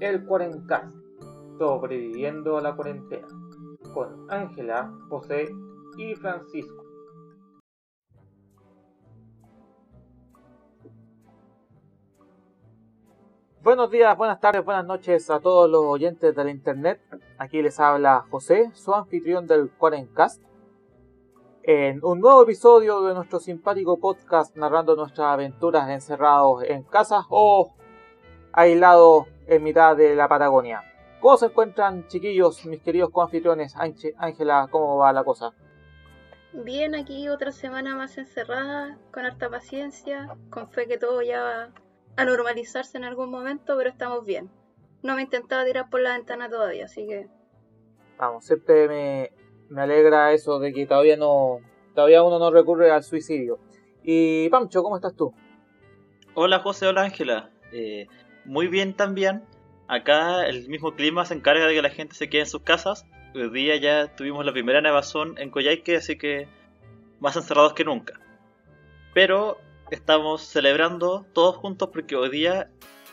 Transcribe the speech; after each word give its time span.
el 0.00 0.24
Cuarencast, 0.24 0.96
sobreviviendo 1.58 2.56
a 2.56 2.60
la 2.60 2.76
cuarentena, 2.76 3.26
con 3.92 4.30
Ángela, 4.30 4.92
José 5.08 5.48
y 5.96 6.14
Francisco. 6.14 6.84
Buenos 13.62 13.90
días, 13.90 14.16
buenas 14.16 14.40
tardes, 14.40 14.64
buenas 14.64 14.86
noches 14.86 15.28
a 15.30 15.40
todos 15.40 15.68
los 15.68 15.82
oyentes 15.84 16.34
de 16.34 16.44
la 16.44 16.50
internet. 16.50 17.00
Aquí 17.38 17.60
les 17.60 17.78
habla 17.80 18.24
José, 18.30 18.70
su 18.74 18.94
anfitrión 18.94 19.46
del 19.46 19.70
Cuarencast 19.70 20.42
en 21.64 22.02
un 22.02 22.20
nuevo 22.20 22.44
episodio 22.44 23.02
de 23.02 23.12
nuestro 23.12 23.40
simpático 23.40 23.98
podcast 23.98 24.56
narrando 24.56 24.96
nuestras 24.96 25.34
aventuras 25.34 25.90
encerrados 25.90 26.62
en 26.62 26.82
casas 26.84 27.26
o 27.28 27.74
aislados 28.52 29.26
en 29.48 29.62
mitad 29.62 29.96
de 29.96 30.14
la 30.14 30.28
Patagonia. 30.28 30.84
¿Cómo 31.20 31.36
se 31.36 31.46
encuentran, 31.46 32.06
chiquillos, 32.06 32.64
mis 32.66 32.80
queridos 32.80 33.10
coanfitriones? 33.10 33.74
Ángela, 33.76 34.68
¿cómo 34.70 34.98
va 34.98 35.12
la 35.12 35.24
cosa? 35.24 35.52
Bien, 36.52 36.94
aquí 36.94 37.28
otra 37.28 37.50
semana 37.50 37.96
más 37.96 38.16
encerrada, 38.18 38.98
con 39.12 39.26
harta 39.26 39.50
paciencia, 39.50 40.36
con 40.50 40.70
fe 40.70 40.86
que 40.86 40.98
todo 40.98 41.20
ya 41.22 41.42
va 41.42 41.68
a 42.16 42.24
normalizarse 42.24 42.98
en 42.98 43.04
algún 43.04 43.30
momento, 43.30 43.76
pero 43.76 43.90
estamos 43.90 44.24
bien. 44.24 44.48
No 45.02 45.14
me 45.14 45.22
he 45.22 45.24
intentado 45.24 45.64
tirar 45.64 45.90
por 45.90 46.00
la 46.00 46.12
ventana 46.12 46.48
todavía, 46.48 46.84
así 46.84 47.06
que... 47.06 47.28
Vamos, 48.16 48.44
siempre 48.44 48.88
me, 48.88 49.32
me 49.68 49.82
alegra 49.82 50.32
eso 50.32 50.58
de 50.58 50.72
que 50.72 50.86
todavía 50.86 51.16
no 51.16 51.60
todavía 51.94 52.22
uno 52.22 52.38
no 52.38 52.52
recurre 52.52 52.92
al 52.92 53.02
suicidio. 53.02 53.58
Y 54.04 54.48
Pancho, 54.50 54.84
¿cómo 54.84 54.96
estás 54.96 55.16
tú? 55.16 55.34
Hola 56.34 56.60
José, 56.60 56.86
hola 56.86 57.02
Ángela. 57.02 57.50
Eh, 57.72 58.06
muy 58.48 58.66
bien 58.66 58.94
también. 58.94 59.44
Acá 59.86 60.46
el 60.46 60.68
mismo 60.68 60.94
clima 60.94 61.24
se 61.24 61.34
encarga 61.34 61.66
de 61.66 61.74
que 61.74 61.82
la 61.82 61.90
gente 61.90 62.14
se 62.14 62.28
quede 62.28 62.42
en 62.42 62.48
sus 62.48 62.62
casas. 62.62 63.04
Hoy 63.34 63.50
día 63.50 63.76
ya 63.76 64.14
tuvimos 64.16 64.44
la 64.44 64.52
primera 64.52 64.80
nevazón 64.80 65.38
en 65.38 65.50
Coyhaique, 65.50 65.96
así 65.96 66.16
que 66.16 66.48
más 67.20 67.36
encerrados 67.36 67.74
que 67.74 67.84
nunca. 67.84 68.14
Pero 69.14 69.58
estamos 69.90 70.42
celebrando 70.42 71.26
todos 71.32 71.56
juntos 71.56 71.90
porque 71.92 72.16
hoy 72.16 72.30
día 72.30 72.70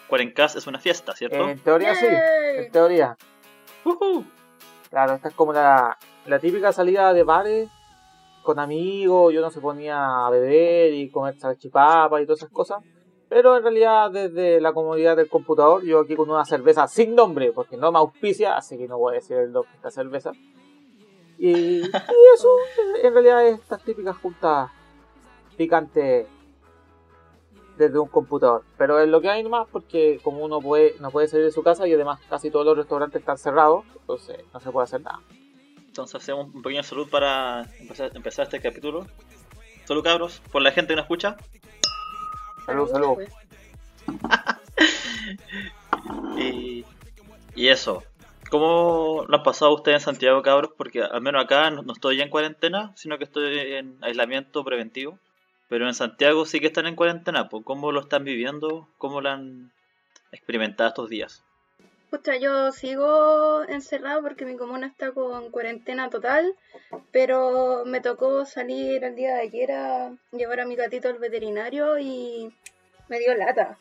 Cuarencas 0.08 0.56
es 0.56 0.68
una 0.68 0.80
fiesta, 0.80 1.14
¿cierto? 1.14 1.50
En 1.50 1.59
teoría 1.59 1.96
sí, 1.96 2.06
en 2.08 2.72
teoría. 2.72 3.18
Claro, 4.90 5.16
esta 5.16 5.28
es 5.28 5.34
como 5.34 5.52
la, 5.52 5.98
la 6.26 6.40
típica 6.40 6.72
salida 6.72 7.14
de 7.14 7.24
bares 7.24 7.70
con 8.42 8.59
amigos, 8.59 9.34
yo 9.34 9.42
no 9.42 9.50
se 9.50 9.59
ponía 9.59 10.26
a 10.26 10.30
beber 10.30 10.94
y 10.94 11.09
comer 11.09 11.38
salchipapas 11.38 12.22
y 12.22 12.26
todas 12.26 12.40
esas 12.40 12.52
cosas. 12.52 12.84
Pero 13.30 13.58
en 13.58 13.64
realidad 13.64 14.12
desde 14.12 14.62
la 14.62 14.73
comodidad 14.73 15.18
del 15.18 15.30
computador, 15.30 15.84
yo 15.84 16.02
aquí 16.02 16.16
con 16.16 16.30
una 16.30 16.45
cerveza 16.45 16.88
sin 16.88 17.16
nombre, 17.16 17.52
porque 17.52 17.78
no 17.78 17.92
me 17.92 17.98
auspicia, 17.98 18.56
así 18.56 18.78
que 18.78 18.88
no 18.88 18.98
voy 18.98 19.14
a 19.14 19.16
decir 19.16 19.38
el 19.38 19.52
nombre 19.52 19.72
de 19.72 19.78
esta 19.78 19.92
cerveza. 19.92 20.31
Y, 21.38 21.81
eso, 21.81 22.58
en 23.03 23.14
realidad 23.14 23.46
es 23.48 23.59
estas 23.59 23.84
típicas 23.84 24.18
juntas 24.18 24.70
picantes 25.58 26.28
desde 27.78 28.00
un 28.00 28.08
computador. 28.08 28.64
Pero 28.78 29.00
es 29.00 29.08
lo 29.09 29.22
que 29.22 29.30
hay 29.30 29.44
nomás 29.44 29.68
porque 29.72 30.20
como 30.23 30.44
uno 30.44 30.62
puede, 30.62 30.96
no 31.00 31.12
puede 31.12 31.28
salir 31.28 31.46
de 31.46 31.52
su 31.52 31.64
casa 31.64 31.88
y 31.88 31.94
además 31.94 32.20
casi 32.30 32.50
todos 32.50 32.66
los 32.66 32.78
restaurantes 32.78 33.20
están 33.20 33.38
cerrados, 33.38 33.84
entonces 34.00 34.40
no 34.53 34.59
se 34.59 34.72
puede 34.72 34.86
hacer 34.86 35.02
nada. 35.02 35.20
Entonces 35.88 36.16
hacemos 36.16 36.53
un 36.53 36.62
pequeño 36.62 36.84
salud 36.84 37.09
para 37.09 37.66
empezar, 37.80 38.44
este 38.44 38.62
capítulo. 38.62 39.06
Salud 39.86 40.03
cabros, 40.03 40.42
por 40.52 40.62
la 40.62 40.72
gente 40.72 40.90
que 40.90 40.96
nos 40.96 41.03
escucha. 41.03 41.38
Salud, 42.66 42.90
salud. 42.90 43.18
y, 46.38 46.86
y 47.56 47.68
eso. 47.68 48.04
¿Cómo 48.50 49.26
lo 49.28 49.38
han 49.38 49.44
pasado 49.44 49.74
ustedes 49.74 50.02
en 50.02 50.06
Santiago, 50.06 50.42
cabros? 50.42 50.72
Porque 50.78 51.04
al 51.04 51.22
menos 51.22 51.44
acá 51.44 51.70
no, 51.72 51.84
estoy 51.92 52.22
en 52.22 52.30
cuarentena, 52.30 52.92
sino 52.96 53.18
que 53.18 53.24
estoy 53.24 53.74
en 53.74 53.98
aislamiento 54.02 54.64
preventivo. 54.64 55.18
Pero 55.68 55.88
en 55.88 55.94
Santiago 55.94 56.46
sí 56.46 56.59
que 56.59 56.68
están 56.68 56.86
en 56.86 56.96
cuarentena. 56.96 57.50
¿Cómo 57.50 57.92
lo 57.92 58.02
están 58.02 58.24
viviendo? 58.24 58.88
¿Cómo 58.98 59.22
lo 59.22 59.30
han 59.30 59.72
experimentado 60.31 60.90
estos 60.90 61.09
días? 61.09 61.44
Pucha, 62.16 62.38
yo 62.38 62.72
sigo 62.72 63.66
encerrado 63.68 64.22
porque 64.22 64.46
mi 64.46 64.56
comuna 64.56 64.88
está 64.88 65.12
con 65.12 65.52
cuarentena 65.52 66.09
total, 66.09 66.56
pero 67.12 67.84
me 67.84 68.00
tocó 68.00 68.46
salir 68.46 69.03
el 69.03 69.18
día 69.18 69.36
de 69.36 69.42
ayer 69.42 69.72
a 69.74 70.16
llevar 70.31 70.62
a 70.62 70.66
mi 70.66 70.78
gatito 70.78 71.09
al 71.09 71.20
veterinario 71.20 72.00
y 72.00 72.56
me 73.09 73.20
dio 73.20 73.36
lata, 73.36 73.78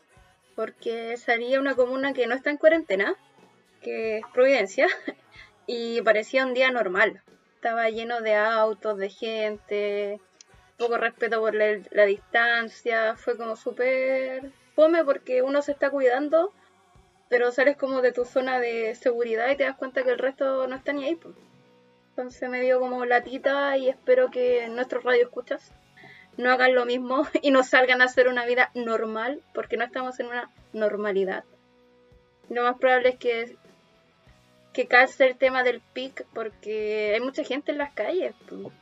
porque 0.56 1.16
salí 1.16 1.54
a 1.54 1.60
una 1.60 1.76
comuna 1.76 2.12
que 2.12 2.26
no 2.26 2.34
está 2.34 2.50
en 2.50 2.56
cuarentena, 2.56 3.14
que 3.80 4.18
es 4.18 4.24
Providencia, 4.34 4.88
y 5.68 6.02
parecía 6.02 6.44
un 6.44 6.54
día 6.54 6.72
normal. 6.72 7.22
Estaba 7.54 7.88
lleno 7.88 8.20
de 8.20 8.34
autos, 8.34 8.98
de 8.98 9.10
gente, 9.10 10.20
poco 10.76 10.96
respeto 10.96 11.38
por 11.38 11.54
la, 11.54 11.78
la 11.92 12.04
distancia, 12.04 13.14
fue 13.14 13.36
como 13.36 13.54
súper 13.54 14.50
fome 14.74 15.04
porque 15.04 15.42
uno 15.42 15.62
se 15.62 15.70
está 15.70 15.90
cuidando 15.90 16.52
pero 17.34 17.50
sales 17.50 17.76
como 17.76 18.00
de 18.00 18.12
tu 18.12 18.24
zona 18.24 18.60
de 18.60 18.94
seguridad 18.94 19.50
y 19.50 19.56
te 19.56 19.64
das 19.64 19.76
cuenta 19.76 20.04
que 20.04 20.10
el 20.10 20.18
resto 20.18 20.68
no 20.68 20.76
está 20.76 20.92
ni 20.92 21.04
ahí. 21.04 21.16
Pues. 21.16 21.34
Entonces 22.10 22.48
me 22.48 22.60
dio 22.60 22.78
como 22.78 23.04
latita 23.06 23.76
y 23.76 23.88
espero 23.88 24.30
que 24.30 24.68
nuestros 24.68 25.02
radioescuchas 25.02 25.72
no 26.36 26.52
hagan 26.52 26.76
lo 26.76 26.86
mismo 26.86 27.26
y 27.42 27.50
no 27.50 27.64
salgan 27.64 28.02
a 28.02 28.04
hacer 28.04 28.28
una 28.28 28.46
vida 28.46 28.70
normal, 28.76 29.42
porque 29.52 29.76
no 29.76 29.82
estamos 29.82 30.20
en 30.20 30.26
una 30.26 30.48
normalidad. 30.72 31.42
Lo 32.50 32.62
más 32.62 32.78
probable 32.78 33.08
es 33.08 33.16
que, 33.18 33.56
que 34.72 34.86
calce 34.86 35.26
el 35.26 35.36
tema 35.36 35.64
del 35.64 35.80
pic, 35.80 36.24
porque 36.34 37.14
hay 37.16 37.20
mucha 37.20 37.42
gente 37.42 37.72
en 37.72 37.78
las 37.78 37.92
calles. 37.94 38.32
Pues. 38.48 38.72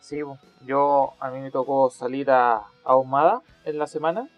Sí, 0.00 0.20
yo 0.66 1.14
a 1.18 1.30
mí 1.30 1.40
me 1.40 1.50
tocó 1.50 1.88
salir 1.88 2.30
a, 2.30 2.64
Ahumada 2.84 3.40
en 3.64 3.78
la 3.78 3.86
semana. 3.86 4.28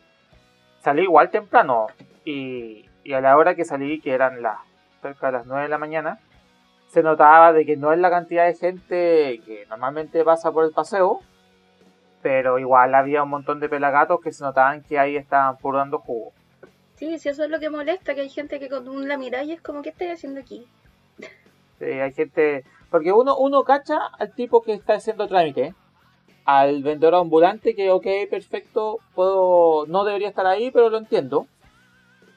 Salí 0.81 1.03
igual 1.03 1.33
temprano 1.33 1.89
y 2.25 2.85
y 3.05 3.13
a 3.13 3.21
la 3.21 3.37
hora 3.37 3.55
que 3.55 3.65
salí, 3.65 4.01
que 4.01 4.13
eran 4.13 4.43
las 4.43 4.59
cerca 5.03 5.27
de 5.27 5.33
las 5.33 5.47
9 5.47 5.65
de 5.65 5.69
la 5.69 5.79
mañana, 5.79 6.19
se 6.89 7.03
notaba 7.03 7.53
de 7.53 7.67
que 7.67 7.77
no 7.77 7.93
es 7.93 7.99
la 7.99 8.09
cantidad 8.09 8.47
de 8.47 8.55
gente 8.55 9.41
que 9.45 9.67
normalmente 9.69 10.25
pasa 10.25 10.51
por 10.51 10.65
el 10.65 10.73
paseo, 10.73 11.21
pero 12.23 12.59
igual 12.59 12.95
había 12.95 13.23
un 13.23 13.29
montón 13.29 13.61
de 13.61 13.69
pelagatos 13.69 14.21
que 14.23 14.33
se 14.33 14.43
notaban 14.43 14.83
que 14.83 14.99
ahí 14.99 15.17
estaban 15.17 15.59
puro 15.59 15.79
dando 15.79 15.99
jugo. 15.99 16.33
Sí, 16.95 17.19
sí, 17.19 17.29
eso 17.29 17.45
es 17.45 17.51
lo 17.51 17.61
que 17.61 17.69
molesta, 17.69 18.15
que 18.15 18.23
hay 18.23 18.31
gente 18.31 18.59
que 18.59 18.69
con 18.69 18.89
un 18.89 19.09
la 19.09 19.19
mira 19.19 19.43
y 19.45 19.53
es 19.53 19.61
como, 19.61 19.83
¿qué 19.83 19.91
estoy 19.91 20.07
haciendo 20.09 20.41
aquí? 20.41 20.67
Sí, 21.79 21.85
hay 21.85 22.13
gente... 22.13 22.65
Porque 22.91 23.13
uno, 23.13 23.37
uno 23.37 23.65
cacha 23.65 23.99
al 24.19 24.33
tipo 24.33 24.63
que 24.63 24.73
está 24.73 24.95
haciendo 24.95 25.27
trámite, 25.27 25.75
al 26.45 26.83
vendedor 26.83 27.17
ambulante 27.17 27.75
que, 27.75 27.91
ok, 27.91 28.07
perfecto, 28.31 29.01
puedo, 29.15 29.85
no 29.89 30.05
debería 30.05 30.29
estar 30.29 30.47
ahí, 30.47 30.71
pero 30.71 30.91
lo 30.91 30.99
entiendo. 30.99 31.49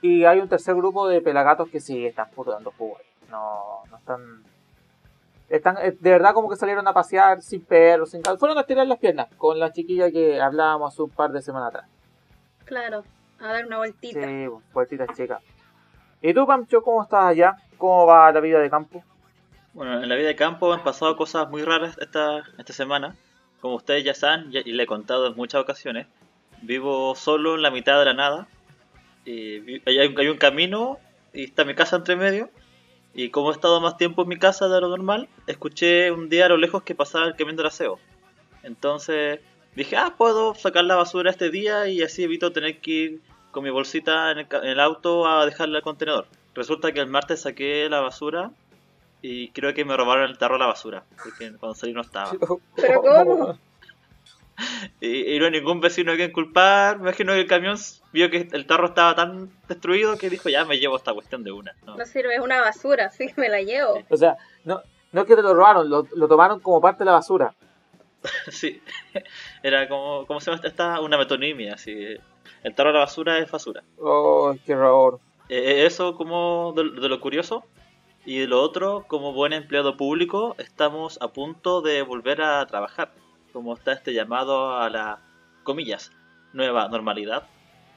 Y 0.01 0.25
hay 0.25 0.39
un 0.39 0.47
tercer 0.47 0.75
grupo 0.75 1.07
de 1.07 1.21
pelagatos 1.21 1.69
que 1.69 1.79
sí 1.79 2.05
están 2.05 2.29
puto 2.29 2.51
dando 2.51 2.71
jugo. 2.71 2.97
No, 3.29 3.83
no 3.89 3.97
están. 3.97 4.43
Están 5.49 5.77
eh, 5.77 5.97
de 5.99 6.09
verdad 6.11 6.33
como 6.33 6.49
que 6.49 6.55
salieron 6.55 6.87
a 6.87 6.93
pasear 6.93 7.41
sin 7.41 7.63
perros, 7.63 8.11
sin 8.11 8.21
Fueron 8.23 8.57
a 8.57 8.63
tirar 8.63 8.85
las 8.85 8.99
piernas 8.99 9.27
con 9.37 9.59
la 9.59 9.71
chiquilla 9.71 10.11
que 10.11 10.41
hablábamos 10.41 10.93
hace 10.93 11.01
un 11.01 11.09
par 11.09 11.31
de 11.31 11.41
semanas 11.41 11.69
atrás. 11.69 11.89
Claro, 12.65 13.03
a 13.39 13.47
dar 13.47 13.65
una 13.65 13.77
vueltita. 13.77 14.21
Sí, 14.21 14.47
vueltita 14.73 15.07
chica. 15.13 15.39
¿Y 16.21 16.33
tú, 16.33 16.45
Pancho, 16.45 16.81
cómo 16.81 17.03
estás 17.03 17.25
allá? 17.25 17.55
¿Cómo 17.77 18.05
va 18.05 18.31
la 18.31 18.39
vida 18.39 18.59
de 18.59 18.69
campo? 18.69 19.03
Bueno, 19.73 20.01
en 20.01 20.09
la 20.09 20.15
vida 20.15 20.27
de 20.27 20.35
campo 20.35 20.73
han 20.73 20.83
pasado 20.83 21.15
cosas 21.15 21.49
muy 21.49 21.63
raras 21.63 21.97
esta, 21.99 22.43
esta 22.57 22.73
semana. 22.73 23.15
Como 23.61 23.75
ustedes 23.75 24.03
ya 24.03 24.13
saben, 24.13 24.49
y 24.51 24.71
le 24.71 24.83
he 24.83 24.87
contado 24.87 25.27
en 25.27 25.35
muchas 25.35 25.61
ocasiones, 25.61 26.07
vivo 26.61 27.15
solo 27.15 27.55
en 27.55 27.61
la 27.61 27.71
mitad 27.71 27.99
de 27.99 28.05
la 28.05 28.13
nada, 28.13 28.47
hay, 29.85 30.27
un 30.27 30.37
camino 30.37 30.99
y 31.33 31.45
está 31.45 31.65
mi 31.65 31.75
casa 31.75 31.97
entre 31.97 32.15
medio. 32.15 32.49
Y 33.13 33.29
como 33.29 33.49
he 33.49 33.53
estado 33.53 33.81
más 33.81 33.97
tiempo 33.97 34.23
en 34.23 34.29
mi 34.29 34.37
casa 34.37 34.67
de 34.67 34.79
lo 34.79 34.89
normal, 34.89 35.27
escuché 35.47 36.11
un 36.11 36.29
día 36.29 36.45
a 36.45 36.49
lo 36.49 36.57
lejos 36.57 36.83
que 36.83 36.95
pasaba 36.95 37.25
el 37.25 37.35
camión 37.35 37.55
del 37.55 37.65
aseo. 37.65 37.99
Entonces 38.63 39.39
dije, 39.75 39.97
ah, 39.97 40.15
puedo 40.17 40.55
sacar 40.55 40.85
la 40.85 40.95
basura 40.95 41.31
este 41.31 41.49
día 41.49 41.87
y 41.87 42.01
así 42.01 42.23
evito 42.23 42.51
tener 42.51 42.79
que 42.79 42.91
ir 42.91 43.21
con 43.51 43.63
mi 43.63 43.69
bolsita 43.69 44.31
en 44.31 44.47
el, 44.63 44.79
auto 44.79 45.27
a 45.27 45.45
dejarla 45.45 45.77
al 45.79 45.83
contenedor. 45.83 46.27
Resulta 46.53 46.91
que 46.91 46.99
el 46.99 47.07
martes 47.07 47.41
saqué 47.41 47.87
la 47.89 48.01
basura 48.01 48.51
y 49.21 49.49
creo 49.49 49.73
que 49.73 49.85
me 49.85 49.97
robaron 49.97 50.29
el 50.29 50.37
tarro 50.37 50.55
de 50.55 50.59
la 50.59 50.67
basura, 50.67 51.03
porque 51.23 51.51
cuando 51.57 51.75
salí 51.75 51.93
no 51.93 52.01
estaba. 52.01 52.31
¿Pero 52.75 53.01
cómo? 53.01 53.57
y, 55.01 55.37
no 55.39 55.45
hay 55.45 55.51
ningún 55.51 55.79
vecino 55.79 56.11
a 56.11 56.15
quien 56.15 56.31
culpar. 56.31 56.97
Me 56.97 57.03
imagino 57.03 57.33
que 57.33 57.41
el 57.41 57.47
camión 57.47 57.77
vio 58.11 58.29
que 58.29 58.47
el 58.51 58.65
tarro 58.65 58.87
estaba 58.87 59.15
tan 59.15 59.51
destruido 59.67 60.17
que 60.17 60.29
dijo, 60.29 60.49
ya 60.49 60.65
me 60.65 60.79
llevo 60.79 60.97
esta 60.97 61.13
cuestión 61.13 61.43
de 61.43 61.51
una. 61.51 61.75
No, 61.85 62.03
sirve, 62.05 62.35
es 62.35 62.41
una 62.41 62.61
basura, 62.61 63.09
sí, 63.11 63.27
me 63.37 63.49
la 63.49 63.61
llevo. 63.61 64.03
O 64.09 64.17
sea, 64.17 64.37
no, 64.65 64.81
no 65.11 65.21
es 65.21 65.27
que 65.27 65.35
te 65.35 65.41
lo 65.41 65.53
robaron, 65.53 65.89
lo, 65.89 66.03
tomaron 66.27 66.59
como 66.59 66.81
parte 66.81 66.99
de 66.99 67.05
la 67.05 67.13
basura. 67.13 67.53
sí, 68.49 68.81
era 69.61 69.87
como, 69.87 70.25
¿cómo 70.25 70.39
se 70.39 70.51
llama 70.51 70.63
esta? 70.65 70.99
Una 71.01 71.17
metonimia, 71.17 71.75
así. 71.75 72.17
El 72.63 72.75
tarro 72.75 72.89
de 72.89 72.93
la 72.93 72.99
basura 73.01 73.37
es 73.37 73.51
basura. 73.51 73.83
Oh, 73.99 74.55
qué 74.65 74.73
horror. 74.73 75.19
Eh, 75.49 75.85
eso 75.85 76.15
como 76.15 76.73
de, 76.75 76.99
de 76.99 77.09
lo 77.09 77.19
curioso. 77.21 77.63
Y 78.25 78.45
lo 78.45 78.61
otro, 78.61 79.05
como 79.07 79.31
buen 79.31 79.53
empleado 79.53 79.95
público, 79.95 80.55
estamos 80.57 81.17
a 81.21 81.29
punto 81.29 81.81
de 81.81 82.01
volver 82.01 82.41
a 82.41 82.65
trabajar. 82.65 83.13
Como 83.57 83.73
está 83.73 83.93
este 83.93 84.13
llamado 84.13 84.77
a 84.77 84.87
la, 84.87 85.17
comillas, 85.63 86.11
nueva 86.53 86.89
normalidad. 86.89 87.47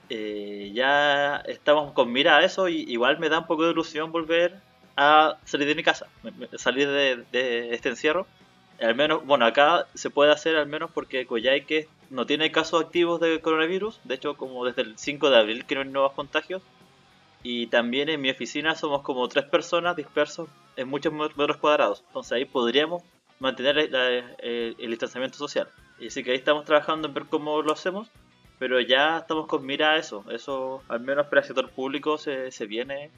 Eh, 0.08 0.70
ya 0.72 1.36
estamos 1.36 1.92
con 1.92 2.10
mira 2.10 2.38
a 2.38 2.44
eso 2.46 2.70
y 2.70 2.76
igual 2.88 3.18
me 3.18 3.28
da 3.28 3.40
un 3.40 3.46
poco 3.46 3.64
de 3.64 3.72
ilusión 3.72 4.10
volver 4.10 4.58
a 4.96 5.36
salir 5.44 5.68
de 5.68 5.74
mi 5.74 5.82
casa, 5.82 6.06
salir 6.56 6.88
de, 6.88 7.26
de 7.30 7.74
este 7.74 7.90
encierro. 7.90 8.26
Al 8.80 8.94
menos, 8.94 9.26
bueno, 9.26 9.44
acá 9.44 9.86
se 9.92 10.08
puede 10.08 10.32
hacer 10.32 10.56
al 10.56 10.66
menos 10.66 10.90
porque 10.94 11.26
Coyhaique 11.26 11.88
no 12.08 12.24
tiene 12.24 12.50
casos 12.50 12.82
activos 12.82 13.20
de 13.20 13.38
coronavirus. 13.42 14.00
De 14.04 14.14
hecho, 14.14 14.38
como 14.38 14.64
desde 14.64 14.80
el 14.80 14.96
5 14.96 15.28
de 15.28 15.36
abril 15.36 15.66
que 15.66 15.74
no 15.74 15.82
hay 15.82 15.88
nuevos 15.88 16.12
contagios. 16.12 16.62
Y 17.42 17.66
también 17.66 18.08
en 18.08 18.22
mi 18.22 18.30
oficina 18.30 18.76
somos 18.76 19.02
como 19.02 19.28
tres 19.28 19.44
personas 19.44 19.94
dispersos 19.94 20.48
en 20.76 20.88
muchos 20.88 21.12
metros 21.12 21.58
cuadrados. 21.58 22.02
Entonces 22.06 22.32
ahí 22.32 22.46
podríamos 22.46 23.02
mantener 23.40 23.90
la- 23.90 24.08
el, 24.38 24.76
el 24.78 24.90
distanciamiento 24.90 25.36
social. 25.36 25.68
Y 25.98 26.06
así 26.06 26.22
que 26.22 26.30
ahí 26.30 26.36
estamos 26.36 26.64
trabajando 26.64 27.08
en 27.08 27.14
ver 27.14 27.24
cómo 27.28 27.60
lo 27.62 27.72
hacemos. 27.72 28.08
Pero 28.58 28.78
ya 28.78 29.18
estamos 29.18 29.46
con 29.46 29.64
mira 29.64 29.92
a 29.92 29.96
eso. 29.96 30.22
Eso, 30.30 30.82
al 30.88 31.00
menos 31.00 31.26
para 31.28 31.40
el 31.40 31.46
sector 31.46 31.70
público, 31.70 32.18
se, 32.18 32.50
se 32.52 32.66
viene 32.66 33.10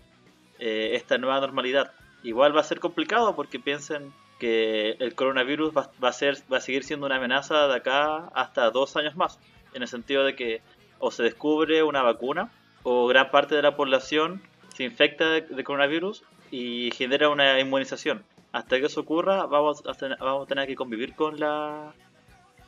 eh, 0.61 0.91
esta 0.95 1.19
nueva 1.19 1.41
normalidad. 1.41 1.93
Igual 2.23 2.57
va 2.57 2.61
a 2.61 2.65
ser 2.65 2.79
complicado 2.79 3.35
porque 3.35 3.59
piensen 3.59 4.13
que 4.39 4.93
el 5.01 5.15
coronavirus 5.17 5.77
va, 5.77 5.91
va 6.03 6.11
a 6.11 6.13
ser, 6.13 6.39
va 6.53 6.59
a 6.59 6.61
seguir 6.61 6.85
siendo 6.85 7.07
una 7.07 7.17
amenaza 7.17 7.67
de 7.67 7.75
acá 7.75 8.29
hasta 8.35 8.71
dos 8.71 8.97
años 8.97 9.17
más. 9.17 9.41
En 9.75 9.83
el 9.83 9.89
sentido 9.89 10.25
de 10.25 10.37
que 10.37 10.63
o 11.01 11.11
se 11.11 11.25
descubre 11.25 11.83
una 11.83 12.03
vacuna 12.03 12.53
o 12.85 13.09
gran 13.09 13.33
parte 13.33 13.57
de 13.57 13.63
la 13.63 13.75
población 13.75 14.41
se 14.77 14.85
infecta 14.85 15.29
de, 15.29 15.41
de 15.43 15.65
coronavirus 15.65 16.23
y 16.53 16.93
genera 16.93 17.29
una 17.29 17.59
inmunización. 17.59 18.23
Hasta 18.53 18.79
que 18.79 18.87
eso 18.87 19.01
ocurra, 19.01 19.47
vamos 19.47 19.83
a, 19.87 20.47
tener 20.47 20.67
que 20.67 20.77
convivir 20.77 21.15
con 21.15 21.41
la, 21.41 21.95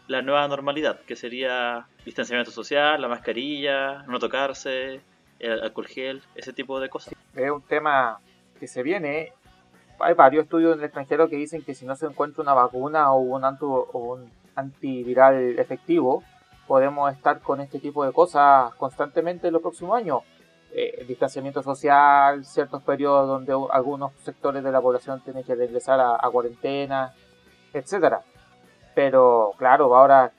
nueva 0.09 0.49
normalidad, 0.49 1.01
que 1.01 1.15
sería 1.15 1.87
distanciamiento 2.07 2.51
social, 2.51 3.01
la 3.03 3.09
mascarilla, 3.09 4.03
no 4.05 4.19
tocarse, 4.19 5.03
el 5.39 5.61
alcohol 5.61 5.87
gel, 5.87 6.23
ese 6.35 6.55
tipo 6.55 6.81
de 6.81 6.89
cosas. 6.89 7.15
Es 7.35 7.51
un 7.51 7.61
tema 7.61 8.19
que 8.59 8.67
se 8.67 8.83
viene. 8.83 9.33
Hay 10.01 10.15
varios 10.15 10.45
estudios 10.45 10.73
en 10.73 10.79
el 10.79 10.87
extranjero 10.87 11.29
que 11.29 11.37
dicen 11.37 11.63
que 11.63 11.75
si 11.75 11.85
no 11.85 11.97
se 11.97 12.07
encuentra 12.07 12.43
una 12.43 12.55
vacuna 12.55 13.13
o 13.13 13.19
un, 13.19 13.45
o 13.45 13.99
un 13.99 14.31
antiviral 14.55 15.59
efectivo, 15.59 16.25
podemos 16.67 17.13
estar 17.13 17.41
con 17.41 17.61
este 17.61 17.79
tipo 17.79 18.07
de 18.07 18.13
cosas 18.13 18.75
constantemente 18.77 19.49
en 19.49 19.53
los 19.53 19.61
próximos 19.61 19.99
años. 19.99 20.23
Eh, 20.77 21.05
distanciamiento 21.07 21.63
social, 21.63 22.45
ciertos 22.45 22.83
periodos 22.83 23.29
donde 23.29 23.53
algunos 23.71 24.13
sectores 24.25 24.65
de 24.65 24.73
la 24.73 24.81
población 24.81 25.21
tienen 25.21 25.45
que 25.45 25.55
regresar 25.55 26.01
a, 26.01 26.17
a 26.21 26.31
cuarentena, 26.31 27.15
etcétera. 27.73 28.23
Pero 28.93 29.53
claro, 29.57 29.95
ahora 29.95 30.33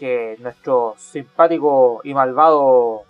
que 0.00 0.36
nuestro 0.40 0.94
simpático 0.98 2.00
y 2.02 2.12
malvado 2.12 3.04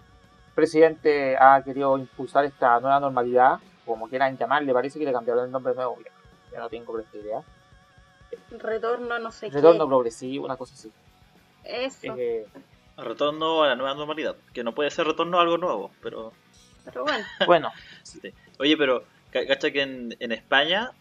presidente 0.55 1.39
ha 1.39 1.63
querido 1.65 1.97
impulsar 1.97 2.45
esta 2.45 2.79
nueva 2.81 3.01
normalidad, 3.01 3.59
como 3.87 4.07
quieran 4.09 4.37
llamarle, 4.37 4.75
parece 4.75 4.99
que 4.99 5.07
le 5.07 5.13
cambiaron 5.13 5.47
el 5.47 5.51
nombre 5.51 5.75
nuevo, 5.75 5.97
ya, 6.05 6.11
ya 6.53 6.59
no 6.59 6.69
tengo 6.69 6.99
esta 6.99 7.17
idea. 7.17 7.43
Retorno 8.51 9.19
no 9.19 9.33
sé 9.33 9.49
Retorno 9.49 9.85
qué. 9.85 9.89
progresivo, 9.89 10.45
una 10.45 10.59
cosa 10.59 10.75
así. 10.75 10.93
Eso. 11.65 12.15
Eh, 12.15 12.47
Retorno 12.99 13.63
a 13.63 13.69
la 13.69 13.75
nueva 13.77 13.95
normalidad, 13.95 14.37
que 14.53 14.63
no 14.63 14.75
puede 14.75 14.91
ser 14.91 15.07
retorno 15.07 15.39
a 15.39 15.43
algo 15.43 15.57
nuevo, 15.57 15.91
pero 16.03 16.33
Pero 16.85 17.05
bueno, 17.05 17.25
bueno, 17.47 17.73
Sí. 18.03 18.21
Oye, 18.59 18.77
pero 18.77 19.07
ca- 19.31 19.47
cacha 19.47 19.71
que 19.71 19.83
en, 19.83 20.17
en 20.21 20.33
España 20.33 20.93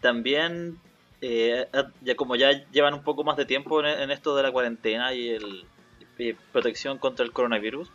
también, 0.00 0.80
eh, 1.20 1.66
ya 2.00 2.14
como 2.16 2.36
ya 2.36 2.52
llevan 2.70 2.94
un 2.94 3.04
poco 3.04 3.24
más 3.24 3.36
de 3.36 3.46
tiempo 3.46 3.80
en, 3.80 3.86
en 3.86 4.10
esto 4.10 4.36
de 4.36 4.42
la 4.42 4.52
cuarentena 4.52 5.14
y 5.14 5.28
el 5.30 5.70
y 6.18 6.32
protección 6.34 6.98
contra 6.98 7.24
el 7.26 7.32
coronavirus, 7.32 7.92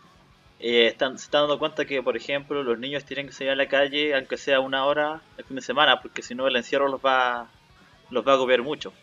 eh, 0.59 0.87
están, 0.87 1.17
se 1.17 1.25
están 1.25 1.43
dando 1.43 1.59
cuenta 1.59 1.85
que, 1.85 2.03
por 2.03 2.17
ejemplo, 2.17 2.63
los 2.63 2.79
niños 2.79 3.05
tienen 3.05 3.27
que 3.27 3.33
salir 3.33 3.51
a 3.53 3.55
la 3.55 3.67
calle, 3.67 4.15
aunque 4.15 4.37
sea 4.37 4.59
una 4.61 4.85
hora 4.85 5.25
el 5.37 5.45
fin 5.45 5.55
de 5.57 5.61
semana, 5.63 6.01
porque 6.01 6.21
si 6.23 6.35
no 6.35 6.47
el 6.47 6.55
encierro 6.55 6.87
los 6.89 7.01
va, 7.01 7.53
los 8.09 8.25
va 8.27 8.31
a 8.33 8.35
agobiar 8.35 8.61
mucho. 8.63 8.95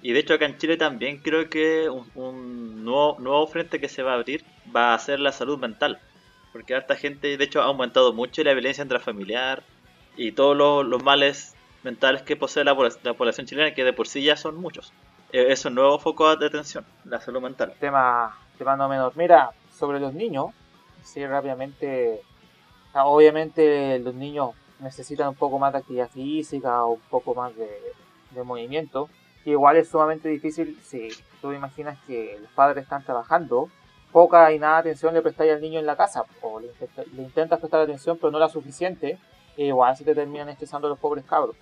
Y 0.00 0.12
de 0.12 0.20
hecho 0.20 0.34
acá 0.34 0.46
en 0.46 0.58
Chile 0.58 0.76
también 0.76 1.22
creo 1.22 1.48
que 1.50 1.88
un, 1.90 2.10
un 2.14 2.84
nuevo, 2.84 3.16
nuevo 3.20 3.46
frente 3.48 3.80
que 3.80 3.88
se 3.88 4.02
va 4.02 4.12
a 4.12 4.16
abrir 4.16 4.46
va 4.74 4.94
a 4.94 4.98
ser 4.98 5.20
la 5.20 5.32
salud 5.32 5.58
mental. 5.58 6.02
Porque 6.54 6.74
harta 6.74 6.94
gente, 6.94 7.36
de 7.36 7.44
hecho, 7.44 7.60
ha 7.60 7.64
aumentado 7.66 8.12
mucho 8.14 8.42
la 8.44 8.52
violencia 8.54 8.82
intrafamiliar 8.82 9.64
y 10.16 10.30
todos 10.32 10.56
los, 10.56 10.86
los 10.86 11.02
males 11.02 11.54
mentales 11.82 12.22
que 12.22 12.36
posee 12.36 12.62
la, 12.64 12.74
la 13.02 13.14
población 13.14 13.46
chilena, 13.46 13.74
que 13.74 13.82
de 13.82 13.92
por 13.92 14.06
sí 14.06 14.22
ya 14.22 14.36
son 14.36 14.56
muchos. 14.60 14.92
Eh, 15.32 15.46
Es 15.48 15.64
un 15.64 15.74
nuevo 15.74 15.98
foco 15.98 16.34
de 16.36 16.46
atención, 16.46 16.86
la 17.04 17.20
salud 17.20 17.42
mental. 17.42 17.74
tema, 17.80 18.38
tema 18.56 18.76
no 18.76 18.88
menor. 18.88 19.12
Mira, 19.16 19.50
sobre 19.76 19.98
los 19.98 20.14
niños, 20.14 20.46
sí, 21.02 21.26
rápidamente, 21.26 22.22
obviamente 22.94 23.98
los 23.98 24.14
niños 24.14 24.50
necesitan 24.78 25.28
un 25.30 25.34
poco 25.34 25.58
más 25.58 25.72
de 25.72 25.80
actividad 25.80 26.08
física 26.08 26.84
o 26.84 26.92
un 26.92 27.00
poco 27.10 27.34
más 27.34 27.54
de, 27.56 27.68
de 28.30 28.42
movimiento. 28.44 29.10
Y 29.44 29.50
igual 29.50 29.76
es 29.76 29.88
sumamente 29.88 30.28
difícil 30.28 30.78
si 30.84 31.08
tú 31.42 31.52
imaginas 31.52 31.98
que 32.06 32.38
los 32.40 32.50
padres 32.52 32.84
están 32.84 33.04
trabajando, 33.04 33.68
poca 34.14 34.52
y 34.52 34.60
nada 34.60 34.78
atención 34.78 35.12
le 35.12 35.22
prestáis 35.22 35.50
al 35.50 35.60
niño 35.60 35.80
en 35.80 35.86
la 35.86 35.96
casa, 35.96 36.24
o 36.40 36.60
le, 36.60 36.68
le 37.16 37.22
intentas 37.22 37.58
prestar 37.58 37.80
atención 37.80 38.16
pero 38.16 38.30
no 38.30 38.38
la 38.38 38.48
suficiente, 38.48 39.18
igual 39.56 39.96
se 39.96 40.04
te 40.04 40.14
terminan 40.14 40.48
estresando 40.48 40.88
los 40.88 41.00
pobres 41.00 41.24
cabros. 41.24 41.56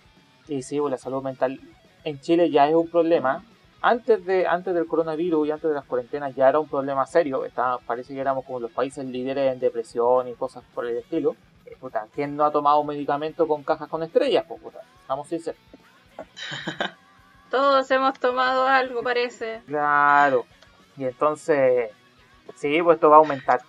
Y 0.48 0.62
sí, 0.62 0.78
pues 0.78 0.90
la 0.90 0.98
salud 0.98 1.22
mental 1.22 1.58
en 2.04 2.20
Chile 2.20 2.50
ya 2.50 2.68
es 2.68 2.74
un 2.74 2.90
problema, 2.90 3.42
antes 3.80 4.22
de 4.26 4.46
antes 4.46 4.74
del 4.74 4.86
coronavirus 4.86 5.48
y 5.48 5.50
antes 5.50 5.70
de 5.70 5.74
las 5.74 5.86
cuarentenas 5.86 6.36
ya 6.36 6.48
era 6.50 6.60
un 6.60 6.68
problema 6.68 7.06
serio. 7.06 7.44
Está, 7.44 7.78
parece 7.78 8.14
que 8.14 8.20
éramos 8.20 8.44
como 8.44 8.60
los 8.60 8.70
países 8.70 9.04
líderes 9.04 9.52
en 9.52 9.58
depresión 9.58 10.28
y 10.28 10.34
cosas 10.34 10.62
por 10.74 10.86
el 10.86 10.98
estilo. 10.98 11.34
Eh, 11.66 11.76
puta, 11.80 12.06
¿Quién 12.14 12.36
no 12.36 12.44
ha 12.44 12.52
tomado 12.52 12.80
un 12.80 12.86
medicamento 12.86 13.48
con 13.48 13.64
cajas 13.64 13.88
con 13.88 14.02
estrellas? 14.02 14.44
Pues, 14.46 14.60
puta, 14.60 14.82
estamos 15.00 15.26
sinceros. 15.26 15.60
todos 17.50 17.90
hemos 17.90 18.18
tomado 18.20 18.66
algo, 18.68 19.02
parece. 19.02 19.62
Claro. 19.66 20.44
Y 20.96 21.04
entonces, 21.04 21.90
sí, 22.54 22.82
pues 22.82 22.96
esto 22.96 23.10
va 23.10 23.16
a 23.16 23.18
aumentar. 23.20 23.60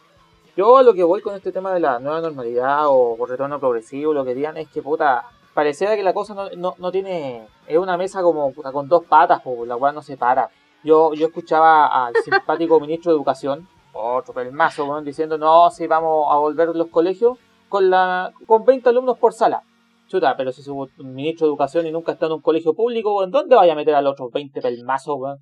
Yo 0.56 0.84
lo 0.84 0.94
que 0.94 1.04
voy 1.04 1.22
con 1.22 1.36
este 1.36 1.52
tema 1.52 1.74
de 1.74 1.80
la 1.80 2.00
nueva 2.00 2.22
normalidad 2.22 2.84
o, 2.88 3.18
retorno 3.26 3.60
progresivo, 3.60 4.14
lo 4.14 4.24
que 4.24 4.36
digan 4.36 4.58
es 4.58 4.68
que, 4.70 4.82
puta, 4.82 5.26
pareciera 5.54 5.96
que 5.96 6.04
la 6.04 6.14
cosa 6.14 6.34
no, 6.36 6.50
no, 6.56 6.76
no 6.78 6.92
tiene... 6.92 7.48
Es 7.68 7.78
una 7.78 7.98
mesa 7.98 8.22
como 8.22 8.52
puta, 8.52 8.72
con 8.72 8.88
dos 8.88 9.04
patas, 9.06 9.42
pues 9.44 9.68
la 9.68 9.78
cual 9.78 9.96
no 9.96 10.02
se 10.02 10.16
para. 10.16 10.50
Yo, 10.84 11.14
yo 11.14 11.28
escuchaba 11.28 12.06
al 12.06 12.14
simpático 12.24 12.80
ministro 12.82 13.12
de 13.12 13.18
Educación, 13.18 13.68
otro 13.94 14.34
pelmazo, 14.34 15.02
diciendo, 15.02 15.38
no, 15.38 15.70
si 15.72 15.88
vamos 15.88 16.28
a 16.32 16.38
volver 16.38 16.70
los 16.76 16.88
colegios 16.88 17.38
con, 17.70 17.90
la, 17.90 18.32
con 18.46 18.66
20 18.66 18.90
alumnos 18.90 19.18
por 19.18 19.34
sala. 19.34 19.64
Chuta, 20.14 20.38
pero 20.38 20.52
si 20.52 20.62
es 20.62 20.68
un 20.68 20.88
ministro 21.16 21.48
de 21.48 21.52
Educación 21.54 21.88
y 21.88 21.92
nunca 21.92 22.12
está 22.12 22.28
en 22.28 22.34
un 22.34 22.42
colegio 22.44 22.76
público, 22.76 23.16
weón, 23.16 23.32
¿dónde 23.32 23.56
vaya 23.56 23.74
a 23.74 23.76
meter 23.76 23.96
a 23.96 24.02
los 24.04 24.12
otros 24.14 24.30
20 24.32 24.62
pelmazos, 24.62 25.16
weón? 25.18 25.40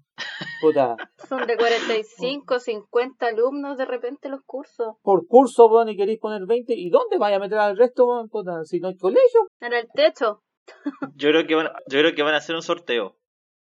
Puta, 0.61 0.95
Son 1.27 1.45
de 1.45 1.57
45, 1.57 2.59
50 2.59 3.25
alumnos 3.27 3.77
de 3.77 3.83
repente 3.83 4.29
los 4.29 4.39
cursos. 4.45 4.95
por 5.01 5.27
curso, 5.27 5.67
weón, 5.67 5.89
y 5.89 5.97
queréis 5.97 6.19
poner 6.19 6.45
20, 6.45 6.73
¿y 6.73 6.89
dónde 6.89 7.17
vaya 7.17 7.35
a 7.35 7.39
meter 7.39 7.57
al 7.57 7.75
resto, 7.75 8.05
weón? 8.05 8.29
Puta, 8.29 8.63
si 8.63 8.79
no 8.79 8.87
hay 8.87 8.95
colegio. 8.95 9.41
En 9.59 9.73
el 9.73 9.89
techo. 9.93 10.41
Yo 11.15 11.31
creo 11.31 11.45
que 11.45 11.55
van, 11.55 11.67
yo 11.89 11.99
creo 11.99 12.15
que 12.15 12.23
van 12.23 12.33
a 12.33 12.37
hacer 12.37 12.55
un 12.55 12.61
sorteo. 12.61 13.17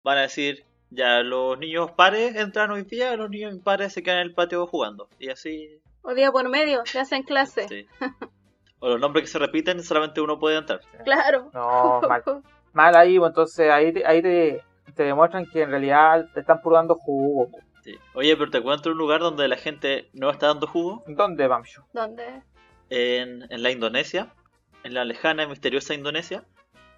Van 0.05 0.19
a 0.19 0.23
decir, 0.23 0.65
ya 0.91 1.23
los 1.25 1.59
niños 1.59 1.91
pares 1.97 2.37
entran 2.37 2.71
hoy 2.71 2.85
día, 2.85 3.17
los 3.17 3.29
niños 3.29 3.53
impares 3.53 3.93
se 3.93 4.05
quedan 4.05 4.19
en 4.19 4.27
el 4.29 4.35
patio 4.35 4.65
jugando. 4.69 5.09
Y 5.19 5.31
así, 5.31 5.81
O 6.03 6.15
día 6.15 6.31
por 6.31 6.49
medio, 6.49 6.85
ya 6.93 7.01
hacen 7.01 7.25
clase. 7.25 7.67
sí. 7.67 7.87
O 8.85 8.89
los 8.89 9.01
nombres 9.01 9.23
que 9.25 9.29
se 9.31 9.39
repiten, 9.39 9.83
solamente 9.83 10.21
uno 10.21 10.39
puede 10.39 10.59
entrar. 10.59 10.81
Claro. 11.05 11.51
No, 11.55 12.01
mal. 12.09 12.23
Mal 12.73 12.97
ahí, 12.97 13.19
pues, 13.19 13.31
entonces 13.31 13.71
ahí, 13.71 13.93
te- 13.93 14.05
ahí 14.07 14.21
te, 14.21 14.63
te 14.95 15.05
demuestran 15.05 15.47
que 15.47 15.63
en 15.63 15.71
realidad 15.71 16.27
te 16.35 16.41
están 16.41 16.61
puro 16.61 16.77
dando 16.77 16.97
jugo. 16.97 17.49
Sí. 17.85 17.97
Oye, 18.15 18.37
pero 18.37 18.51
te 18.51 18.59
encuentro 18.59 18.93
un 18.93 18.99
lugar 18.99 19.21
donde 19.21 19.47
la 19.49 19.57
gente 19.57 20.09
no 20.13 20.31
está 20.31 20.49
dando 20.49 20.67
jugo. 20.67 21.03
¿Dónde, 21.07 21.47
Bamshu? 21.49 21.83
¿Dónde? 21.93 22.43
En, 22.91 23.47
en 23.51 23.63
la 23.63 23.71
Indonesia, 23.71 24.33
en 24.85 24.95
la 24.95 25.05
lejana 25.05 25.45
y 25.45 25.47
misteriosa 25.49 25.95
Indonesia, 25.95 26.45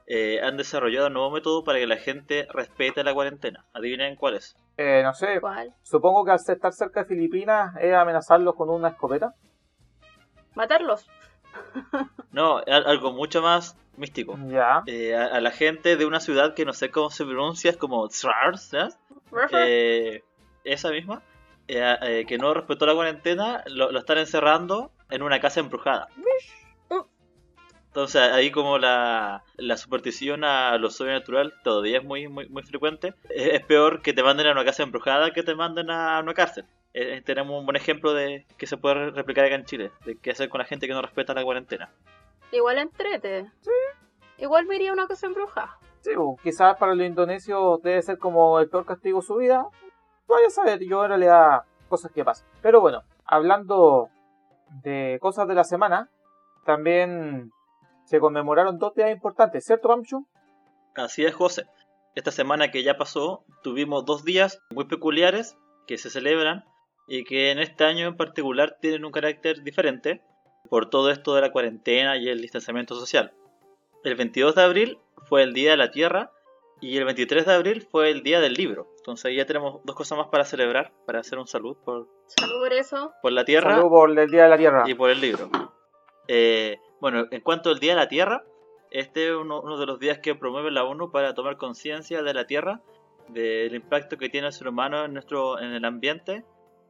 eh, 0.07 0.41
han 0.43 0.57
desarrollado 0.57 1.07
un 1.09 1.15
nuevo 1.15 1.31
método 1.31 1.65
para 1.65 1.79
que 1.79 1.87
la 1.87 1.97
gente 1.97 2.47
respete 2.53 3.03
la 3.05 3.15
cuarentena. 3.15 3.65
Adivinen 3.73 4.17
cuál 4.17 4.35
es. 4.37 4.57
Eh, 4.77 5.03
no 5.05 5.15
sé, 5.15 5.41
¿Cuál? 5.41 5.73
supongo 5.83 6.25
que 6.25 6.33
al 6.33 6.37
estar 6.39 6.73
cerca 6.73 7.01
de 7.01 7.07
Filipinas 7.07 7.75
es 7.81 7.95
amenazarlos 7.95 8.55
con 8.55 8.69
una 8.71 8.89
escopeta. 8.89 9.35
Matarlos. 10.55 11.09
No, 12.33 12.59
al- 12.59 12.87
algo 12.87 13.13
mucho 13.13 13.43
más 13.43 13.77
místico. 13.97 14.37
Ya. 14.49 14.83
Eh, 14.87 15.15
a, 15.15 15.27
a 15.27 15.41
la 15.41 15.51
gente 15.51 15.97
de 15.97 16.05
una 16.07 16.21
ciudad 16.21 16.55
que 16.55 16.65
no 16.65 16.73
sé 16.73 16.91
cómo 16.91 17.11
se 17.11 17.25
pronuncia, 17.25 17.71
es 17.71 17.77
como 17.77 18.09
Tsars, 18.09 18.63
¿sabes? 18.63 18.99
Eh, 19.59 20.23
esa 20.65 20.91
misma, 20.91 21.23
eh, 21.69 21.97
eh, 22.03 22.25
que 22.27 22.39
no 22.39 22.55
respetó 22.55 22.87
la 22.87 22.95
cuarentena, 22.95 23.63
lo, 23.67 23.91
lo 23.93 23.99
están 23.99 24.19
encerrando 24.19 24.91
en 25.11 25.23
una 25.23 25.41
casa 25.41 25.61
embrujada. 25.61 26.09
Entonces 27.89 28.23
ahí 28.23 28.51
como 28.51 28.79
la, 28.79 29.45
la 29.57 29.77
superstición 29.77 30.43
a 30.43 30.77
lo 30.79 30.91
sobrenatural 30.91 31.55
todavía 31.63 31.99
es 31.99 32.05
muy, 32.05 32.27
muy, 32.27 32.49
muy 32.49 32.65
frecuente. 32.65 33.15
Es, 33.31 33.55
es 33.55 33.65
peor 33.65 34.03
que 34.03 34.13
te 34.13 34.23
manden 34.25 34.49
a 34.49 34.53
una 34.53 34.65
casa 34.65 34.83
embrujada 34.83 35.31
que 35.33 35.45
te 35.45 35.55
manden 35.55 35.91
a 35.91 36.19
una 36.21 36.35
cárcel. 36.35 36.65
Eh, 36.97 37.23
tenemos 37.25 37.59
un 37.59 37.67
buen 37.67 37.75
ejemplo 37.75 38.15
de 38.15 38.47
que 38.57 38.69
se 38.69 38.77
puede 38.77 39.11
replicar 39.11 39.45
acá 39.45 39.57
en 39.57 39.65
Chile, 39.65 39.91
de 40.05 40.17
qué 40.17 40.31
hacer 40.31 40.49
con 40.49 40.61
la 40.61 40.65
gente 40.65 40.87
que 40.87 40.95
no 40.95 41.03
respeta 41.03 41.35
la 41.35 41.43
cuarentena. 41.43 41.91
Igual 42.53 42.79
entrete. 42.79 43.51
Sí. 43.63 43.71
Igual 44.39 44.67
me 44.67 44.77
iría 44.77 44.93
una 44.93 45.09
casa 45.09 45.27
embrujada. 45.27 45.77
Sí, 46.01 46.13
quizás 46.43 46.77
para 46.77 46.95
los 46.95 47.05
indonesios 47.05 47.83
debe 47.83 48.01
ser 48.01 48.19
como 48.19 48.61
el 48.61 48.69
peor 48.69 48.87
castigo 48.87 49.21
de 49.21 49.27
su 49.27 49.37
vida. 49.37 49.67
Vaya 50.29 50.47
a 50.47 50.51
saber, 50.51 50.81
yo 50.85 51.03
en 51.03 51.09
realidad 51.09 51.63
cosas 51.89 52.13
que 52.13 52.25
pasan. 52.25 52.47
Pero 52.63 52.81
bueno, 52.81 53.03
hablando 53.25 54.09
de 54.83 55.19
cosas 55.21 55.49
de 55.49 55.55
la 55.55 55.65
semana, 55.65 56.11
también 56.65 57.51
se 58.05 58.21
conmemoraron 58.21 58.79
dos 58.79 58.95
días 58.95 59.11
importantes, 59.11 59.65
¿cierto, 59.65 59.89
Pamchu? 59.89 60.27
Así 60.95 61.25
es, 61.25 61.35
José. 61.35 61.67
Esta 62.15 62.31
semana 62.31 62.71
que 62.71 62.85
ya 62.85 62.97
pasó, 62.97 63.43
tuvimos 63.65 64.05
dos 64.05 64.25
días 64.25 64.61
muy 64.71 64.85
peculiares 64.85 65.57
que 65.87 65.99
se 65.99 66.11
celebran 66.11 66.65
y 67.07 67.25
que 67.25 67.51
en 67.51 67.59
este 67.59 67.85
año 67.85 68.07
en 68.07 68.17
particular 68.17 68.79
tienen 68.81 69.05
un 69.05 69.13
carácter 69.13 69.63
diferente 69.63 70.23
por 70.69 70.89
todo 70.89 71.11
esto 71.11 71.35
de 71.35 71.43
la 71.43 71.53
cuarentena 71.53 72.17
y 72.17 72.29
el 72.29 72.41
distanciamiento 72.41 72.95
social. 72.95 73.33
El 74.03 74.15
22 74.17 74.55
de 74.55 74.63
abril 74.63 74.99
fue 75.29 75.43
el 75.43 75.53
Día 75.53 75.73
de 75.73 75.77
la 75.77 75.91
Tierra 75.91 76.31
y 76.81 76.97
el 76.97 77.05
23 77.05 77.47
de 77.47 77.53
abril 77.53 77.87
fue 77.91 78.11
el 78.11 78.23
Día 78.23 78.41
del 78.41 78.55
Libro. 78.55 78.89
Entonces 78.99 79.35
ya 79.37 79.47
tenemos 79.47 79.81
dos 79.85 79.97
cosas 79.97 80.19
más 80.19 80.29
para 80.29 80.45
celebrar, 80.45 80.93
para 81.07 81.21
hacer 81.21 81.39
un 81.39 81.47
salud 81.47 81.77
por, 81.85 82.09
salud 82.27 82.61
por 82.61 82.73
eso. 82.73 83.13
Por 83.23 83.33
la 83.33 83.45
Tierra. 83.45 83.77
Salud 83.77 83.89
por 83.89 84.19
el 84.19 84.31
Día 84.31 84.45
de 84.45 84.49
la 84.49 84.57
Tierra. 84.57 84.85
Y 84.87 84.95
por 84.95 85.11
el 85.11 85.21
libro. 85.21 85.51
Eh, 86.29 86.79
bueno, 87.01 87.27
en 87.31 87.41
cuanto 87.43 87.71
al 87.71 87.79
Día 87.79 87.93
de 87.93 88.01
la 88.01 88.09
Tierra, 88.09 88.45
este 88.91 89.29
es 89.29 89.35
uno, 89.35 89.79
de 89.79 89.87
los 89.87 89.99
días 89.99 90.19
que 90.19 90.35
promueve 90.35 90.71
la 90.71 90.85
ONU 90.85 91.11
para 91.11 91.35
tomar 91.35 91.57
conciencia 91.57 92.23
de 92.23 92.33
la 92.33 92.47
Tierra, 92.47 92.81
del 93.29 93.75
impacto 93.75 94.17
que 94.17 94.29
tiene 94.29 94.47
el 94.47 94.53
ser 94.53 94.69
humano 94.69 95.05
en, 95.05 95.13
nuestro, 95.13 95.59
en 95.59 95.73
el 95.73 95.85
ambiente 95.85 96.45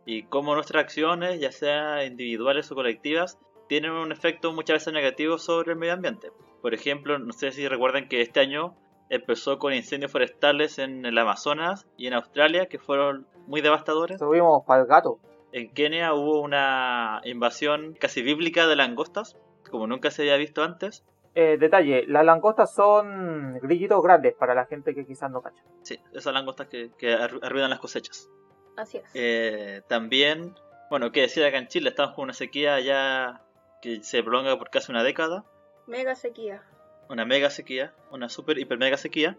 y 0.06 0.24
cómo 0.24 0.54
nuestras 0.54 0.84
acciones, 0.84 1.40
ya 1.40 1.52
sean 1.52 2.04
individuales 2.06 2.70
o 2.70 2.74
colectivas, 2.74 3.38
tienen 3.68 3.92
un 3.92 4.12
efecto 4.12 4.52
muchas 4.52 4.74
veces 4.74 4.92
negativo 4.92 5.38
sobre 5.38 5.72
el 5.72 5.78
medio 5.78 5.94
ambiente. 5.94 6.30
Por 6.60 6.74
ejemplo, 6.74 7.18
no 7.18 7.32
sé 7.32 7.52
si 7.52 7.66
recuerdan 7.68 8.08
que 8.08 8.20
este 8.20 8.40
año 8.40 8.74
empezó 9.08 9.58
con 9.58 9.72
incendios 9.72 10.12
forestales 10.12 10.78
en 10.78 11.04
el 11.06 11.16
Amazonas 11.18 11.86
y 11.96 12.06
en 12.06 12.14
Australia 12.14 12.66
que 12.66 12.78
fueron 12.78 13.26
muy 13.46 13.60
devastadores. 13.60 14.18
Subimos 14.18 14.64
para 14.66 14.82
el 14.82 14.86
gato. 14.86 15.18
En 15.52 15.72
Kenia 15.72 16.14
hubo 16.14 16.40
una 16.40 17.20
invasión 17.24 17.94
casi 17.94 18.22
bíblica 18.22 18.66
de 18.66 18.76
langostas, 18.76 19.36
como 19.70 19.86
nunca 19.86 20.10
se 20.10 20.22
había 20.22 20.36
visto 20.36 20.62
antes. 20.62 21.04
Eh, 21.36 21.58
detalle, 21.58 22.04
las 22.06 22.24
langostas 22.24 22.74
son 22.74 23.58
grillitos 23.60 24.02
grandes 24.02 24.34
para 24.34 24.54
la 24.54 24.66
gente 24.66 24.94
que 24.94 25.04
quizás 25.04 25.30
no 25.30 25.42
cacha. 25.42 25.62
Sí, 25.82 25.98
esas 26.12 26.32
langostas 26.32 26.68
que, 26.68 26.90
que 26.96 27.12
arruinan 27.12 27.70
las 27.70 27.80
cosechas. 27.80 28.30
Así 28.76 28.98
es. 28.98 29.04
Eh, 29.14 29.82
también, 29.88 30.54
bueno, 30.90 31.12
que 31.12 31.22
decir 31.22 31.44
acá 31.44 31.58
en 31.58 31.68
Chile, 31.68 31.90
estamos 31.90 32.14
con 32.14 32.24
una 32.24 32.32
sequía 32.32 32.80
ya 32.80 33.42
que 33.82 34.02
se 34.02 34.22
prolonga 34.22 34.58
por 34.58 34.70
casi 34.70 34.90
una 34.90 35.02
década. 35.02 35.44
Mega 35.86 36.14
sequía. 36.14 36.62
Una 37.08 37.24
mega 37.24 37.50
sequía, 37.50 37.94
una 38.10 38.28
super, 38.28 38.58
hiper 38.58 38.78
mega 38.78 38.96
sequía. 38.96 39.36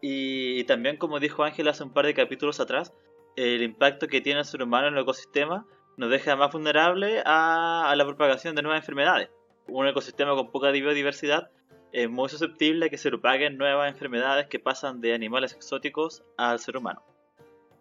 Y, 0.00 0.60
y 0.60 0.64
también, 0.64 0.96
como 0.96 1.20
dijo 1.20 1.44
Ángel 1.44 1.68
hace 1.68 1.82
un 1.82 1.92
par 1.92 2.06
de 2.06 2.14
capítulos 2.14 2.60
atrás, 2.60 2.94
el 3.36 3.62
impacto 3.62 4.08
que 4.08 4.20
tiene 4.20 4.40
el 4.40 4.46
ser 4.46 4.62
humano 4.62 4.88
en 4.88 4.94
el 4.94 5.02
ecosistema 5.02 5.66
nos 5.96 6.10
deja 6.10 6.36
más 6.36 6.52
vulnerable 6.52 7.22
a, 7.24 7.92
la 7.96 8.04
propagación 8.04 8.54
de 8.54 8.62
nuevas 8.62 8.80
enfermedades. 8.80 9.30
Un 9.66 9.86
ecosistema 9.86 10.34
con 10.34 10.50
poca 10.50 10.70
biodiversidad 10.70 11.50
es 11.92 12.08
muy 12.08 12.28
susceptible 12.28 12.86
a 12.86 12.88
que 12.88 12.98
se 12.98 13.10
propaguen 13.10 13.58
nuevas 13.58 13.92
enfermedades 13.92 14.46
que 14.46 14.60
pasan 14.60 15.00
de 15.00 15.12
animales 15.12 15.52
exóticos 15.52 16.24
al 16.36 16.60
ser 16.60 16.76
humano. 16.76 17.02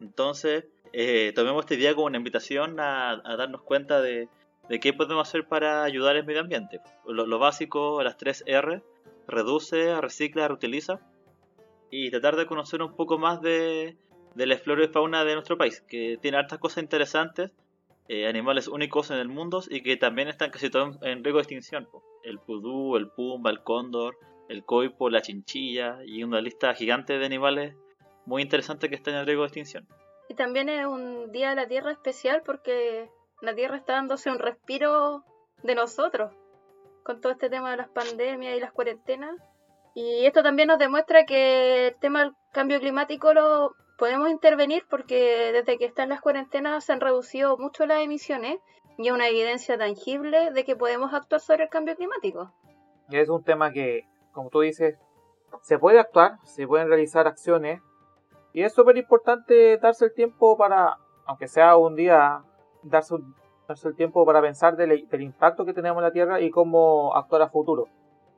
Entonces, 0.01 0.65
eh, 0.93 1.31
tomemos 1.35 1.65
este 1.65 1.77
día 1.77 1.93
como 1.93 2.07
una 2.07 2.17
invitación 2.17 2.79
a, 2.79 3.21
darnos 3.37 3.61
cuenta 3.61 4.01
de, 4.01 4.29
qué 4.81 4.93
podemos 4.93 5.27
hacer 5.27 5.47
para 5.47 5.83
ayudar 5.83 6.15
al 6.15 6.25
medio 6.25 6.41
ambiente. 6.41 6.81
Lo, 7.07 7.25
lo 7.25 7.39
básico, 7.39 8.01
las 8.03 8.17
tres 8.17 8.43
R, 8.45 8.81
reduce, 9.27 9.99
recicla, 9.99 10.47
reutiliza, 10.47 10.99
y 11.89 12.09
tratar 12.11 12.35
de 12.35 12.45
conocer 12.45 12.81
un 12.81 12.95
poco 12.95 13.17
más 13.17 13.41
de, 13.41 13.97
la 14.35 14.57
flora 14.57 14.85
y 14.85 14.87
fauna 14.87 15.23
de 15.23 15.33
nuestro 15.33 15.57
país, 15.57 15.81
que 15.87 16.17
tiene 16.21 16.37
hartas 16.37 16.59
cosas 16.59 16.83
interesantes, 16.83 17.51
eh, 18.09 18.27
animales 18.27 18.67
únicos 18.67 19.11
en 19.11 19.17
el 19.17 19.27
mundo 19.27 19.61
y 19.69 19.81
que 19.81 19.97
también 19.97 20.29
están 20.29 20.49
casi 20.49 20.69
todos 20.69 20.97
en, 21.01 21.23
riesgo 21.23 21.39
de 21.39 21.43
extinción. 21.43 21.87
El 22.23 22.39
pudú, 22.39 22.95
el 22.95 23.09
pumba, 23.09 23.49
el 23.49 23.63
cóndor, 23.63 24.17
el 24.47 24.63
coipo, 24.63 25.09
la 25.09 25.21
chinchilla 25.21 25.99
y 26.05 26.23
una 26.23 26.39
lista 26.39 26.73
gigante 26.73 27.17
de 27.19 27.25
animales 27.25 27.75
muy 28.27 28.41
interesantes 28.41 28.89
que 28.89 28.97
están 28.97 29.15
en 29.15 29.25
riesgo 29.25 29.43
de 29.43 29.47
extinción. 29.47 29.87
Y 30.29 30.35
también 30.35 30.67
es 30.67 30.85
un 30.85 31.31
día 31.31 31.51
de 31.51 31.55
la 31.55 31.67
Tierra 31.67 31.91
especial 31.91 32.43
porque 32.45 33.09
la 33.41 33.55
Tierra 33.55 33.77
está 33.77 33.93
dándose 33.93 34.29
un 34.29 34.37
respiro 34.37 35.23
de 35.63 35.73
nosotros 35.73 36.33
con 37.03 37.21
todo 37.21 37.31
este 37.31 37.49
tema 37.49 37.71
de 37.71 37.77
las 37.77 37.87
pandemias 37.87 38.55
y 38.55 38.59
las 38.59 38.73
cuarentenas. 38.73 39.33
Y 39.95 40.25
esto 40.25 40.43
también 40.43 40.67
nos 40.67 40.77
demuestra 40.77 41.25
que 41.25 41.87
el 41.87 41.95
tema 41.95 42.19
del 42.19 42.33
cambio 42.51 42.79
climático 42.81 43.33
lo 43.33 43.71
podemos 43.97 44.29
intervenir 44.29 44.83
porque 44.89 45.51
desde 45.53 45.77
que 45.77 45.85
están 45.85 46.09
las 46.09 46.19
cuarentenas 46.19 46.83
se 46.83 46.91
han 46.91 46.99
reducido 46.99 47.57
mucho 47.57 47.85
las 47.85 48.01
emisiones 48.01 48.59
y 48.97 49.07
hay 49.07 49.11
una 49.11 49.29
evidencia 49.29 49.77
tangible 49.77 50.51
de 50.51 50.65
que 50.65 50.75
podemos 50.75 51.13
actuar 51.13 51.39
sobre 51.39 51.63
el 51.63 51.69
cambio 51.69 51.95
climático. 51.95 52.51
Es 53.09 53.29
un 53.29 53.43
tema 53.43 53.71
que, 53.71 54.05
como 54.33 54.49
tú 54.49 54.59
dices, 54.59 54.97
se 55.61 55.79
puede 55.79 55.99
actuar, 55.99 56.39
se 56.43 56.67
pueden 56.67 56.89
realizar 56.89 57.25
acciones 57.25 57.81
y 58.57 58.63
es 58.63 58.73
súper 58.73 58.97
importante 58.97 59.77
darse 59.77 60.05
el 60.05 60.15
tiempo 60.15 60.57
para, 60.57 60.97
aunque 61.27 61.47
sea 61.47 61.77
un 61.77 61.93
día, 61.93 62.41
darse, 62.81 63.13
darse 63.67 63.87
el 63.87 63.95
tiempo 63.95 64.25
para 64.25 64.41
pensar 64.41 64.75
del, 64.75 65.07
impacto 65.21 65.63
que 65.63 65.75
tenemos 65.75 65.99
en 65.99 66.05
la 66.05 66.11
Tierra 66.11 66.41
y 66.41 66.49
cómo 66.49 67.15
actuar 67.15 67.43
a 67.43 67.49
futuro. 67.49 67.87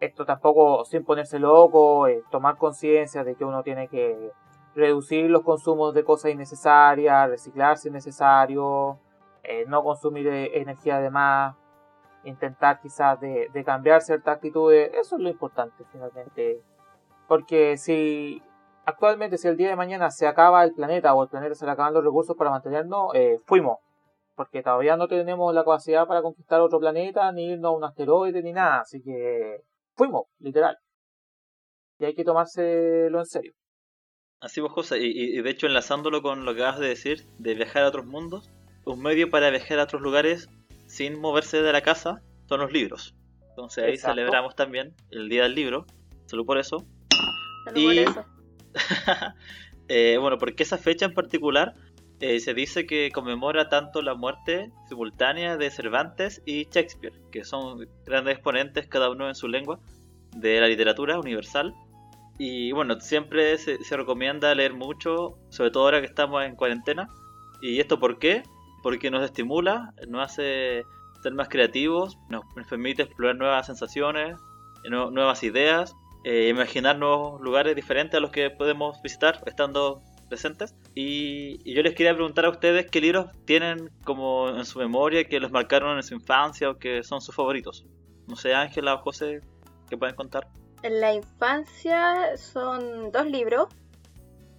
Esto 0.02 0.26
tampoco 0.26 0.84
sin 0.84 1.06
ponerse 1.06 1.40
loco, 1.40 2.06
eh, 2.08 2.22
tomar 2.32 2.58
conciencia 2.58 3.24
de 3.24 3.36
que 3.36 3.46
uno 3.46 3.64
tiene 3.64 3.88
que 3.88 4.34
reducir 4.76 5.30
los 5.30 5.44
consumos 5.44 5.94
de 5.94 6.04
cosas 6.04 6.32
innecesarias, 6.32 7.30
reciclar 7.30 7.78
si 7.78 7.88
es 7.88 7.94
necesario, 7.94 9.00
eh, 9.44 9.64
no 9.70 9.82
consumir 9.84 10.28
eh, 10.28 10.60
energía 10.60 11.00
de 11.00 11.12
más, 11.12 11.56
intentar 12.26 12.82
quizás 12.82 13.22
de, 13.22 13.50
cambiar 13.66 14.02
ciertas 14.02 14.36
actitudes, 14.36 14.92
eso 14.96 15.16
es 15.16 15.22
lo 15.22 15.30
importante 15.30 15.86
finalmente. 15.94 16.62
Porque 17.30 17.78
si 17.78 18.44
actualmente 18.86 19.38
si 19.38 19.48
el 19.48 19.58
día 19.58 19.70
de 19.70 19.76
mañana 19.76 20.10
se 20.12 20.28
acaba 20.28 20.64
el 20.64 20.74
planeta 20.74 21.14
o 21.14 21.24
el 21.24 21.30
planeta 21.30 21.56
se 21.56 21.66
le 21.66 21.72
acaban 21.72 21.94
los 21.94 22.04
recursos 22.04 22.36
para 22.36 22.50
mantenernos, 22.50 23.14
eh, 23.16 23.40
fuimos. 23.46 23.78
Porque 24.36 24.64
todavía 24.64 24.96
no 24.96 25.08
tenemos 25.08 25.54
la 25.54 25.64
capacidad 25.64 26.08
para 26.08 26.22
conquistar 26.22 26.62
otro 26.62 26.80
planeta, 26.80 27.32
ni 27.32 27.52
irnos 27.52 27.70
a 27.70 27.76
un 27.76 27.84
asteroide, 27.84 28.42
ni 28.42 28.54
nada. 28.54 28.82
Así 28.82 29.02
que 29.02 29.62
fuimos, 29.96 30.24
literal. 30.40 30.78
Y 32.00 32.06
hay 32.06 32.16
que 32.16 32.24
tomárselo 32.24 33.20
en 33.20 33.26
serio. 33.26 33.54
Así 34.40 34.62
vos, 34.62 34.72
José, 34.72 35.00
y, 35.02 35.42
de 35.42 35.50
hecho 35.50 35.68
enlazándolo 35.68 36.22
con 36.22 36.46
lo 36.46 36.56
que 36.56 36.62
acabas 36.62 36.80
de 36.80 36.88
decir, 36.88 37.26
de 37.40 37.56
viajar 37.56 37.84
a 37.84 37.90
otros 37.90 38.06
mundos, 38.06 38.50
un 38.86 39.02
medio 39.02 39.30
para 39.30 39.50
viajar 39.50 39.80
a 39.80 39.84
otros 39.84 40.02
lugares 40.02 40.50
sin 40.88 41.20
moverse 41.20 41.62
de 41.62 41.74
la 41.74 41.82
casa 41.82 42.22
son 42.48 42.62
los 42.62 42.72
libros. 42.72 43.16
Entonces 43.50 43.84
ahí 43.84 43.98
celebramos 43.98 44.56
también 44.56 44.96
el 45.12 45.28
Día 45.28 45.44
del 45.44 45.56
Libro, 45.56 45.86
solo 46.26 46.46
por 46.46 46.58
eso. 46.58 46.78
Solo 47.66 47.82
por 47.82 47.94
eso. 47.94 48.39
eh, 49.88 50.18
bueno, 50.20 50.38
porque 50.38 50.64
esa 50.64 50.78
fecha 50.78 51.06
en 51.06 51.14
particular 51.14 51.74
eh, 52.20 52.40
se 52.40 52.54
dice 52.54 52.86
que 52.86 53.12
conmemora 53.12 53.70
tanto 53.70 54.02
la 54.02 54.16
muerte 54.16 54.72
simultánea 54.88 55.58
de 55.58 55.72
Cervantes 55.72 56.42
y 56.46 56.66
Shakespeare, 56.66 57.14
que 57.32 57.44
son 57.44 57.88
grandes 58.06 58.36
exponentes 58.36 58.88
cada 58.88 59.10
uno 59.10 59.28
en 59.28 59.36
su 59.36 59.48
lengua 59.48 59.80
de 60.36 60.60
la 60.60 60.68
literatura 60.68 61.20
universal 61.20 61.74
y 62.40 62.72
bueno, 62.72 62.98
siempre 63.02 63.58
se, 63.58 63.78
recomienda 63.98 64.56
leer 64.56 64.74
mucho, 64.74 65.38
sobre 65.50 65.72
todo 65.72 65.84
ahora 65.84 66.00
que 66.00 66.08
estamos 66.08 66.44
en 66.46 66.56
cuarentena. 66.56 67.10
¿Y 67.62 67.82
esto 67.82 68.00
por 68.00 68.18
qué? 68.18 68.44
Porque 68.82 69.12
nos 69.12 69.26
estimula, 69.26 69.94
nos 70.08 70.24
hace 70.24 70.86
ser 71.22 71.34
más 71.34 71.50
creativos, 71.50 72.18
nos, 72.30 72.46
permite 72.70 73.04
explorar 73.04 73.36
nuevas 73.36 73.66
sensaciones, 73.66 74.40
nuevas 74.90 75.44
ideas, 75.44 75.94
eh, 76.24 76.50
imaginar 76.50 76.98
nuevos 76.98 77.42
lugares 77.42 77.76
diferentes 77.76 78.18
a 78.18 78.20
los 78.20 78.32
que 78.32 78.50
podemos 78.50 79.02
visitar 79.02 79.42
estando 79.46 80.02
presentes. 80.28 80.76
Y, 80.96 81.60
y, 81.64 81.74
yo 81.74 81.82
les 81.82 81.96
quería 81.96 82.14
preguntar 82.14 82.46
a 82.46 82.50
ustedes 82.50 82.90
qué 82.90 83.02
libros 83.02 83.32
tienen 83.46 83.90
como 84.04 84.50
en 84.50 84.66
su 84.66 84.80
memoria 84.80 85.24
que 85.24 85.40
los 85.40 85.52
marcaron 85.52 85.98
en 85.98 86.04
su 86.04 86.14
infancia 86.14 86.70
o 86.70 86.78
que 86.78 87.04
son 87.04 87.22
sus 87.22 87.36
favoritos. 87.36 87.86
No 88.28 88.36
sé, 88.36 88.54
Ángela 88.54 88.96
o 88.96 88.98
José, 89.00 89.42
¿qué 89.90 89.98
pueden 89.98 90.16
contar? 90.16 90.48
en 90.84 91.00
la 91.00 91.14
infancia 91.14 92.38
son 92.38 93.12
dos 93.12 93.26
libros. 93.26 93.68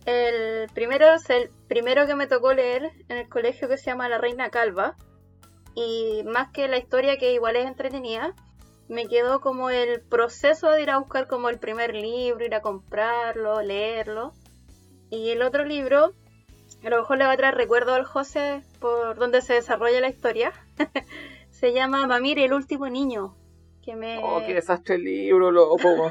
El 0.07 0.69
primero 0.71 1.13
es 1.15 1.29
el 1.31 1.51
primero 1.69 2.07
que 2.07 2.15
me 2.15 2.27
tocó 2.27 2.53
leer 2.53 2.91
en 3.09 3.19
el 3.19 3.29
colegio 3.29 3.69
que 3.69 3.77
se 3.77 3.87
llama 3.87 4.09
La 4.09 4.19
Reina 4.19 4.51
Calva. 4.51 4.97
Y 5.75 6.23
más 6.25 6.51
que 6.51 6.69
la 6.69 6.79
historia 6.79 7.17
que 7.17 7.33
igual 7.33 7.57
es 7.57 7.67
entretenida, 7.67 8.35
me 8.91 9.07
quedó 9.07 9.41
como 9.41 9.71
el 9.71 10.01
proceso 10.01 10.69
de 10.73 10.83
ir 10.83 10.91
a 10.91 10.99
buscar 10.99 11.29
como 11.29 11.49
el 11.49 11.61
primer 11.61 11.95
libro, 11.95 12.45
ir 12.45 12.55
a 12.57 12.61
comprarlo, 12.61 13.63
leerlo. 13.63 14.33
Y 15.11 15.31
el 15.31 15.43
otro 15.43 15.65
libro, 15.65 16.13
a 16.85 16.91
lo 16.91 16.99
mejor 16.99 17.19
le 17.19 17.27
va 17.27 17.33
a 17.33 17.37
traer 17.37 17.55
recuerdo 17.55 17.95
al 17.95 18.05
José 18.05 18.65
por 18.81 19.17
donde 19.17 19.43
se 19.43 19.55
desarrolla 19.55 20.01
la 20.01 20.09
historia. 20.09 20.53
se 21.51 21.73
llama 21.73 22.05
Mamir, 22.09 22.41
el 22.41 22.53
último 22.53 22.89
niño. 22.89 23.37
Que 23.81 23.95
me... 23.95 24.19
Oh, 24.25 24.43
qué 24.45 24.55
desastre 24.55 24.97
el 24.97 25.05
libro, 25.05 25.53
loco. 25.53 26.11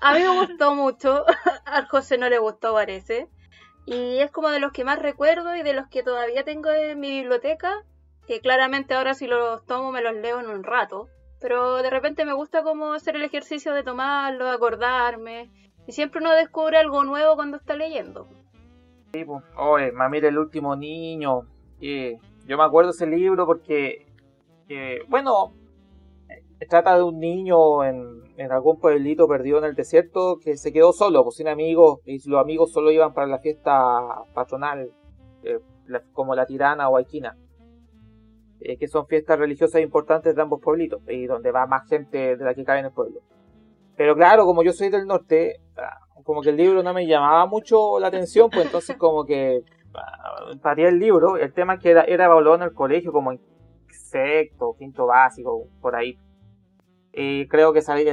a 0.00 0.14
mí 0.14 0.20
me 0.20 0.40
gustó 0.40 0.74
mucho, 0.74 1.26
al 1.66 1.86
José 1.86 2.16
no 2.16 2.30
le 2.30 2.38
gustó 2.38 2.72
parece. 2.72 3.28
Y 3.84 4.20
es 4.20 4.30
como 4.30 4.48
de 4.48 4.58
los 4.58 4.72
que 4.72 4.84
más 4.84 4.98
recuerdo 4.98 5.54
y 5.54 5.62
de 5.62 5.74
los 5.74 5.86
que 5.88 6.02
todavía 6.02 6.44
tengo 6.44 6.70
en 6.70 6.98
mi 6.98 7.10
biblioteca, 7.10 7.84
que 8.28 8.40
claramente 8.40 8.94
ahora 8.94 9.14
si 9.14 9.26
los 9.26 9.64
tomo 9.64 9.90
me 9.90 10.02
los 10.02 10.14
leo 10.14 10.38
en 10.38 10.48
un 10.48 10.62
rato. 10.62 11.08
Pero 11.40 11.82
de 11.82 11.88
repente 11.88 12.24
me 12.24 12.34
gusta 12.34 12.62
como 12.62 12.92
hacer 12.92 13.16
el 13.16 13.22
ejercicio 13.22 13.72
de 13.72 13.82
tomarlo, 13.82 14.44
de 14.44 14.52
acordarme. 14.52 15.50
Y 15.86 15.92
siempre 15.92 16.20
uno 16.20 16.32
descubre 16.32 16.76
algo 16.76 17.04
nuevo 17.04 17.36
cuando 17.36 17.56
está 17.56 17.74
leyendo. 17.74 18.28
Sí, 19.12 19.24
pues. 19.24 19.42
Oye, 19.56 19.92
el 20.28 20.38
último 20.38 20.76
niño. 20.76 21.42
yo 21.80 22.56
me 22.56 22.64
acuerdo 22.64 22.90
ese 22.90 23.06
libro 23.06 23.46
porque, 23.46 24.06
bueno, 25.08 25.54
trata 26.68 26.96
de 26.96 27.02
un 27.02 27.18
niño 27.18 27.82
en, 27.84 28.52
algún 28.52 28.78
pueblito 28.78 29.26
perdido 29.26 29.58
en 29.58 29.64
el 29.64 29.74
desierto 29.74 30.38
que 30.42 30.56
se 30.56 30.72
quedó 30.72 30.92
solo, 30.92 31.24
pues 31.24 31.36
sin 31.36 31.48
amigos, 31.48 32.00
y 32.04 32.18
los 32.28 32.40
amigos 32.40 32.72
solo 32.72 32.90
iban 32.90 33.14
para 33.14 33.26
la 33.26 33.38
fiesta 33.38 34.22
patronal, 34.34 34.90
eh, 35.44 35.60
como 36.12 36.34
la 36.34 36.46
Tirana 36.46 36.88
o 36.88 36.96
Aikina, 36.96 37.36
eh, 38.60 38.76
que 38.76 38.88
son 38.88 39.06
fiestas 39.06 39.38
religiosas 39.38 39.80
importantes 39.80 40.34
de 40.34 40.42
ambos 40.42 40.60
pueblitos, 40.60 41.00
y 41.08 41.26
donde 41.26 41.50
va 41.52 41.66
más 41.66 41.88
gente 41.88 42.36
de 42.36 42.44
la 42.44 42.54
que 42.54 42.64
cae 42.64 42.80
en 42.80 42.86
el 42.86 42.92
pueblo. 42.92 43.20
Pero 43.96 44.14
claro, 44.14 44.44
como 44.44 44.62
yo 44.62 44.72
soy 44.72 44.90
del 44.90 45.06
norte, 45.06 45.60
ah, 45.76 45.98
como 46.24 46.42
que 46.42 46.50
el 46.50 46.56
libro 46.56 46.82
no 46.82 46.92
me 46.92 47.06
llamaba 47.06 47.46
mucho 47.46 47.98
la 47.98 48.08
atención, 48.08 48.50
pues 48.50 48.66
entonces 48.66 48.96
como 48.98 49.24
que 49.24 49.62
ah, 49.94 50.52
paré 50.62 50.88
el 50.88 50.98
libro, 50.98 51.36
el 51.36 51.52
tema 51.52 51.74
es 51.74 51.80
que 51.80 51.90
era, 51.90 52.02
era 52.04 52.26
evaluado 52.26 52.56
en 52.56 52.62
el 52.62 52.74
colegio 52.74 53.12
como 53.12 53.32
en 53.32 53.40
sexto, 53.88 54.74
quinto 54.78 55.06
básico, 55.06 55.68
por 55.80 55.96
ahí 55.96 56.18
y 57.20 57.48
creo 57.48 57.72
que 57.72 57.82
salí, 57.82 58.04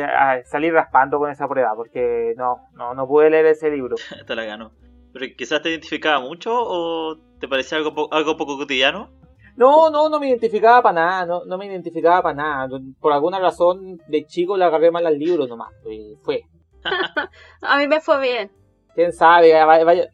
salí 0.45 0.71
raspando 0.71 1.19
con 1.19 1.29
esa 1.29 1.47
prueba 1.47 1.75
porque 1.75 2.33
no, 2.37 2.69
no, 2.73 2.95
no 2.95 3.07
pude 3.07 3.29
leer 3.29 3.45
ese 3.45 3.69
libro. 3.69 3.95
te 4.25 4.35
la 4.35 4.45
ganó. 4.45 4.71
¿Pero 5.13 5.27
quizás 5.37 5.61
te 5.61 5.69
identificaba 5.69 6.19
mucho 6.19 6.51
o 6.55 7.15
te 7.39 7.47
parecía 7.47 7.77
algo, 7.77 8.11
algo 8.11 8.35
poco 8.35 8.57
cotidiano? 8.57 9.11
No, 9.55 9.89
no, 9.89 10.09
no 10.09 10.19
me 10.19 10.27
identificaba 10.27 10.81
para 10.81 10.95
nada, 10.95 11.25
no, 11.25 11.45
no 11.45 11.57
me 11.57 11.65
identificaba 11.65 12.21
para 12.21 12.35
nada. 12.35 12.79
Por 12.99 13.13
alguna 13.13 13.39
razón 13.39 14.01
de 14.07 14.25
chico 14.25 14.57
le 14.57 14.65
agarré 14.65 14.91
mal 14.91 15.05
al 15.05 15.17
libro 15.17 15.47
nomás, 15.47 15.73
y 15.89 16.15
fue. 16.23 16.43
a 17.61 17.77
mí 17.77 17.87
me 17.87 18.01
fue 18.01 18.19
bien. 18.19 18.51
Quién 18.93 19.13
sabe, 19.13 19.53
vaya, 19.63 20.09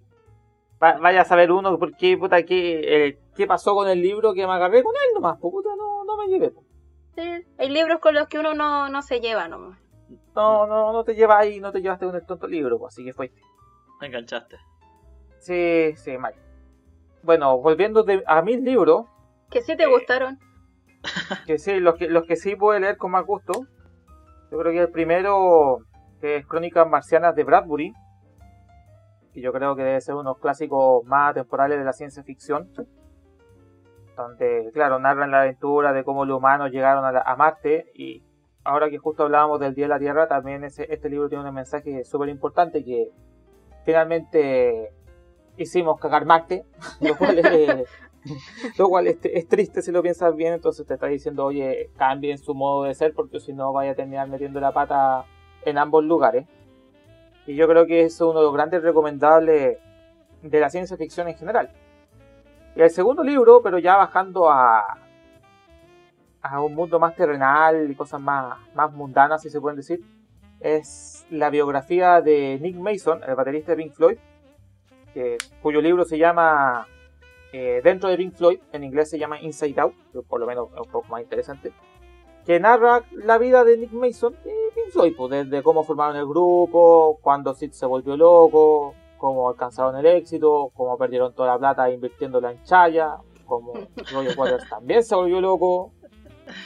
vaya, 0.79 1.21
a 1.21 1.25
saber 1.25 1.51
uno 1.51 1.77
por 1.77 1.95
qué, 1.95 2.17
puta, 2.17 2.43
qué, 2.43 3.07
eh, 3.07 3.19
qué 3.35 3.47
pasó 3.47 3.75
con 3.75 3.87
el 3.89 4.01
libro 4.01 4.33
que 4.33 4.45
me 4.45 4.53
agarré 4.53 4.83
con 4.83 4.93
él 4.95 5.13
nomás, 5.15 5.39
puta, 5.39 5.69
no, 5.77 6.03
no 6.03 6.17
me 6.17 6.27
llevé. 6.27 6.53
Sí, 7.15 7.45
hay 7.57 7.69
libros 7.69 7.99
con 7.99 8.13
los 8.13 8.27
que 8.27 8.39
uno 8.39 8.53
no, 8.53 8.89
no 8.89 9.01
se 9.01 9.19
lleva 9.19 9.47
nomás. 9.47 9.79
No, 10.35 10.65
no, 10.65 10.93
no 10.93 11.03
te 11.03 11.15
llevas 11.15 11.39
ahí, 11.39 11.59
no 11.59 11.71
te 11.71 11.81
llevaste 11.81 12.05
con 12.05 12.15
el 12.15 12.25
tonto 12.25 12.47
libro, 12.47 12.79
pues, 12.79 12.93
así 12.93 13.03
que 13.03 13.13
fuiste. 13.13 13.41
Me 13.99 14.07
enganchaste. 14.07 14.57
Sí, 15.39 15.93
sí, 15.95 16.17
mal. 16.17 16.33
Bueno, 17.23 17.57
volviendo 17.57 18.05
a 18.25 18.41
mis 18.41 18.61
libros. 18.61 19.05
Que 19.51 19.61
sí 19.61 19.75
te 19.75 19.85
gustaron. 19.85 20.39
Que 21.45 21.57
sí, 21.57 21.79
los 21.79 21.95
que, 21.95 22.07
los 22.07 22.25
que 22.25 22.35
sí 22.35 22.55
pude 22.55 22.79
leer 22.79 22.97
con 22.97 23.11
más 23.11 23.25
gusto. 23.25 23.65
Yo 24.51 24.57
creo 24.59 24.71
que 24.71 24.79
el 24.79 24.91
primero, 24.91 25.79
que 26.19 26.37
es 26.37 26.47
Crónicas 26.47 26.87
Marcianas 26.87 27.35
de 27.35 27.43
Bradbury, 27.43 27.93
que 29.33 29.41
yo 29.41 29.51
creo 29.53 29.75
que 29.75 29.83
debe 29.83 30.01
ser 30.01 30.15
uno 30.15 30.23
de 30.23 30.29
los 30.29 30.39
clásicos 30.39 31.03
más 31.05 31.33
temporales 31.33 31.79
de 31.79 31.85
la 31.85 31.93
ciencia 31.93 32.23
ficción 32.23 32.69
donde, 34.15 34.69
claro, 34.73 34.99
narran 34.99 35.31
la 35.31 35.41
aventura 35.41 35.93
de 35.93 36.03
cómo 36.03 36.25
los 36.25 36.37
humanos 36.37 36.71
llegaron 36.71 37.03
a, 37.05 37.35
Marte 37.35 37.91
y 37.95 38.23
ahora 38.63 38.89
que 38.89 38.97
justo 38.97 39.23
hablábamos 39.23 39.59
del 39.59 39.73
Día 39.73 39.85
de 39.85 39.89
la 39.89 39.99
Tierra, 39.99 40.27
también 40.27 40.63
ese, 40.63 40.87
este 40.93 41.09
libro 41.09 41.29
tiene 41.29 41.47
un 41.47 41.55
mensaje 41.55 42.03
súper 42.03 42.29
importante 42.29 42.83
que 42.83 43.09
finalmente 43.85 44.93
hicimos 45.57 45.99
cagar 45.99 46.25
Marte, 46.25 46.65
lo 47.01 47.17
cual, 47.17 47.39
es, 47.39 47.89
lo 48.77 48.89
cual 48.89 49.07
es, 49.07 49.47
triste 49.47 49.81
si 49.81 49.91
lo 49.91 50.01
piensas 50.01 50.35
bien, 50.35 50.53
entonces 50.53 50.85
te 50.85 50.93
está 50.93 51.07
diciendo, 51.07 51.45
oye, 51.45 51.89
cambien 51.97 52.37
su 52.37 52.53
modo 52.53 52.83
de 52.83 52.93
ser 52.93 53.13
porque 53.13 53.39
si 53.39 53.53
no 53.53 53.73
vaya 53.73 53.91
a 53.91 53.95
terminar 53.95 54.27
metiendo 54.27 54.59
la 54.59 54.71
pata 54.71 55.25
en 55.65 55.77
ambos 55.77 56.03
lugares. 56.03 56.45
Y 57.47 57.55
yo 57.55 57.67
creo 57.67 57.85
que 57.85 58.03
es 58.03 58.21
uno 58.21 58.39
de 58.39 58.45
los 58.45 58.53
grandes 58.53 58.83
recomendables 58.83 59.77
de 60.41 60.59
la 60.59 60.69
ciencia 60.69 60.97
ficción 60.97 61.27
en 61.27 61.35
general. 61.35 61.71
Y 62.75 62.81
el 62.81 62.89
segundo 62.89 63.23
libro, 63.23 63.61
pero 63.61 63.79
ya 63.79 63.97
bajando 63.97 64.49
a, 64.49 64.97
a 66.41 66.61
un 66.61 66.75
mundo 66.75 66.99
más 66.99 67.15
terrenal 67.15 67.89
y 67.89 67.95
cosas 67.95 68.21
más, 68.21 68.57
más 68.75 68.91
mundanas, 68.93 69.41
si 69.41 69.49
se 69.49 69.59
pueden 69.59 69.77
decir, 69.77 70.01
es 70.59 71.25
la 71.31 71.49
biografía 71.49 72.21
de 72.21 72.59
Nick 72.61 72.75
Mason, 72.75 73.21
el 73.27 73.35
baterista 73.35 73.71
de 73.71 73.77
Pink 73.77 73.93
Floyd, 73.93 74.17
cuyo 75.61 75.81
libro 75.81 76.05
se 76.05 76.17
llama 76.17 76.87
eh, 77.53 77.81
Dentro 77.83 78.09
de 78.09 78.17
Pink 78.17 78.33
Floyd, 78.33 78.59
en 78.71 78.83
inglés 78.83 79.09
se 79.09 79.19
llama 79.19 79.41
Inside 79.41 79.79
Out, 79.81 79.93
por 80.27 80.39
lo 80.39 80.45
menos 80.45 80.69
es 80.73 80.79
un 80.79 80.91
poco 80.91 81.07
más 81.09 81.21
interesante, 81.21 81.73
que 82.45 82.59
narra 82.59 83.03
la 83.11 83.37
vida 83.37 83.63
de 83.63 83.77
Nick 83.77 83.91
Mason 83.91 84.35
y 84.43 84.75
Pink 84.75 84.91
Floyd, 84.91 85.13
pues, 85.15 85.31
desde 85.31 85.63
cómo 85.63 85.83
formaron 85.83 86.15
el 86.15 86.25
grupo, 86.25 87.19
cuando 87.21 87.53
Sid 87.53 87.71
se 87.71 87.85
volvió 87.85 88.17
loco, 88.17 88.95
cómo 89.17 89.49
alcanzaron 89.49 89.95
el 89.97 90.05
éxito, 90.07 90.71
cómo 90.75 90.97
perdieron 90.97 91.33
toda 91.33 91.49
la 91.49 91.59
plata 91.59 91.89
invirtiéndola 91.91 92.51
en 92.51 92.63
Chaya, 92.63 93.17
cómo 93.45 93.73
Roger 94.11 94.37
Waters 94.37 94.69
también 94.69 95.03
se 95.03 95.13
volvió 95.15 95.39
loco, 95.39 95.91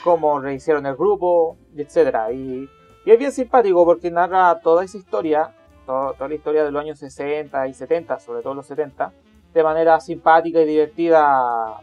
cómo 0.02 0.40
rehicieron 0.40 0.86
el 0.86 0.96
grupo, 0.96 1.58
etcétera. 1.76 2.32
Y, 2.32 2.68
es 3.04 3.18
bien 3.18 3.30
simpático 3.30 3.84
porque 3.84 4.10
narra 4.10 4.58
toda 4.60 4.82
esa 4.84 4.96
historia, 4.96 5.54
toda, 5.84 6.28
la 6.28 6.34
historia 6.34 6.64
de 6.64 6.72
los 6.72 6.82
años 6.82 6.98
60 6.98 7.68
y 7.68 7.74
70, 7.74 8.18
sobre 8.18 8.42
todo 8.42 8.54
los 8.54 8.66
70, 8.66 9.12
de 9.56 9.62
manera 9.62 9.98
simpática 10.00 10.60
y 10.60 10.66
divertida, 10.66 11.80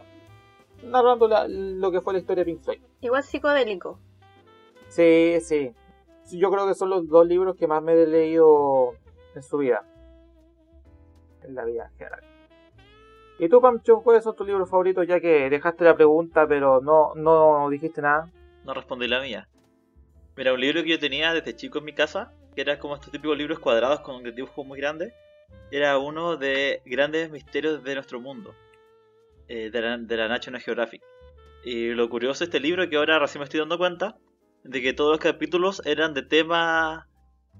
narrando 0.84 1.28
lo 1.48 1.90
que 1.90 2.00
fue 2.00 2.12
la 2.12 2.20
historia 2.20 2.44
de 2.44 2.52
Pink 2.52 2.62
Floyd. 2.62 2.80
Igual 3.00 3.24
psicodélico. 3.24 3.98
Sí, 4.86 5.38
sí. 5.40 5.72
Yo 6.30 6.52
creo 6.52 6.68
que 6.68 6.74
son 6.74 6.90
los 6.90 7.08
dos 7.08 7.26
libros 7.26 7.56
que 7.56 7.66
más 7.66 7.82
me 7.82 7.94
he 7.94 8.06
leído 8.06 8.92
en 9.34 9.42
su 9.42 9.58
vida 9.58 9.82
en 11.42 11.56
la 11.56 11.64
vida 11.64 11.90
general. 11.98 12.20
¿Y 13.40 13.48
tú, 13.48 13.60
Pancho, 13.60 14.02
cuáles 14.02 14.22
son 14.22 14.36
tus 14.36 14.46
libros 14.46 14.70
favoritos? 14.70 15.04
Ya 15.08 15.18
que 15.18 15.50
dejaste 15.50 15.82
la 15.82 15.96
pregunta, 15.96 16.46
pero 16.46 16.80
no, 16.80 17.12
no 17.16 17.68
dijiste 17.70 18.00
nada. 18.00 18.30
No 18.64 18.72
respondí 18.72 19.08
la 19.08 19.20
mía. 19.20 19.48
Mira, 20.36 20.54
un 20.54 20.60
libro 20.60 20.84
que 20.84 20.90
yo 20.90 20.98
tenía 21.00 21.34
desde 21.34 21.56
chico 21.56 21.80
en 21.80 21.86
mi 21.86 21.92
casa, 21.92 22.32
que 22.54 22.60
era 22.60 22.78
como 22.78 22.94
estos 22.94 23.10
típicos 23.10 23.36
libros 23.36 23.58
cuadrados 23.58 23.98
con 24.00 24.22
dibujos 24.22 24.64
muy 24.64 24.78
grandes, 24.78 25.12
era 25.70 25.98
uno 25.98 26.36
de 26.36 26.82
Grandes 26.84 27.30
Misterios 27.30 27.82
de 27.82 27.94
nuestro 27.94 28.20
mundo, 28.20 28.54
eh, 29.48 29.70
de, 29.70 29.80
la, 29.80 29.98
de 29.98 30.16
la 30.16 30.28
National 30.28 30.60
Geographic. 30.60 31.02
Y 31.64 31.88
lo 31.90 32.08
curioso 32.08 32.40
de 32.40 32.46
este 32.46 32.60
libro, 32.60 32.88
que 32.88 32.96
ahora 32.96 33.18
recién 33.18 33.40
me 33.40 33.44
estoy 33.44 33.60
dando 33.60 33.78
cuenta, 33.78 34.16
de 34.64 34.82
que 34.82 34.92
todos 34.92 35.12
los 35.12 35.20
capítulos 35.20 35.82
eran 35.84 36.14
de 36.14 36.22
temas 36.22 37.06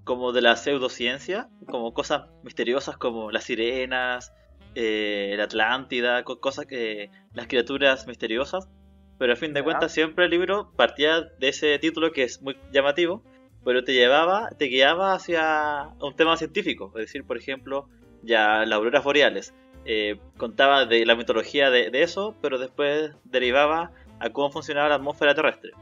como 0.05 0.33
de 0.33 0.43
la 0.43 0.57
pseudociencia, 0.57 1.49
como 1.67 1.95
cosas 1.95 2.29
misteriosas 2.43 2.97
como 2.97 3.31
las 3.31 3.45
sirenas, 3.45 4.33
eh, 4.75 5.35
la 5.37 5.45
Atlántida, 5.45 6.25
cosas 6.25 6.67
que 6.67 7.11
las 7.33 7.47
criaturas 7.47 8.07
misteriosas. 8.07 8.69
Pero 9.19 9.33
a 9.33 9.37
fin 9.37 9.55
de 9.55 9.63
cuentas 9.63 9.93
siempre 9.93 10.25
el 10.25 10.31
libro 10.31 10.73
partía 10.77 11.21
de 11.23 11.49
ese 11.49 11.79
título 11.79 12.13
que 12.13 12.25
es 12.25 12.43
muy 12.43 12.57
llamativo, 12.73 13.23
pero 13.65 13.85
te 13.85 13.93
llevaba, 13.93 14.51
te 14.59 14.67
guiaba 14.67 15.15
hacia 15.15 15.91
un 16.01 16.15
tema 16.15 16.37
científico, 16.37 16.93
es 16.95 17.07
decir, 17.07 17.25
por 17.25 17.37
ejemplo, 17.37 17.89
ya 18.23 18.65
las 18.65 18.73
auroras 18.73 19.05
boreales. 19.05 19.55
Eh, 19.87 20.19
contaba 20.37 20.87
de 20.87 21.05
la 21.05 21.15
mitología 21.15 21.71
de, 21.71 21.91
de, 21.91 22.03
eso, 22.03 22.35
pero 22.41 22.59
después 22.59 23.13
derivaba 23.25 23.93
a 24.19 24.31
cómo 24.31 24.51
funcionaba 24.51 24.89
la 24.89 24.95
atmósfera 24.97 25.35
terrestre. 25.35 25.73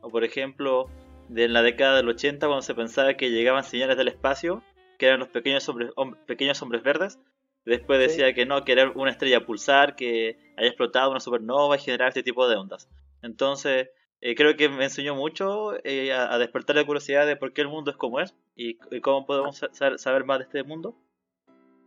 O 0.00 0.10
por 0.10 0.24
ejemplo, 0.24 0.88
de 1.28 1.48
la 1.48 1.62
década 1.62 1.96
del 1.96 2.08
80 2.08 2.46
cuando 2.46 2.62
se 2.62 2.74
pensaba 2.74 3.14
que 3.14 3.30
llegaban 3.30 3.64
señales 3.64 3.96
del 3.96 4.08
espacio, 4.08 4.62
que 4.98 5.06
eran 5.06 5.20
los 5.20 5.28
pequeños 5.28 5.68
hombres, 5.68 5.90
pequeños 6.26 6.60
hombres 6.62 6.82
verdes. 6.82 7.18
Después 7.64 7.98
decía 7.98 8.32
que 8.32 8.46
no, 8.46 8.64
que 8.64 8.72
era 8.72 8.90
una 8.94 9.10
estrella 9.10 9.44
pulsar, 9.44 9.94
que 9.94 10.38
haya 10.56 10.68
explotado 10.68 11.10
una 11.10 11.20
supernova 11.20 11.76
y 11.76 11.80
generar 11.80 12.08
este 12.08 12.22
tipo 12.22 12.48
de 12.48 12.56
ondas. 12.56 12.88
Entonces, 13.22 13.90
eh, 14.20 14.34
creo 14.34 14.56
que 14.56 14.68
me 14.68 14.84
enseñó 14.84 15.14
mucho 15.14 15.74
eh, 15.84 16.12
a, 16.12 16.38
despertar 16.38 16.76
la 16.76 16.84
curiosidad 16.84 17.26
de 17.26 17.36
por 17.36 17.52
qué 17.52 17.60
el 17.60 17.68
mundo 17.68 17.90
es 17.90 17.96
como 17.96 18.20
es 18.20 18.34
y, 18.56 18.76
cómo 19.00 19.26
podemos 19.26 19.64
saber, 19.72 20.24
más 20.24 20.38
de 20.38 20.44
este 20.44 20.62
mundo. 20.64 20.96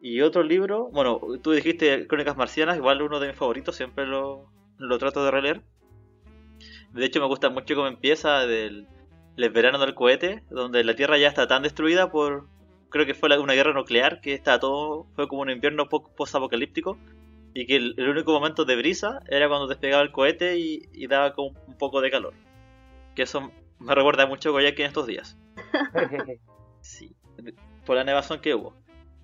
Y 0.02 0.22
otro 0.22 0.42
libro, 0.42 0.90
bueno, 0.92 1.20
tú 1.44 1.52
dijiste 1.52 2.08
Crónicas 2.08 2.38
Marcianas, 2.38 2.78
igual 2.78 3.02
uno 3.02 3.20
de 3.20 3.28
mis 3.28 3.38
favoritos, 3.38 3.76
siempre 3.76 4.08
lo, 4.08 4.50
lo 4.78 4.98
trato 4.98 5.24
de 5.24 5.30
releer 5.30 5.62
De 6.94 7.06
hecho, 7.06 7.20
me 7.20 7.28
gusta 7.28 7.50
mucho 7.50 7.76
cómo 7.76 7.88
empieza 7.88 8.48
del 8.48 8.88
el 9.38 9.50
verano 9.50 9.80
del 9.80 9.96
cohete, 9.96 10.44
donde 10.50 10.84
la 10.84 10.96
Tierra 10.96 11.18
ya 11.18 11.28
está 11.28 11.48
tan 11.48 11.64
destruida 11.64 12.12
por, 12.12 12.48
creo 12.90 13.06
que 13.06 13.14
fue 13.14 13.36
una 13.40 13.54
guerra 13.54 13.74
nuclear, 13.74 14.22
que 14.22 14.34
está 14.34 14.60
todo, 14.60 15.08
fue 15.16 15.28
como 15.28 15.42
un 15.42 15.50
invierno 15.50 15.88
po- 15.90 16.14
post-apocalíptico, 16.16 16.98
y 17.54 17.66
que 17.66 17.76
el, 17.76 17.96
el 17.98 18.10
único 18.10 18.32
momento 18.32 18.66
de 18.66 18.76
brisa 18.76 19.20
era 19.28 19.48
cuando 19.48 19.68
despegaba 19.68 20.04
el 20.04 20.12
cohete 20.12 20.58
y, 20.58 20.90
y 20.94 21.08
daba 21.08 21.34
como 21.34 21.58
un 21.68 21.78
poco 21.78 22.02
de 22.02 22.12
calor. 22.12 22.34
Que 23.16 23.24
eso 23.24 23.52
me 23.80 23.96
recuerda 23.96 24.26
mucho 24.26 24.50
a 24.50 24.52
Goyaki 24.54 24.82
en 24.82 24.88
estos 24.88 25.08
días. 25.08 25.38
Sí, 26.84 27.16
por 27.86 27.96
la 27.96 28.04
nevazón 28.04 28.42
que 28.42 28.56
hubo. 28.56 28.74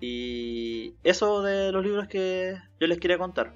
Y 0.00 0.94
eso 1.02 1.42
de 1.42 1.72
los 1.72 1.84
libros 1.84 2.06
que 2.06 2.54
yo 2.78 2.86
les 2.86 3.00
quería 3.00 3.18
contar. 3.18 3.52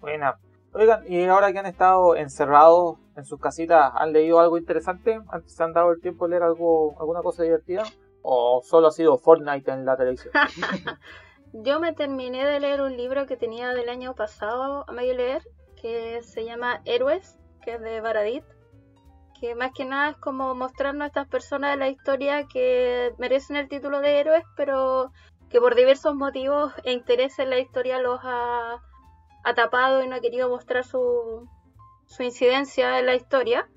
Buena. 0.00 0.34
Oigan, 0.72 1.04
y 1.06 1.24
ahora 1.26 1.52
que 1.52 1.60
han 1.60 1.66
estado 1.66 2.16
encerrados 2.16 2.98
en 3.16 3.24
sus 3.24 3.40
casitas, 3.40 3.92
¿han 3.94 4.12
leído 4.12 4.40
algo 4.40 4.58
interesante? 4.58 5.20
¿Antes 5.28 5.54
se 5.54 5.62
han 5.62 5.72
dado 5.72 5.92
el 5.92 6.00
tiempo 6.00 6.24
de 6.24 6.30
leer 6.30 6.42
algo, 6.42 6.96
alguna 6.98 7.22
cosa 7.22 7.44
divertida? 7.44 7.84
¿O 8.22 8.62
solo 8.64 8.88
ha 8.88 8.90
sido 8.90 9.16
Fortnite 9.16 9.70
en 9.70 9.84
la 9.84 9.96
televisión? 9.96 10.32
Yo 11.52 11.80
me 11.80 11.92
terminé 11.92 12.46
de 12.46 12.60
leer 12.60 12.80
un 12.80 12.96
libro 12.96 13.26
que 13.26 13.36
tenía 13.36 13.74
del 13.74 13.88
año 13.88 14.14
pasado 14.14 14.84
a 14.88 14.92
medio 14.92 15.14
leer, 15.14 15.42
que 15.80 16.22
se 16.22 16.44
llama 16.44 16.80
Héroes, 16.84 17.40
que 17.60 17.74
es 17.74 17.80
de 17.80 18.00
Baradit, 18.00 18.44
que 19.40 19.56
más 19.56 19.72
que 19.72 19.84
nada 19.84 20.10
es 20.10 20.16
como 20.18 20.54
mostrarnos 20.54 21.04
a 21.04 21.08
estas 21.08 21.26
personas 21.26 21.72
de 21.72 21.76
la 21.78 21.88
historia 21.88 22.46
que 22.46 23.12
merecen 23.18 23.56
el 23.56 23.68
título 23.68 24.00
de 24.00 24.20
héroes, 24.20 24.44
pero 24.54 25.10
que 25.48 25.60
por 25.60 25.74
diversos 25.74 26.14
motivos 26.14 26.72
e 26.84 26.92
intereses 26.92 27.48
la 27.48 27.58
historia 27.58 27.98
los 27.98 28.20
ha, 28.22 28.80
tapado 29.56 30.04
y 30.04 30.06
no 30.06 30.16
ha 30.16 30.20
querido 30.20 30.48
mostrar 30.48 30.84
su, 30.84 31.48
su 32.06 32.22
incidencia 32.22 33.00
en 33.00 33.06
la 33.06 33.16
historia. 33.16 33.68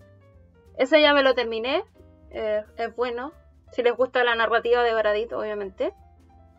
Ese 0.77 1.01
ya 1.01 1.15
me 1.15 1.23
lo 1.23 1.33
terminé, 1.33 1.83
eh, 2.29 2.63
es 2.77 2.95
bueno, 2.95 3.33
si 3.71 3.81
les 3.81 3.95
gusta 3.95 4.23
la 4.23 4.35
narrativa 4.35 4.83
de 4.83 4.93
Baradit, 4.93 5.33
obviamente. 5.33 5.95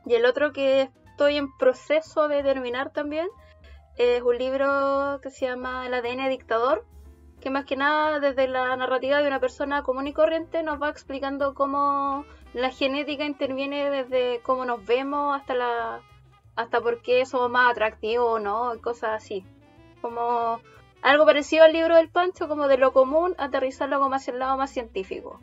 Y 0.07 0.15
el 0.15 0.27
otro 0.27 0.53
que 0.53 0.91
estoy 1.15 1.37
en 1.37 1.57
proceso 1.57 2.27
de 2.27 2.43
terminar 2.43 2.91
también 2.91 3.29
es 3.97 4.21
un 4.21 4.37
libro 4.37 5.21
que 5.23 5.31
se 5.31 5.47
llama 5.47 5.87
El 5.87 5.95
ADN 5.95 6.29
dictador, 6.29 6.85
que 7.41 7.51
más 7.51 7.65
que 7.67 7.77
nada 7.77 8.19
desde 8.19 8.49
la 8.49 8.75
narrativa 8.75 9.23
de 9.23 9.29
una 9.29 9.39
persona 9.39 9.85
común 9.85 10.09
y 10.09 10.13
corriente 10.13 10.65
nos 10.65 10.83
va 10.83 10.89
explicando 10.89 11.55
cómo 11.55 12.25
la 12.53 12.71
genética 12.71 13.25
interviene 13.25 13.91
desde 13.91 14.41
cómo 14.43 14.65
nos 14.65 14.85
vemos 14.85 15.41
hasta 15.41 15.55
la 15.55 16.01
hasta 16.57 16.81
por 16.81 17.01
qué 17.01 17.25
somos 17.27 17.49
más 17.49 17.71
atractivos 17.71 18.27
o 18.27 18.39
no, 18.41 18.73
cosas 18.83 19.23
así. 19.23 19.45
Como 20.01 20.59
algo 21.01 21.27
parecido 21.27 21.63
al 21.63 21.73
libro 21.73 21.95
del 21.95 22.11
Pancho, 22.11 22.49
como 22.49 22.67
de 22.67 22.79
lo 22.79 22.93
común, 22.93 23.37
aterrizarlo 23.39 24.01
como 24.01 24.17
hacia 24.17 24.33
el 24.33 24.41
lado 24.41 24.57
más 24.57 24.73
científico. 24.73 25.41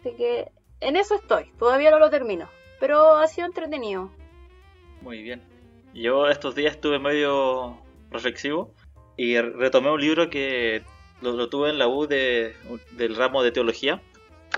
Así 0.00 0.12
que 0.12 0.50
en 0.80 0.96
eso 0.96 1.16
estoy, 1.16 1.52
todavía 1.58 1.90
no 1.90 1.98
lo 1.98 2.08
termino, 2.08 2.48
pero 2.78 3.16
ha 3.16 3.26
sido 3.26 3.46
entretenido. 3.46 4.10
Muy 5.00 5.22
bien. 5.22 5.42
Yo 5.94 6.28
estos 6.28 6.54
días 6.54 6.74
estuve 6.74 6.98
medio 6.98 7.78
reflexivo 8.10 8.74
y 9.16 9.38
retomé 9.40 9.90
un 9.90 10.00
libro 10.00 10.30
que 10.30 10.82
lo, 11.20 11.48
tuve 11.48 11.70
en 11.70 11.78
la 11.78 11.88
U 11.88 12.06
de, 12.06 12.54
del 12.92 13.16
ramo 13.16 13.42
de 13.42 13.52
teología, 13.52 14.00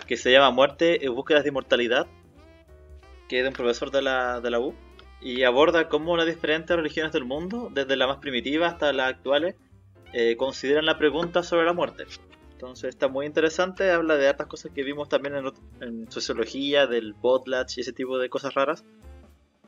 que 0.06 0.16
se 0.16 0.32
llama 0.32 0.50
Muerte 0.50 1.04
en 1.04 1.14
búsquedas 1.14 1.44
de 1.44 1.50
inmortalidad, 1.50 2.06
que 3.28 3.38
es 3.38 3.44
de 3.44 3.48
un 3.48 3.54
profesor 3.54 3.90
de 3.90 4.02
la, 4.02 4.40
de 4.40 4.50
la 4.50 4.60
U, 4.60 4.74
y 5.20 5.44
aborda 5.44 5.88
cómo 5.88 6.16
las 6.16 6.26
diferentes 6.26 6.76
religiones 6.76 7.12
del 7.12 7.24
mundo, 7.24 7.70
desde 7.72 7.96
la 7.96 8.06
más 8.06 8.18
primitiva 8.18 8.66
hasta 8.66 8.92
las 8.92 9.10
actuales, 9.10 9.54
eh, 10.12 10.36
consideran 10.36 10.84
la 10.84 10.98
pregunta 10.98 11.42
sobre 11.42 11.64
la 11.64 11.72
muerte. 11.72 12.04
Entonces 12.52 12.90
está 12.90 13.08
muy 13.08 13.26
interesante, 13.26 13.90
habla 13.90 14.16
de 14.16 14.28
hartas 14.28 14.46
cosas 14.46 14.72
que 14.72 14.82
vimos 14.82 15.08
también 15.08 15.34
en, 15.36 15.46
en 15.80 16.10
sociología, 16.10 16.86
del 16.86 17.14
potlatch 17.14 17.78
y 17.78 17.80
ese 17.80 17.92
tipo 17.92 18.18
de 18.18 18.28
cosas 18.28 18.54
raras, 18.54 18.84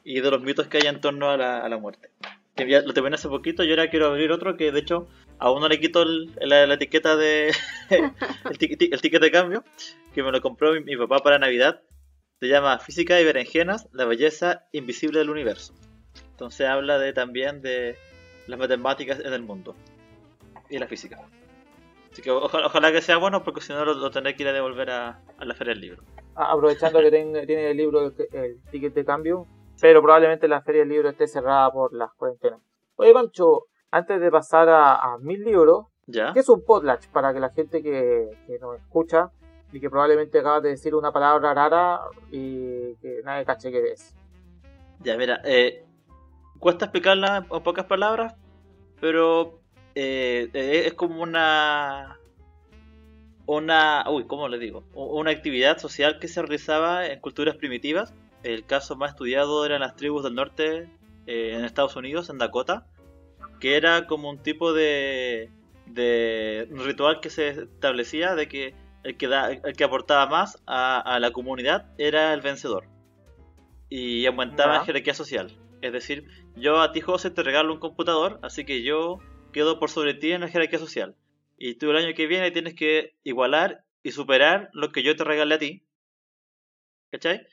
y 0.04 0.20
de 0.20 0.30
los 0.30 0.42
mitos 0.42 0.68
que 0.68 0.78
hay 0.78 0.86
en 0.86 1.00
torno 1.00 1.30
a 1.30 1.36
la, 1.36 1.58
a 1.64 1.68
la 1.68 1.78
muerte. 1.78 2.10
Que 2.54 2.68
ya 2.68 2.82
lo 2.82 2.92
terminé 2.94 3.14
hace 3.16 3.28
poquito 3.28 3.64
y 3.64 3.70
ahora 3.70 3.90
quiero 3.90 4.06
abrir 4.06 4.30
otro 4.30 4.56
que 4.56 4.70
de 4.70 4.78
hecho 4.80 5.08
aún 5.38 5.60
no 5.60 5.68
le 5.68 5.80
quito 5.80 6.02
el- 6.02 6.30
la, 6.40 6.66
la 6.66 6.74
etiqueta 6.74 7.16
de 7.16 7.52
el, 7.90 8.58
ti- 8.58 8.76
ti- 8.76 8.90
el 8.92 9.00
ticket 9.00 9.20
de 9.22 9.30
cambio, 9.30 9.64
que 10.14 10.22
me 10.22 10.30
lo 10.30 10.40
compró 10.40 10.72
mi, 10.72 10.80
mi 10.80 10.96
papá 10.96 11.18
para 11.20 11.38
Navidad. 11.38 11.80
Se 12.40 12.46
llama 12.48 12.78
Física 12.78 13.20
y 13.20 13.24
Berenjenas, 13.24 13.88
la 13.92 14.04
belleza 14.04 14.66
invisible 14.72 15.18
del 15.20 15.30
universo. 15.30 15.72
Entonces 16.32 16.66
habla 16.68 16.98
de 16.98 17.12
también 17.12 17.62
de 17.62 17.96
las 18.46 18.58
matemáticas 18.58 19.20
en 19.20 19.32
el 19.32 19.42
mundo 19.42 19.74
y 20.68 20.78
la 20.78 20.86
física. 20.86 21.20
Así 22.12 22.22
que 22.22 22.30
ojalá, 22.30 22.66
ojalá 22.66 22.92
que 22.92 23.02
sea 23.02 23.16
bueno 23.16 23.42
porque 23.42 23.60
si 23.60 23.72
no 23.72 23.84
lo, 23.84 23.94
lo 23.94 24.10
tendré 24.10 24.36
que 24.36 24.42
ir 24.42 24.48
a 24.48 24.52
devolver 24.52 24.90
a, 24.90 25.20
a 25.38 25.44
la 25.44 25.54
feria 25.54 25.72
del 25.72 25.80
libro. 25.80 26.02
Ah, 26.36 26.52
Aprovechando 26.52 27.00
que 27.00 27.10
ten- 27.10 27.46
tiene 27.46 27.70
el 27.70 27.76
libro, 27.76 28.06
el, 28.06 28.14
el 28.32 28.60
ticket 28.70 28.94
de 28.94 29.04
cambio, 29.04 29.46
pero 29.80 30.02
probablemente 30.02 30.48
la 30.48 30.62
feria 30.62 30.82
del 30.82 30.90
libro 30.90 31.08
esté 31.08 31.26
cerrada 31.26 31.70
por 31.70 31.92
las 31.92 32.12
cuarentenas. 32.14 32.60
Oye, 32.96 33.12
Pancho, 33.12 33.64
antes 33.90 34.20
de 34.20 34.30
pasar 34.30 34.68
a, 34.68 34.94
a 34.94 35.18
mil 35.18 35.42
libros, 35.44 35.86
¿Ya? 36.06 36.32
¿qué 36.32 36.40
es 36.40 36.48
un 36.48 36.64
potlatch? 36.64 37.08
Para 37.08 37.32
que 37.32 37.40
la 37.40 37.50
gente 37.50 37.82
que, 37.82 38.30
que 38.46 38.58
nos 38.58 38.76
escucha 38.78 39.30
y 39.72 39.80
que 39.80 39.90
probablemente 39.90 40.38
acaba 40.38 40.60
de 40.60 40.70
decir 40.70 40.94
una 40.94 41.12
palabra 41.12 41.52
rara 41.52 42.00
y 42.30 42.94
que 42.96 43.20
nadie 43.24 43.44
cache 43.44 43.72
qué 43.72 43.92
es. 43.92 44.14
Ya, 45.00 45.16
mira, 45.16 45.40
eh, 45.44 45.84
cuesta 46.60 46.86
explicarla 46.86 47.46
en 47.50 47.62
pocas 47.62 47.84
palabras, 47.86 48.34
pero 49.00 49.60
eh, 49.94 50.48
eh, 50.54 50.84
es 50.86 50.94
como 50.94 51.22
una. 51.22 52.18
Una. 53.46 54.04
Uy, 54.10 54.26
¿cómo 54.26 54.48
le 54.48 54.58
digo? 54.58 54.84
Una 54.94 55.30
actividad 55.30 55.78
social 55.78 56.18
que 56.18 56.28
se 56.28 56.40
realizaba 56.40 57.06
en 57.06 57.20
culturas 57.20 57.56
primitivas. 57.56 58.14
El 58.44 58.64
caso 58.66 58.94
más 58.94 59.10
estudiado 59.10 59.66
eran 59.66 59.80
las 59.80 59.96
tribus 59.96 60.22
del 60.22 60.34
norte 60.36 60.88
eh, 61.26 61.54
en 61.54 61.64
Estados 61.64 61.96
Unidos, 61.96 62.30
en 62.30 62.38
Dakota, 62.38 62.86
que 63.58 63.76
era 63.76 64.06
como 64.06 64.30
un 64.30 64.38
tipo 64.42 64.72
de. 64.72 65.50
ritual 66.70 67.20
que 67.20 67.30
se 67.30 67.48
establecía 67.48 68.34
de 68.36 68.48
que 68.48 68.74
el 69.02 69.16
que, 69.16 69.26
da, 69.28 69.50
el 69.50 69.76
que 69.76 69.84
aportaba 69.84 70.26
más 70.26 70.62
a, 70.66 71.00
a 71.00 71.18
la 71.20 71.30
comunidad 71.32 71.90
era 71.98 72.32
el 72.32 72.40
vencedor 72.40 72.84
y 73.90 74.24
aumentaba 74.26 74.74
Ya. 74.74 74.80
en 74.80 74.86
jerarquía 74.86 75.14
social. 75.14 75.52
Es 75.82 75.92
decir, 75.92 76.26
yo 76.56 76.80
a 76.80 76.92
ti 76.92 77.00
José 77.02 77.30
te 77.30 77.42
regalo 77.42 77.72
un 77.74 77.80
computador, 77.80 78.38
así 78.42 78.64
que 78.64 78.82
yo 78.82 79.18
quedo 79.52 79.78
por 79.78 79.90
sobre 79.90 80.14
ti 80.14 80.32
en 80.32 80.40
la 80.40 80.48
jerarquía 80.48 80.78
social. 80.78 81.14
Y 81.58 81.74
tú 81.74 81.90
el 81.90 81.96
año 81.98 82.14
que 82.14 82.26
viene 82.26 82.50
tienes 82.50 82.74
que 82.74 83.14
igualar 83.24 83.84
y 84.02 84.12
superar 84.12 84.70
lo 84.72 84.90
que 84.90 85.02
yo 85.02 85.14
te 85.16 85.24
regalé 85.24 85.54
a 85.54 85.58
ti. 85.58 85.82
¿Cachai? 87.12 87.46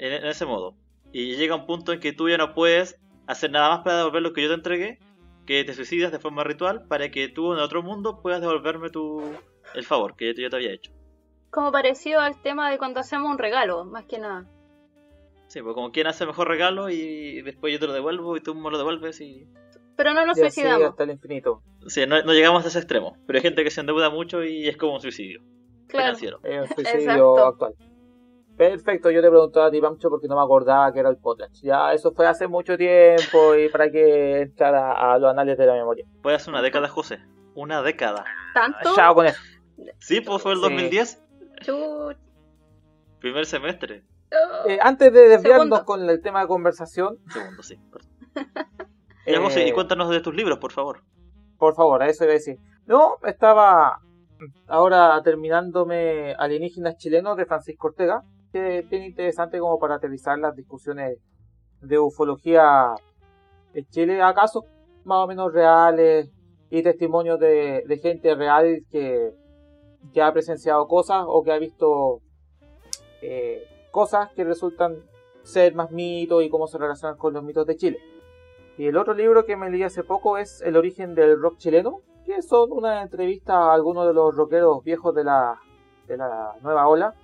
En, 0.00 0.12
en 0.12 0.24
ese 0.26 0.46
modo. 0.46 0.74
Y 1.12 1.36
llega 1.36 1.54
un 1.56 1.66
punto 1.66 1.92
en 1.92 2.00
que 2.00 2.12
tú 2.12 2.28
ya 2.28 2.38
no 2.38 2.54
puedes 2.54 2.98
hacer 3.26 3.50
nada 3.50 3.68
más 3.68 3.80
para 3.80 3.98
devolver 3.98 4.22
lo 4.22 4.32
que 4.32 4.42
yo 4.42 4.48
te 4.48 4.54
entregué, 4.54 4.98
que 5.46 5.62
te 5.64 5.74
suicidas 5.74 6.10
de 6.12 6.18
forma 6.18 6.42
ritual 6.44 6.86
para 6.88 7.10
que 7.10 7.28
tú 7.28 7.52
en 7.52 7.58
otro 7.58 7.82
mundo 7.82 8.20
puedas 8.22 8.40
devolverme 8.40 8.88
tu, 8.90 9.22
el 9.74 9.84
favor 9.84 10.16
que 10.16 10.32
yo 10.34 10.48
te 10.50 10.56
había 10.56 10.72
hecho. 10.72 10.92
Como 11.50 11.72
parecido 11.72 12.20
al 12.20 12.40
tema 12.40 12.70
de 12.70 12.78
cuando 12.78 13.00
hacemos 13.00 13.30
un 13.30 13.38
regalo, 13.38 13.84
más 13.84 14.04
que 14.06 14.18
nada. 14.18 14.46
Sí, 15.48 15.60
pues 15.62 15.74
como 15.74 15.90
quien 15.90 16.06
hace 16.06 16.24
mejor 16.26 16.46
regalo 16.46 16.90
y 16.90 17.42
después 17.42 17.72
yo 17.72 17.80
te 17.80 17.88
lo 17.88 17.92
devuelvo 17.92 18.36
y 18.36 18.40
tú 18.40 18.54
me 18.54 18.70
lo 18.70 18.78
devuelves 18.78 19.20
y... 19.20 19.48
Pero 19.96 20.14
no 20.14 20.24
nos 20.24 20.38
Y 20.38 20.42
suicidamos. 20.42 20.90
hasta 20.90 21.02
el 21.02 21.10
infinito. 21.10 21.62
Sí, 21.88 22.06
no, 22.06 22.22
no 22.22 22.32
llegamos 22.32 22.64
a 22.64 22.68
ese 22.68 22.78
extremo, 22.78 23.16
pero 23.26 23.38
hay 23.38 23.42
gente 23.42 23.64
que 23.64 23.70
se 23.70 23.80
endeuda 23.80 24.08
mucho 24.10 24.44
y 24.44 24.68
es 24.68 24.76
como 24.76 24.94
un 24.94 25.00
suicidio 25.00 25.42
Claro. 25.88 26.16
financiero. 26.16 26.38
Es 26.44 26.60
un 26.60 26.66
suicidio 26.76 27.00
Exacto. 27.00 27.46
actual. 27.46 27.74
Perfecto, 28.60 29.10
yo 29.10 29.22
te 29.22 29.30
preguntaba 29.30 29.66
a 29.68 29.70
ti, 29.70 29.80
Pancho, 29.80 30.10
porque 30.10 30.28
no 30.28 30.36
me 30.36 30.42
acordaba 30.42 30.92
que 30.92 31.00
era 31.00 31.08
el 31.08 31.16
potlatch. 31.16 31.62
Ya, 31.62 31.94
eso 31.94 32.12
fue 32.12 32.26
hace 32.26 32.46
mucho 32.46 32.76
tiempo 32.76 33.54
y 33.54 33.70
para 33.70 33.90
que 33.90 34.42
entrara 34.42 34.92
a 34.92 35.18
los 35.18 35.30
anales 35.30 35.56
de 35.56 35.64
la 35.64 35.72
memoria. 35.72 36.04
Fue 36.20 36.34
hace 36.34 36.50
una 36.50 36.60
década, 36.60 36.86
José. 36.86 37.20
Una 37.54 37.80
década. 37.80 38.22
¿Tanto? 38.52 38.94
Chao 38.94 39.14
con 39.14 39.24
eso. 39.24 39.40
Sí, 39.98 40.20
pues 40.20 40.42
fue 40.42 40.52
el 40.52 40.58
Sí. 40.58 40.62
2010, 40.64 41.24
Chuch. 41.62 42.16
primer 43.18 43.46
semestre. 43.46 44.04
Oh. 44.30 44.68
Eh, 44.68 44.78
antes 44.82 45.10
de 45.10 45.20
desviarnos 45.28 45.78
Segundo. 45.78 45.84
con 45.86 46.10
el 46.10 46.20
tema 46.20 46.42
de 46.42 46.46
conversación, 46.46 47.16
Segundo, 47.30 47.62
sí. 47.62 47.78
perdón. 47.90 48.10
Ya, 49.26 49.40
José, 49.40 49.62
eh, 49.64 49.68
y 49.68 49.72
cuéntanos 49.72 50.10
de 50.10 50.20
tus 50.20 50.34
libros, 50.34 50.58
por 50.58 50.72
favor. 50.72 51.00
por 51.56 51.74
favor, 51.74 52.02
a 52.02 52.08
eso 52.10 52.24
iba 52.24 52.32
a 52.32 52.34
decir. 52.34 52.58
No, 52.84 53.16
estaba 53.24 54.00
ahora 54.68 55.18
terminándome 55.22 56.34
Alienígenas 56.38 56.98
Chilenos 56.98 57.38
de 57.38 57.46
Francisco 57.46 57.86
Ortega, 57.86 58.22
que 58.52 58.78
es 58.78 58.88
bien 58.88 59.04
interesante 59.04 59.58
como 59.58 59.78
para 59.78 59.96
aterrizar 59.96 60.38
las 60.38 60.54
discusiones 60.56 61.18
de 61.80 61.98
ufología 61.98 62.94
en 63.74 63.86
Chile, 63.88 64.22
a 64.22 64.34
casos 64.34 64.64
más 65.04 65.24
o 65.24 65.26
menos 65.26 65.52
reales 65.52 66.30
y 66.70 66.82
testimonios 66.82 67.38
de, 67.38 67.84
de 67.86 67.98
gente 67.98 68.34
real 68.34 68.84
que, 68.90 69.32
que 70.12 70.22
ha 70.22 70.32
presenciado 70.32 70.86
cosas 70.86 71.24
o 71.26 71.42
que 71.42 71.52
ha 71.52 71.58
visto 71.58 72.20
eh, 73.22 73.66
cosas 73.90 74.30
que 74.32 74.44
resultan 74.44 74.96
ser 75.42 75.74
más 75.74 75.90
mitos 75.90 76.42
y 76.42 76.50
cómo 76.50 76.66
se 76.66 76.78
relacionan 76.78 77.16
con 77.16 77.34
los 77.34 77.42
mitos 77.42 77.66
de 77.66 77.76
Chile. 77.76 77.98
Y 78.78 78.86
el 78.86 78.96
otro 78.96 79.14
libro 79.14 79.44
que 79.44 79.56
me 79.56 79.70
leí 79.70 79.82
hace 79.82 80.04
poco 80.04 80.38
es 80.38 80.62
El 80.62 80.76
origen 80.76 81.14
del 81.14 81.40
rock 81.40 81.58
chileno, 81.58 82.00
que 82.24 82.40
son 82.42 82.72
una 82.72 83.02
entrevista 83.02 83.54
a 83.54 83.74
algunos 83.74 84.06
de 84.06 84.14
los 84.14 84.34
rockeros 84.34 84.82
viejos 84.84 85.14
de 85.14 85.24
la, 85.24 85.60
de 86.06 86.16
la 86.16 86.56
nueva 86.62 86.88
ola, 86.88 87.14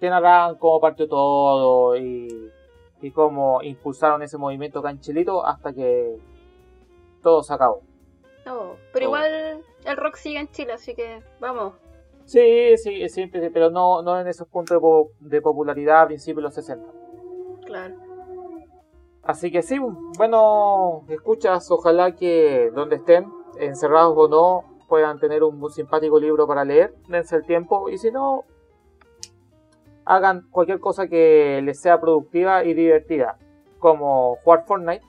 que 0.00 0.08
narran 0.10 0.56
cómo 0.56 0.80
partió 0.80 1.08
todo 1.08 1.96
y, 1.96 2.50
y 3.02 3.10
cómo 3.10 3.62
impulsaron 3.62 4.22
ese 4.22 4.38
movimiento 4.38 4.82
canchilito 4.82 5.44
hasta 5.44 5.72
que 5.72 6.16
todo 7.22 7.42
se 7.42 7.54
acabó. 7.54 7.82
Oh, 8.46 8.76
pero 8.92 9.04
igual 9.06 9.62
el 9.84 9.96
rock 9.96 10.16
sigue 10.16 10.38
en 10.40 10.48
Chile, 10.48 10.72
así 10.72 10.94
que 10.94 11.22
vamos. 11.40 11.74
Sí, 12.24 12.76
sí, 12.76 13.08
siempre, 13.08 13.50
pero 13.50 13.70
no, 13.70 14.02
no 14.02 14.18
en 14.20 14.26
esos 14.26 14.46
puntos 14.48 14.76
de, 14.76 14.80
po- 14.80 15.10
de 15.20 15.40
popularidad 15.42 16.02
a 16.02 16.06
principios 16.06 16.36
de 16.36 16.42
los 16.42 16.54
60. 16.54 16.86
Claro. 17.66 17.94
Así 19.22 19.50
que 19.50 19.62
sí, 19.62 19.78
bueno, 20.16 21.04
escuchas, 21.08 21.70
ojalá 21.70 22.14
que 22.14 22.70
donde 22.74 22.96
estén, 22.96 23.30
encerrados 23.60 24.14
o 24.16 24.28
no, 24.28 24.64
puedan 24.88 25.18
tener 25.18 25.42
un 25.42 25.58
muy 25.58 25.70
simpático 25.70 26.18
libro 26.18 26.46
para 26.46 26.64
leer, 26.64 26.94
dense 27.08 27.36
el 27.36 27.44
tiempo, 27.44 27.90
y 27.90 27.98
si 27.98 28.10
no, 28.10 28.44
hagan 30.08 30.48
cualquier 30.50 30.80
cosa 30.80 31.06
que 31.06 31.60
les 31.62 31.80
sea 31.80 32.00
productiva 32.00 32.64
y 32.64 32.74
divertida, 32.74 33.36
como 33.78 34.36
jugar 34.42 34.64
Fortnite, 34.66 35.04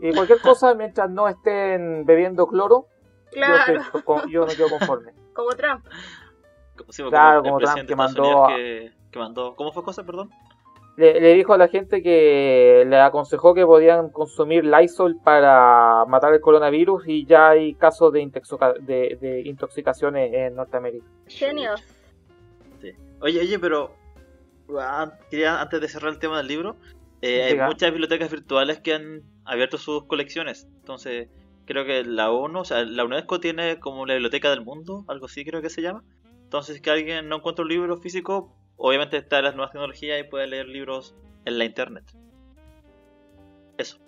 y 0.00 0.12
cualquier 0.12 0.40
cosa 0.42 0.74
mientras 0.74 1.10
no 1.10 1.28
estén 1.28 2.04
bebiendo 2.06 2.46
cloro, 2.46 2.86
yo, 3.26 3.30
Claro, 3.32 3.80
estoy 3.80 4.02
con- 4.02 4.28
yo 4.30 4.46
me 4.46 4.56
quedo 4.56 4.70
conforme. 4.70 5.12
como 5.34 5.50
Trump. 5.50 5.84
Como, 6.76 6.92
sí, 6.92 7.02
como 7.02 7.10
Claro, 7.10 7.42
como 7.42 7.58
Trump 7.58 7.86
que 7.86 7.94
mandó 7.96 8.22
Unidos 8.22 8.48
a- 8.50 8.56
que, 8.56 8.92
que 9.12 9.18
mandó... 9.18 9.54
¿Cómo 9.56 9.72
fue 9.72 9.82
cosa, 9.84 10.04
perdón? 10.04 10.30
Le, 10.96 11.20
le 11.20 11.34
dijo 11.34 11.52
a 11.54 11.58
la 11.58 11.68
gente 11.68 12.02
que 12.02 12.84
le 12.86 13.00
aconsejó 13.00 13.54
que 13.54 13.64
podían 13.64 14.10
consumir 14.10 14.64
Lysol 14.64 15.16
para 15.22 16.04
matar 16.06 16.34
el 16.34 16.40
coronavirus 16.40 17.06
y 17.06 17.24
ya 17.24 17.50
hay 17.50 17.74
casos 17.74 18.12
de, 18.12 18.20
intoxica- 18.22 18.74
de, 18.80 19.16
de 19.20 19.42
intoxicaciones 19.44 20.32
en 20.34 20.56
Norteamérica. 20.56 21.06
Genios. 21.28 21.82
Sí. 22.82 22.92
Oye, 23.20 23.40
oye, 23.40 23.58
pero 23.58 23.92
quería 25.30 25.60
antes 25.60 25.80
de 25.80 25.88
cerrar 25.88 26.12
el 26.12 26.18
tema 26.18 26.38
del 26.38 26.46
libro, 26.46 26.76
eh, 27.22 27.42
hay 27.42 27.58
muchas 27.58 27.90
bibliotecas 27.90 28.30
virtuales 28.30 28.80
que 28.80 28.94
han 28.94 29.22
abierto 29.44 29.78
sus 29.78 30.06
colecciones. 30.06 30.68
Entonces, 30.76 31.28
creo 31.66 31.84
que 31.84 32.04
la 32.04 32.30
ONU, 32.30 32.60
o 32.60 32.64
sea, 32.64 32.84
la 32.84 33.04
UNESCO 33.04 33.40
tiene 33.40 33.78
como 33.78 34.06
la 34.06 34.14
biblioteca 34.14 34.50
del 34.50 34.64
mundo, 34.64 35.04
algo 35.08 35.26
así 35.26 35.44
creo 35.44 35.62
que 35.62 35.70
se 35.70 35.82
llama. 35.82 36.02
Entonces, 36.44 36.76
si 36.76 36.82
que 36.82 36.90
alguien 36.90 37.28
no 37.28 37.36
encuentra 37.36 37.62
un 37.62 37.68
libro 37.68 37.96
físico, 37.96 38.56
obviamente 38.76 39.16
está 39.16 39.40
las 39.42 39.54
nuevas 39.54 39.72
tecnologías 39.72 40.20
y 40.20 40.24
puede 40.24 40.46
leer 40.46 40.66
libros 40.66 41.14
en 41.44 41.58
la 41.58 41.64
internet. 41.64 42.04
Eso. 43.78 43.98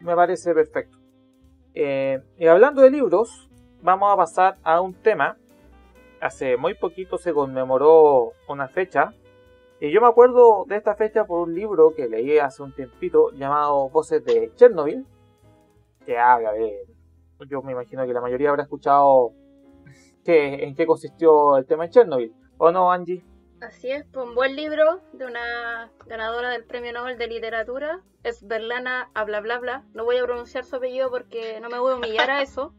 Me 0.00 0.14
parece 0.14 0.54
perfecto. 0.54 0.98
Eh, 1.74 2.22
y 2.38 2.46
hablando 2.46 2.82
de 2.82 2.90
libros, 2.90 3.48
vamos 3.82 4.12
a 4.12 4.16
pasar 4.16 4.58
a 4.62 4.80
un 4.80 4.94
tema. 4.94 5.36
Hace 6.20 6.56
muy 6.56 6.74
poquito 6.74 7.18
se 7.18 7.32
conmemoró 7.32 8.32
una 8.48 8.68
fecha. 8.68 9.12
Y 9.84 9.90
yo 9.92 10.00
me 10.00 10.06
acuerdo 10.06 10.64
de 10.66 10.76
esta 10.76 10.94
fecha 10.94 11.26
por 11.26 11.46
un 11.46 11.54
libro 11.54 11.94
que 11.94 12.08
leí 12.08 12.38
hace 12.38 12.62
un 12.62 12.72
tiempito 12.72 13.30
llamado 13.32 13.90
Voces 13.90 14.24
de 14.24 14.50
Chernobyl. 14.54 15.04
Que 16.06 16.16
habla 16.16 16.52
de. 16.52 16.86
Yo 17.50 17.60
me 17.60 17.72
imagino 17.72 18.06
que 18.06 18.14
la 18.14 18.22
mayoría 18.22 18.48
habrá 18.48 18.62
escuchado 18.62 19.32
que, 20.24 20.64
en 20.64 20.74
qué 20.74 20.86
consistió 20.86 21.58
el 21.58 21.66
tema 21.66 21.84
en 21.84 21.90
Chernobyl. 21.90 22.32
¿O 22.56 22.72
no, 22.72 22.90
Angie? 22.90 23.22
Así 23.60 23.90
es, 23.90 24.06
un 24.16 24.34
buen 24.34 24.56
libro 24.56 25.02
de 25.12 25.26
una 25.26 25.90
ganadora 26.06 26.48
del 26.48 26.64
Premio 26.64 26.94
Nobel 26.94 27.18
de 27.18 27.26
Literatura, 27.26 28.00
es 28.22 28.42
Berlana 28.42 29.10
a 29.12 29.24
bla 29.24 29.42
bla 29.42 29.58
bla. 29.58 29.84
No 29.92 30.04
voy 30.06 30.16
a 30.16 30.24
pronunciar 30.24 30.64
su 30.64 30.76
apellido 30.76 31.10
porque 31.10 31.60
no 31.60 31.68
me 31.68 31.78
voy 31.78 31.92
a 31.92 31.96
humillar 31.96 32.30
a 32.30 32.40
eso. 32.40 32.72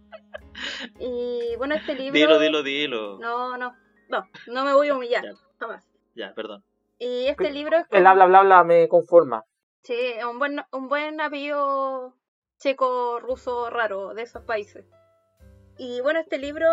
Y 0.99 1.55
bueno, 1.57 1.75
este 1.75 1.93
libro... 1.99 2.17
Dilo, 2.17 2.39
dilo, 2.39 2.63
dilo. 2.63 3.19
No, 3.19 3.57
no, 3.59 3.75
no, 4.09 4.23
no 4.47 4.65
me 4.65 4.73
voy 4.73 4.87
a 4.87 4.95
humillar, 4.95 5.23
Ya. 5.23 5.33
jamás. 5.59 5.87
Ya, 6.15 6.33
perdón. 6.33 6.63
Y 6.97 7.27
este 7.27 7.51
libro 7.51 7.77
es 7.77 7.83
El 7.89 7.99
como- 8.03 8.09
habla 8.09 8.25
bla 8.25 8.41
bla 8.43 8.63
me 8.63 8.87
conforma. 8.87 9.43
Sí, 9.83 9.95
un 10.29 10.39
buen, 10.39 10.61
un 10.71 10.87
buen 10.87 11.21
apellido 11.21 12.15
checo, 12.59 13.19
ruso, 13.19 13.69
raro 13.69 14.13
de 14.13 14.23
esos 14.23 14.43
países. 14.43 14.85
Y 15.77 15.99
bueno, 16.01 16.19
este 16.21 16.37
libro 16.37 16.67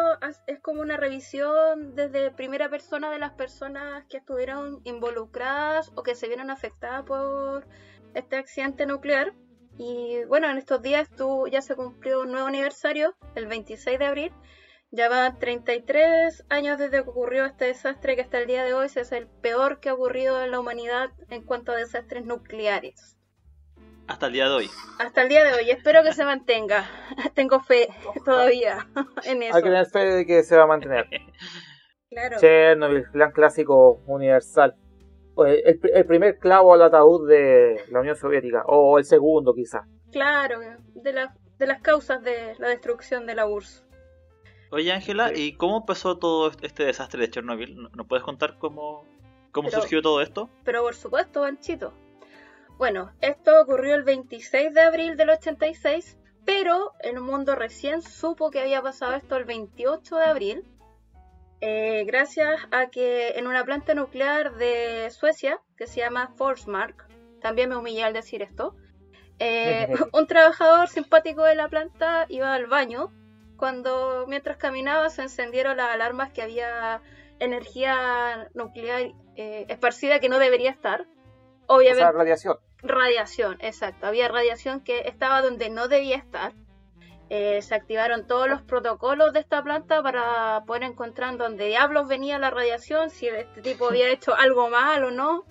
es 0.47 0.61
como 0.61 0.81
una 0.81 0.97
revisión 0.97 1.97
desde 1.97 2.31
primera 2.31 2.71
persona 2.71 3.11
de 3.11 3.19
las 3.19 3.33
personas 3.33 4.05
que 4.09 4.19
estuvieron 4.19 4.81
involucradas 4.85 5.91
o 5.97 6.05
que 6.05 6.15
se 6.15 6.29
vieron 6.29 6.51
afectadas 6.51 7.03
por 7.03 7.67
este 8.15 8.37
accidente 8.37 8.87
nuclear. 8.87 9.35
Y 9.77 10.23
bueno, 10.29 10.49
en 10.49 10.57
estos 10.57 10.83
días 10.83 11.11
tú, 11.17 11.49
ya 11.49 11.63
se 11.63 11.75
cumplió 11.75 12.21
un 12.21 12.31
nuevo 12.31 12.47
aniversario, 12.47 13.15
el 13.35 13.47
26 13.47 13.99
de 13.99 14.05
abril. 14.07 14.33
Ya 14.95 15.09
van 15.09 15.39
33 15.39 16.45
años 16.51 16.79
desde 16.79 17.03
que 17.03 17.09
ocurrió 17.09 17.47
este 17.47 17.65
desastre 17.65 18.15
que 18.15 18.21
hasta 18.23 18.39
el 18.39 18.47
día 18.47 18.63
de 18.63 18.75
hoy 18.75 18.87
es 18.95 19.13
el 19.13 19.27
peor 19.27 19.81
que 19.81 19.89
ha 19.89 19.95
ocurrido 19.95 20.43
en 20.45 20.51
la 20.51 20.61
humanidad 20.61 21.09
en 21.31 21.43
cuanto 21.45 21.73
a 21.73 21.77
desastres 21.77 22.27
nucleares. 22.27 23.17
Hasta 24.07 24.27
el 24.27 24.35
día 24.35 24.49
de 24.49 24.55
hoy. 24.55 24.71
Hasta 24.99 25.23
el 25.23 25.31
día 25.31 25.45
de 25.45 25.55
hoy, 25.55 25.71
espero 25.71 26.03
que 26.03 26.13
se 26.13 26.25
mantenga. 26.27 26.85
Tengo 27.35 27.61
fe 27.61 27.89
todavía 28.27 28.87
en 29.25 29.43
eso. 29.43 29.57
Hay 29.57 29.63
que 29.63 29.69
tener 29.71 29.87
fe 29.87 29.99
de 30.01 30.27
que 30.27 30.43
se 30.43 30.57
va 30.57 30.65
a 30.65 30.67
mantener. 30.69 31.07
Claro. 32.11 32.37
Chernobyl, 32.39 33.07
gran 33.15 33.33
clásico 33.33 34.03
universal. 34.07 34.77
O 35.35 35.47
El, 35.47 35.63
el- 35.65 35.81
el 35.95 36.05
primer 36.05 36.37
clavo 36.39 36.75
al 36.75 36.83
ataúd 36.83 37.27
de 37.27 37.83
la 37.89 38.01
Unión 38.01 38.17
Soviética, 38.17 38.65
o 38.67 38.99
el 38.99 39.07
segundo 39.07 39.55
quizá. 39.55 39.87
Claro, 40.11 40.61
de, 40.93 41.13
la- 41.15 41.35
de 41.57 41.67
las 41.67 41.81
causas 41.81 42.23
de 42.23 42.55
la 42.59 42.69
destrucción 42.69 43.25
de 43.25 43.35
la 43.35 43.47
URSS. 43.47 43.87
Oye, 44.73 44.91
Ángela. 44.93 45.33
¿y 45.37 45.53
cómo 45.53 45.79
empezó 45.79 46.19
todo 46.19 46.51
este 46.63 46.85
desastre 46.85 47.21
de 47.21 47.31
Chernobyl? 47.31 47.77
¿No- 47.77 47.89
¿Nos 47.91 48.07
puedes 48.07 48.25
contar 48.25 48.59
cómo, 48.59 49.05
cómo 49.53 49.69
Pero- 49.69 49.81
surgió 49.83 50.03
todo 50.03 50.21
esto? 50.21 50.49
Pero 50.65 50.83
por 50.83 50.95
supuesto, 50.95 51.43
Banchito. 51.43 51.93
Bueno, 52.79 53.13
esto 53.21 53.61
ocurrió 53.61 53.95
el 53.95 54.03
26 54.03 54.73
de 54.75 54.81
abril 54.81 55.17
del 55.17 55.31
86, 55.31 56.19
pero 56.45 56.93
el 57.01 57.21
mundo 57.21 57.55
recién 57.55 58.03
supo 58.03 58.51
que 58.51 58.61
había 58.61 58.83
pasado 58.83 59.13
esto 59.15 59.37
el 59.37 59.45
28 59.45 60.17
de 60.17 60.25
abril, 60.25 60.65
eh, 61.61 62.05
gracias 62.07 62.61
a 62.73 62.87
que 62.89 63.29
en 63.39 63.47
una 63.47 63.65
planta 63.65 63.95
nuclear 63.95 64.57
de 64.57 65.09
Suecia, 65.11 65.61
que 65.77 65.87
se 65.87 66.01
llama 66.01 66.33
Forsmark, 66.37 67.07
también 67.41 67.69
me 67.69 67.77
humillé 67.77 68.03
al 68.05 68.15
decir 68.15 68.43
esto, 68.43 68.75
eh, 69.39 69.87
un 70.13 70.27
trabajador 70.27 70.89
simpático 70.89 71.45
de 71.45 71.55
la 71.55 71.69
planta 71.69 72.27
iba 72.31 72.53
al 72.55 72.67
baño 72.67 73.13
cuando 73.63 74.25
mientras 74.27 74.57
caminaba 74.57 75.09
se 75.09 75.23
encendieron 75.23 75.77
las 75.77 75.95
alarmas 75.95 76.33
que 76.33 76.43
había 76.43 77.01
energía 77.39 78.49
nuclear 78.55 79.13
eh, 79.37 79.67
esparcida 79.69 80.19
que 80.19 80.29
no 80.29 80.41
debería 80.41 80.69
estar. 80.69 81.07
O 81.69 81.77
Obviamente, 81.77 82.01
sea, 82.01 82.11
radiación. 82.11 82.57
radiación, 82.83 83.59
exacto. 83.61 84.09
Había 84.09 84.27
radiación 84.27 84.81
que 84.81 85.03
estaba 85.07 85.43
donde 85.43 85.71
no 85.71 85.87
debía 85.87 86.17
estar. 86.17 86.55
Eh, 87.31 87.63
se 87.63 87.77
activaron 87.77 88.27
todos 88.27 88.49
los 88.49 88.63
protocolos 88.63 89.33
de 89.33 89.39
esta 89.39 89.63
planta 89.63 90.03
para 90.03 90.65
poder 90.67 90.83
encontrar 90.83 91.37
dónde 91.37 91.67
diablos 91.67 92.09
venía 92.09 92.41
la 92.41 92.51
radiación, 92.51 93.11
si 93.11 93.29
este 93.29 93.63
tipo 93.63 93.91
había 93.91 94.09
hecho 94.13 94.35
algo 94.35 94.71
mal 94.71 95.05
o 95.05 95.13
no. 95.13 95.45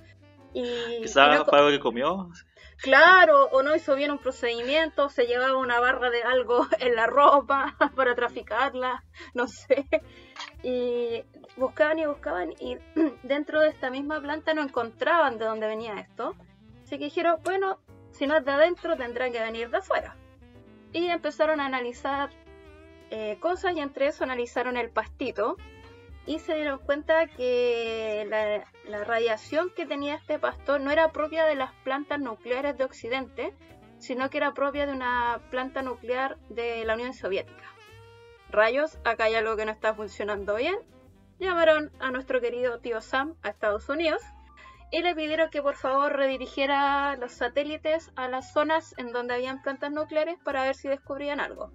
Y, 0.53 0.65
Quizás 1.03 1.45
fue 1.45 1.59
algo 1.59 1.71
que 1.71 1.79
comió. 1.79 2.27
Claro, 2.81 3.45
o 3.51 3.61
no 3.61 3.75
hizo 3.75 3.95
bien 3.95 4.09
un 4.09 4.17
procedimiento, 4.17 5.07
se 5.09 5.27
llevaba 5.27 5.55
una 5.57 5.79
barra 5.79 6.09
de 6.09 6.23
algo 6.23 6.65
en 6.79 6.95
la 6.95 7.05
ropa 7.05 7.75
para 7.95 8.15
traficarla, 8.15 9.03
no 9.35 9.47
sé. 9.47 9.85
Y 10.63 11.23
buscaban 11.57 11.99
y 11.99 12.05
buscaban 12.07 12.53
y 12.59 12.77
dentro 13.23 13.61
de 13.61 13.69
esta 13.69 13.91
misma 13.91 14.19
planta 14.19 14.55
no 14.55 14.63
encontraban 14.63 15.37
de 15.37 15.45
dónde 15.45 15.67
venía 15.67 15.99
esto. 15.99 16.35
Así 16.83 16.97
que 16.97 17.05
dijeron, 17.05 17.39
bueno, 17.43 17.77
si 18.09 18.25
no 18.25 18.35
es 18.35 18.43
de 18.43 18.51
adentro 18.51 18.97
tendrá 18.97 19.29
que 19.29 19.39
venir 19.39 19.69
de 19.69 19.77
afuera. 19.77 20.15
Y 20.91 21.07
empezaron 21.07 21.61
a 21.61 21.67
analizar 21.67 22.31
eh, 23.11 23.37
cosas 23.39 23.75
y 23.75 23.79
entre 23.79 24.07
eso 24.07 24.23
analizaron 24.23 24.75
el 24.75 24.89
pastito 24.89 25.55
y 26.25 26.39
se 26.39 26.55
dieron 26.55 26.79
cuenta 26.79 27.27
que 27.27 28.25
la, 28.29 29.03
radiación 29.03 29.71
que 29.71 29.85
tenía 29.85 30.15
este 30.15 30.37
pastor 30.37 30.81
no 30.81 30.91
era 30.91 31.11
propia 31.11 31.45
de 31.45 31.55
las 31.55 31.71
plantas 31.83 32.19
nucleares 32.19 32.77
de 32.77 32.83
Occidente, 32.83 33.53
sino 33.97 34.29
que 34.29 34.37
era 34.37 34.53
propia 34.53 34.85
de 34.85 34.93
una 34.93 35.41
planta 35.49 35.81
nuclear 35.81 36.37
de 36.49 36.85
la 36.85 36.95
Unión 36.95 37.13
Soviética. 37.13 37.63
Rayos, 38.49 38.99
acá 39.05 39.25
hay 39.25 39.35
algo 39.35 39.55
que 39.55 39.65
no 39.65 39.71
está 39.71 39.93
funcionando 39.93 40.55
bien. 40.55 40.75
Llamaron 41.39 41.91
a 41.99 42.11
nuestro 42.11 42.41
querido 42.41 42.79
tío 42.79 43.01
Sam 43.01 43.35
a 43.41 43.49
Estados 43.49 43.89
Unidos 43.89 44.21
y 44.91 45.01
le 45.01 45.15
pidieron 45.15 45.49
que 45.49 45.61
por 45.61 45.75
favor 45.75 46.13
redirigiera 46.13 47.15
los 47.15 47.31
satélites 47.31 48.11
a 48.15 48.27
las 48.27 48.51
zonas 48.51 48.93
en 48.97 49.13
donde 49.13 49.33
habían 49.33 49.61
plantas 49.61 49.91
nucleares 49.91 50.37
para 50.43 50.63
ver 50.63 50.75
si 50.75 50.89
descubrían 50.89 51.39
algo. 51.39 51.71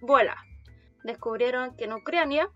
Vuela. 0.00 0.36
Descubrieron 1.04 1.76
que 1.76 1.84
en 1.84 1.94
Ucrania 1.94 2.50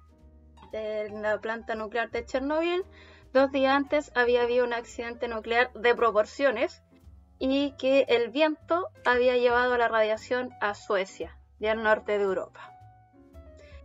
en 0.73 1.23
la 1.23 1.39
planta 1.39 1.75
nuclear 1.75 2.11
de 2.11 2.25
Chernobyl, 2.25 2.85
dos 3.33 3.51
días 3.53 3.75
antes 3.75 4.13
había 4.15 4.43
habido 4.43 4.65
un 4.65 4.73
accidente 4.73 5.29
nuclear 5.29 5.73
de 5.75 5.95
proporciones 5.95 6.83
y 7.39 7.73
que 7.79 8.07
el 8.09 8.31
viento 8.31 8.89
había 9.05 9.37
llevado 9.37 9.77
la 9.77 9.89
radiación 9.89 10.51
a 10.61 10.75
Suecia 10.75 11.37
y 11.61 11.67
al 11.67 11.83
norte 11.83 12.17
de 12.19 12.25
Europa. 12.25 12.71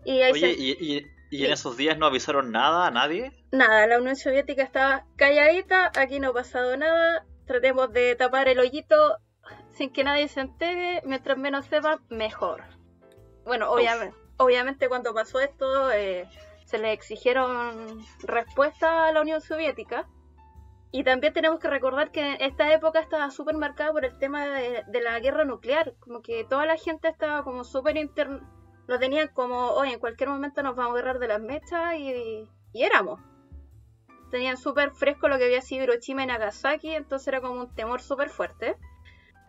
Y 0.06 0.22
ahí 0.22 0.32
Oye, 0.32 0.56
se- 0.56 0.62
¿y, 0.62 0.72
y, 0.80 1.06
y 1.30 1.46
en 1.46 1.52
esos 1.52 1.78
días 1.78 1.98
no 1.98 2.06
avisaron 2.06 2.52
nada 2.52 2.88
a 2.88 2.91
nadie? 2.91 3.32
Nada, 3.52 3.86
la 3.88 3.98
Unión 4.00 4.15
Soviética 4.15 4.63
estaba 4.63 5.06
calladita, 5.17 5.91
aquí 5.96 6.20
no 6.20 6.30
ha 6.30 6.34
pasado 6.34 6.76
nada, 6.78 7.26
tratemos 7.46 7.91
de 7.91 8.15
tapar 8.15 8.48
el 8.48 8.60
hoyito 8.60 9.17
sin 9.74 9.91
que 9.91 10.04
nadie 10.04 10.28
se 10.28 10.41
entere, 10.41 11.02
mientras 11.06 11.38
menos 11.38 11.65
sepa, 11.65 12.00
mejor. 12.10 12.63
Bueno, 13.46 13.70
obviamente, 13.72 14.15
obviamente 14.38 14.88
cuando 14.88 15.13
pasó 15.13 15.39
esto 15.39 15.91
eh, 15.91 16.28
se 16.71 16.77
le 16.77 16.93
exigieron 16.93 18.01
respuestas 18.23 18.89
a 18.89 19.12
la 19.12 19.21
Unión 19.21 19.41
Soviética. 19.41 20.07
Y 20.89 21.03
también 21.03 21.34
tenemos 21.34 21.60
que 21.60 21.69
recordar 21.69 22.12
que 22.12 22.38
esta 22.39 22.73
época 22.73 22.99
estaba 22.99 23.29
súper 23.29 23.55
marcada 23.55 23.91
por 23.91 24.05
el 24.05 24.17
tema 24.17 24.45
de, 24.45 25.01
la 25.01 25.19
guerra 25.19 25.43
nuclear, 25.43 25.93
como 25.99 26.21
que 26.21 26.45
toda 26.45 26.65
la 26.65 26.77
gente 26.77 27.10
estaba 27.10 27.43
como 27.43 27.63
súper 27.63 27.97
inter... 27.97 28.41
lo 28.88 28.99
tenían 28.99 29.29
como, 29.29 29.71
oye, 29.71 29.93
en 29.93 29.99
cualquier 29.99 30.29
momento 30.29 30.63
nos 30.63 30.75
vamos 30.75 30.95
a 30.95 30.99
agarrar 30.99 31.19
de 31.19 31.27
las 31.27 31.41
mechas 31.41 31.95
y, 31.97 32.47
y 32.73 32.84
éramos. 32.84 33.19
Tenían 34.31 34.57
súper 34.57 34.91
fresco 34.91 35.27
lo 35.27 35.38
que 35.38 35.45
había 35.45 35.62
sido 35.62 35.84
Hiroshima 35.84 36.23
y 36.23 36.27
Nagasaki, 36.27 36.95
entonces 36.95 37.27
era 37.27 37.41
como 37.41 37.60
un 37.60 37.75
temor 37.75 38.01
súper 38.01 38.29
fuerte. 38.29 38.77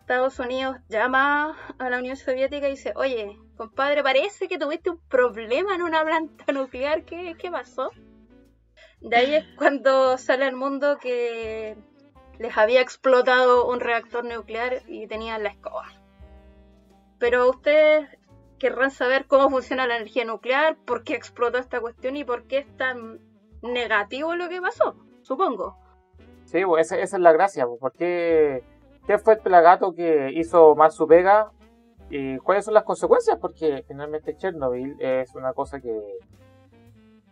Estados 0.03 0.37
Unidos 0.37 0.75
llama 0.89 1.57
a 1.79 1.89
la 1.89 1.97
Unión 1.97 2.17
Soviética 2.17 2.67
y 2.67 2.71
dice, 2.71 2.91
oye, 2.97 3.39
compadre, 3.55 4.03
parece 4.03 4.49
que 4.49 4.57
tuviste 4.57 4.89
un 4.89 4.99
problema 5.07 5.75
en 5.75 5.81
una 5.81 6.03
planta 6.03 6.51
nuclear, 6.51 7.05
¿qué, 7.05 7.37
pasó? 7.49 7.89
De 8.99 9.15
ahí 9.15 9.35
es 9.35 9.45
cuando 9.57 10.17
sale 10.17 10.43
al 10.43 10.57
mundo 10.57 10.97
que 11.01 11.77
les 12.37 12.57
había 12.57 12.81
explotado 12.81 13.65
un 13.65 13.79
reactor 13.79 14.25
nuclear 14.25 14.81
y 14.87 15.07
tenían 15.07 15.41
la 15.41 15.51
escoba. 15.51 15.87
Pero 17.17 17.49
ustedes 17.49 18.09
querrán 18.59 18.91
saber 18.91 19.25
cómo 19.25 19.49
funciona 19.49 19.87
la 19.87 19.95
energía 19.95 20.25
nuclear, 20.25 20.75
por 20.85 21.05
qué 21.05 21.15
explotó 21.15 21.59
esta 21.59 21.79
cuestión 21.79 22.17
y 22.17 22.25
por 22.25 22.43
qué 22.43 22.57
es 22.57 22.75
tan 22.75 23.21
negativo 23.61 24.35
lo 24.35 24.49
que 24.49 24.61
pasó, 24.61 24.97
supongo. 25.21 25.77
Sí, 26.43 26.65
pues 26.65 26.87
esa, 26.87 27.01
esa 27.01 27.15
es 27.15 27.23
la 27.23 27.31
gracia, 27.31 27.65
pues, 27.65 27.79
porque 27.79 28.72
¿qué 29.05 29.17
fue 29.17 29.33
el 29.33 29.39
pelagato 29.39 29.93
que 29.93 30.31
hizo 30.33 30.75
mal 30.75 30.91
su 30.91 31.07
pega? 31.07 31.51
¿Y 32.09 32.37
cuáles 32.37 32.65
son 32.65 32.73
las 32.73 32.83
consecuencias? 32.83 33.37
Porque 33.39 33.83
finalmente 33.87 34.35
Chernobyl 34.37 34.95
es 34.99 35.33
una 35.35 35.53
cosa 35.53 35.79
que, 35.79 36.19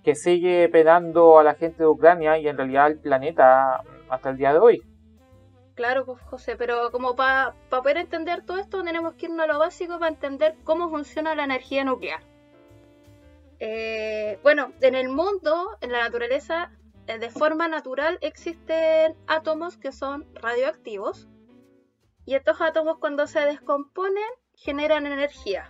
que 0.03 0.15
sigue 0.15 0.69
penando 0.69 1.37
a 1.39 1.43
la 1.43 1.53
gente 1.53 1.83
de 1.83 1.89
Ucrania 1.89 2.37
y 2.37 2.47
en 2.47 2.57
realidad 2.57 2.85
al 2.85 2.97
planeta 2.97 3.83
hasta 4.09 4.29
el 4.31 4.37
día 4.37 4.53
de 4.53 4.59
hoy. 4.59 4.83
Claro, 5.75 6.05
pues 6.05 6.21
José, 6.23 6.55
pero 6.57 6.91
como 6.91 7.15
para 7.15 7.53
poder 7.69 7.97
entender 7.97 8.43
todo 8.45 8.57
esto 8.57 8.83
tenemos 8.83 9.13
que 9.13 9.27
irnos 9.27 9.41
a 9.45 9.47
lo 9.47 9.59
básico 9.59 9.99
para 9.99 10.11
entender 10.11 10.55
cómo 10.63 10.89
funciona 10.89 11.33
la 11.35 11.45
energía 11.45 11.83
nuclear. 11.83 12.21
Eh, 13.59 14.39
bueno, 14.43 14.73
en 14.81 14.95
el 14.95 15.09
mundo, 15.09 15.77
en 15.81 15.91
la 15.91 15.99
naturaleza, 15.99 16.71
eh, 17.07 17.19
de 17.19 17.29
forma 17.29 17.67
natural 17.67 18.17
existen 18.21 19.15
átomos 19.27 19.77
que 19.77 19.91
son 19.91 20.25
radioactivos 20.35 21.27
y 22.31 22.35
estos 22.35 22.61
átomos 22.61 22.97
cuando 22.97 23.27
se 23.27 23.41
descomponen 23.41 24.23
generan 24.55 25.05
energía. 25.05 25.69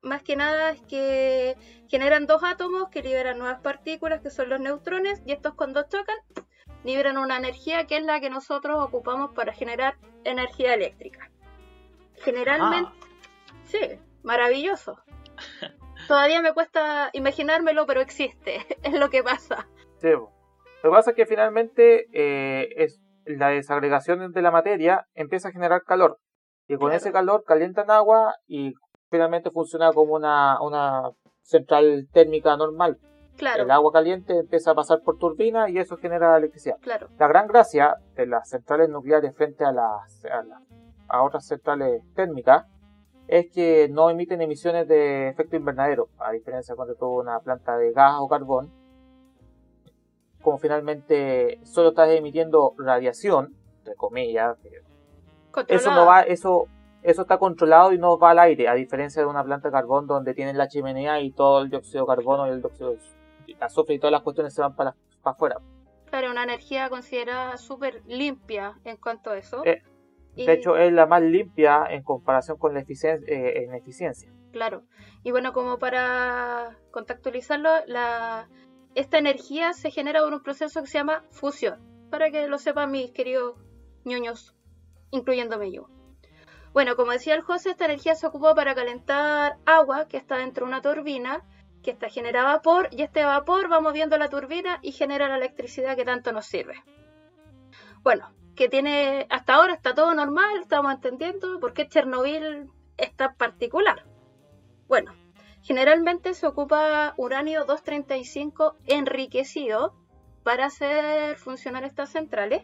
Más 0.00 0.22
que 0.22 0.36
nada 0.36 0.70
es 0.70 0.80
que 0.80 1.54
generan 1.86 2.26
dos 2.26 2.42
átomos 2.42 2.88
que 2.88 3.02
liberan 3.02 3.38
nuevas 3.38 3.60
partículas 3.60 4.22
que 4.22 4.30
son 4.30 4.48
los 4.48 4.58
neutrones 4.58 5.20
y 5.26 5.32
estos 5.32 5.52
cuando 5.52 5.82
chocan 5.82 6.16
liberan 6.82 7.18
una 7.18 7.36
energía 7.36 7.86
que 7.86 7.98
es 7.98 8.04
la 8.04 8.20
que 8.20 8.30
nosotros 8.30 8.82
ocupamos 8.82 9.34
para 9.34 9.52
generar 9.52 9.98
energía 10.24 10.72
eléctrica. 10.72 11.30
Generalmente, 12.22 12.90
sí, 13.64 14.00
maravilloso. 14.22 14.98
Todavía 16.08 16.40
me 16.40 16.54
cuesta 16.54 17.10
imaginármelo, 17.12 17.84
pero 17.84 18.00
existe, 18.00 18.64
es 18.82 18.94
lo 18.94 19.10
que 19.10 19.22
pasa. 19.22 19.68
Sí. 19.98 20.08
Lo 20.08 20.30
que 20.82 20.88
pasa 20.88 21.10
es 21.10 21.16
que 21.16 21.26
finalmente 21.26 22.08
eh, 22.14 22.70
es 22.78 22.98
la 23.24 23.48
desagregación 23.48 24.32
de 24.32 24.42
la 24.42 24.50
materia 24.50 25.06
empieza 25.14 25.48
a 25.48 25.52
generar 25.52 25.82
calor. 25.82 26.18
Y 26.68 26.74
con 26.74 26.88
Claro. 26.88 26.96
ese 26.96 27.12
calor 27.12 27.44
calientan 27.44 27.90
agua 27.90 28.34
y 28.46 28.72
finalmente 29.10 29.50
funciona 29.50 29.92
como 29.92 30.14
una, 30.14 30.60
una 30.62 31.10
central 31.42 32.08
térmica 32.12 32.56
normal. 32.56 32.98
Claro, 33.36 33.62
El 33.64 33.70
agua 33.70 33.92
caliente 33.92 34.38
empieza 34.38 34.70
a 34.72 34.74
pasar 34.74 35.00
por 35.04 35.18
turbina 35.18 35.68
y 35.70 35.78
eso 35.78 35.96
genera 35.96 36.36
electricidad. 36.36 36.76
claro, 36.80 37.08
La 37.18 37.28
gran 37.28 37.46
gracia 37.46 37.96
de 38.14 38.26
las 38.26 38.48
centrales 38.48 38.88
nucleares 38.90 39.34
frente 39.34 39.64
a 39.64 39.72
las 39.72 40.24
a, 40.26 40.42
las- 40.42 40.62
a 41.08 41.22
otras 41.22 41.46
centrales 41.46 42.02
térmicas 42.14 42.66
es 43.28 43.46
que 43.52 43.88
no 43.90 44.10
emiten 44.10 44.40
emisiones 44.42 44.86
de 44.86 45.28
efecto 45.28 45.56
invernadero, 45.56 46.08
a 46.18 46.32
diferencia 46.32 46.74
cuando 46.74 46.94
tuvo 46.94 47.20
una 47.20 47.40
planta 47.40 47.76
de 47.78 47.92
gas 47.92 48.16
o 48.18 48.28
carbón. 48.28 48.70
Como 50.42 50.58
finalmente 50.58 51.58
solo 51.64 51.90
estás 51.90 52.10
emitiendo 52.10 52.74
radiación, 52.76 53.54
entre 53.78 53.94
comillas, 53.94 54.58
eso 55.68 55.90
no 55.94 56.06
va, 56.06 56.22
eso, 56.22 56.66
eso 57.02 57.22
está 57.22 57.38
controlado 57.38 57.92
y 57.92 57.98
no 57.98 58.18
va 58.18 58.30
al 58.30 58.38
aire, 58.40 58.68
a 58.68 58.74
diferencia 58.74 59.22
de 59.22 59.28
una 59.28 59.44
planta 59.44 59.68
de 59.68 59.72
carbón 59.72 60.06
donde 60.06 60.34
tienen 60.34 60.58
la 60.58 60.68
chimenea 60.68 61.20
y 61.20 61.30
todo 61.30 61.62
el 61.62 61.70
dióxido 61.70 62.04
de 62.04 62.14
carbono 62.16 62.46
y 62.46 62.50
el 62.50 62.60
dióxido 62.60 62.90
de 62.90 62.98
azufre 63.60 63.94
y 63.94 63.98
todas 63.98 64.12
las 64.12 64.22
cuestiones 64.22 64.54
se 64.54 64.62
van 64.62 64.74
para, 64.74 64.94
para 65.22 65.34
afuera. 65.34 65.56
Claro, 66.10 66.30
una 66.30 66.42
energía 66.42 66.88
considerada 66.90 67.56
súper 67.56 68.02
limpia 68.06 68.78
en 68.84 68.96
cuanto 68.98 69.30
a 69.30 69.38
eso. 69.38 69.62
Eh, 69.64 69.82
Y- 70.34 70.46
De 70.46 70.54
hecho, 70.54 70.78
es 70.78 70.90
la 70.92 71.04
más 71.06 71.20
limpia 71.20 71.84
en 71.90 72.02
comparación 72.02 72.56
con 72.56 72.72
la 72.72 72.80
eficiencia. 72.80 73.26
eh, 73.30 73.64
en 73.64 73.74
eficiencia. 73.74 74.32
Claro. 74.50 74.82
Y 75.22 75.30
bueno, 75.30 75.52
como 75.52 75.78
para 75.78 76.78
contextualizarlo, 76.90 77.68
la... 77.86 78.48
esta 78.94 79.18
energía 79.18 79.72
se 79.72 79.90
genera 79.90 80.20
por 80.20 80.32
un 80.32 80.42
proceso 80.42 80.80
que 80.80 80.88
se 80.88 80.98
llama 80.98 81.24
fusión. 81.30 81.80
Para 82.10 82.30
que 82.30 82.46
lo 82.46 82.58
sepan 82.58 82.90
mis 82.90 83.10
queridos 83.10 83.56
ñoños, 84.04 84.54
incluyéndome 85.10 85.72
yo. 85.72 85.88
Bueno, 86.72 86.96
como 86.96 87.12
decía 87.12 87.34
el 87.34 87.42
José, 87.42 87.70
esta 87.70 87.84
energía 87.84 88.14
se 88.14 88.26
ocupa 88.26 88.54
para 88.54 88.74
calentar 88.74 89.56
agua 89.66 90.08
que 90.08 90.16
está 90.16 90.36
dentro 90.36 90.64
de 90.64 90.72
una 90.72 90.82
turbina, 90.82 91.44
que 91.82 91.90
está 91.90 92.08
genera 92.08 92.44
vapor, 92.44 92.88
y 92.92 93.02
este 93.02 93.24
vapor 93.24 93.70
va 93.70 93.80
moviendo 93.80 94.16
la 94.16 94.30
turbina 94.30 94.78
y 94.82 94.92
genera 94.92 95.28
la 95.28 95.36
electricidad 95.36 95.96
que 95.96 96.04
tanto 96.04 96.32
nos 96.32 96.46
sirve. 96.46 96.82
Bueno, 98.02 98.30
que 98.56 98.68
tiene, 98.68 99.26
hasta 99.30 99.54
ahora 99.54 99.74
está 99.74 99.94
todo 99.94 100.14
normal, 100.14 100.60
estamos 100.60 100.92
entendiendo 100.92 101.60
por 101.60 101.72
qué 101.72 101.88
Chernobyl 101.88 102.70
es 102.96 103.16
tan 103.16 103.36
particular. 103.36 104.04
Bueno, 104.88 105.12
generalmente 105.62 106.34
se 106.34 106.46
ocupa 106.46 107.14
uranio 107.16 107.60
235 107.64 108.76
enriquecido 108.86 109.94
para 110.42 110.66
hacer 110.66 111.36
funcionar 111.36 111.84
estas 111.84 112.10
centrales, 112.10 112.62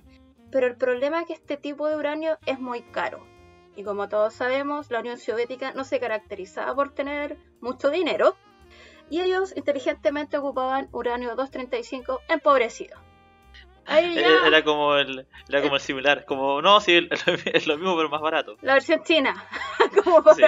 pero 0.51 0.67
el 0.67 0.77
problema 0.77 1.21
es 1.21 1.27
que 1.27 1.33
este 1.35 1.57
tipo 1.57 1.87
de 1.87 1.97
uranio 1.97 2.39
es 2.47 2.59
muy 2.59 2.83
caro. 2.83 3.27
Y 3.77 3.85
como 3.85 4.09
todos 4.09 4.35
sabemos, 4.35 4.91
la 4.91 5.01
Unión 5.01 5.19
Soviética 5.19 5.73
no 5.73 5.85
se 5.85 6.01
caracterizaba 6.01 6.75
por 6.75 6.93
tener 6.93 7.39
mucho 7.61 7.91
dinero, 7.91 8.37
y 9.11 9.21
ellos 9.21 9.57
inteligentemente 9.57 10.37
ocupaban 10.39 10.89
uranio 10.93 11.31
235 11.31 12.21
empobrecido. 12.29 12.99
Ahí 13.87 14.15
ya 14.15 14.21
Era, 14.21 14.47
era 14.49 14.65
como 14.65 14.97
el, 14.97 15.27
era 15.49 15.63
como 15.63 15.77
el 15.77 15.81
similar, 15.81 16.27
como, 16.27 16.61
no, 16.61 16.81
sí, 16.81 17.09
es 17.47 17.67
lo 17.67 17.77
mismo 17.79 17.97
pero 17.97 18.11
más 18.11 18.21
barato. 18.21 18.57
la 18.61 18.75
versión 18.75 19.03
china, 19.03 19.47
como 20.05 20.23
Sí. 20.35 20.43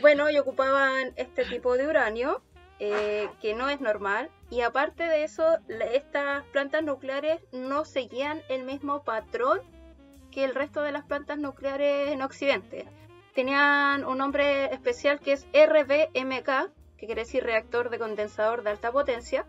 Bueno, 0.00 0.30
y 0.30 0.38
ocupaban 0.38 1.12
este 1.16 1.44
tipo 1.44 1.76
de 1.76 1.86
uranio, 1.86 2.40
eh, 2.78 3.28
que 3.42 3.54
no 3.54 3.68
es 3.68 3.82
normal. 3.82 4.30
Y 4.48 4.62
aparte 4.62 5.02
de 5.02 5.24
eso, 5.24 5.58
estas 5.92 6.42
plantas 6.46 6.82
nucleares 6.82 7.42
no 7.52 7.84
seguían 7.84 8.40
el 8.48 8.64
mismo 8.64 9.02
patrón 9.02 9.60
que 10.30 10.44
el 10.44 10.54
resto 10.54 10.80
de 10.80 10.92
las 10.92 11.04
plantas 11.04 11.38
nucleares 11.38 12.12
en 12.12 12.22
Occidente. 12.22 12.86
Tenían 13.34 14.06
un 14.06 14.16
nombre 14.16 14.72
especial 14.72 15.20
que 15.20 15.32
es 15.32 15.46
RBMK, 15.52 16.72
que 16.96 17.06
quiere 17.06 17.22
decir 17.22 17.44
reactor 17.44 17.90
de 17.90 17.98
condensador 17.98 18.62
de 18.62 18.70
alta 18.70 18.90
potencia. 18.90 19.44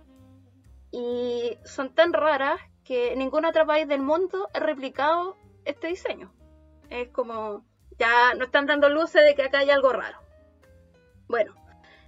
Y 0.91 1.57
son 1.63 1.95
tan 1.95 2.11
raras 2.11 2.59
que 2.83 3.15
ningún 3.15 3.45
otro 3.45 3.65
país 3.65 3.87
del 3.87 4.01
mundo 4.01 4.49
ha 4.53 4.59
replicado 4.59 5.37
este 5.63 5.87
diseño. 5.87 6.33
Es 6.89 7.07
como, 7.07 7.63
ya 7.97 8.33
no 8.33 8.43
están 8.43 8.65
dando 8.65 8.89
luces 8.89 9.23
de 9.23 9.33
que 9.33 9.43
acá 9.43 9.59
hay 9.59 9.69
algo 9.69 9.93
raro. 9.93 10.19
Bueno, 11.31 11.55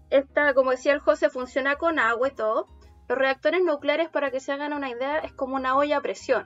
esta, 0.10 0.54
como 0.54 0.72
decía 0.72 0.92
el 0.92 1.00
José, 1.00 1.30
funciona 1.30 1.78
con 1.78 1.98
agua 1.98 2.28
y 2.28 2.32
todo. 2.32 2.68
Los 3.08 3.18
reactores 3.18 3.64
nucleares, 3.64 4.10
para 4.10 4.32
que 4.32 4.42
se 4.42 4.52
hagan 4.52 4.74
una 4.74 4.90
idea, 4.90 5.20
es 5.20 5.32
como 5.32 5.56
una 5.56 5.78
olla 5.78 5.98
a 5.98 6.02
presión. 6.02 6.46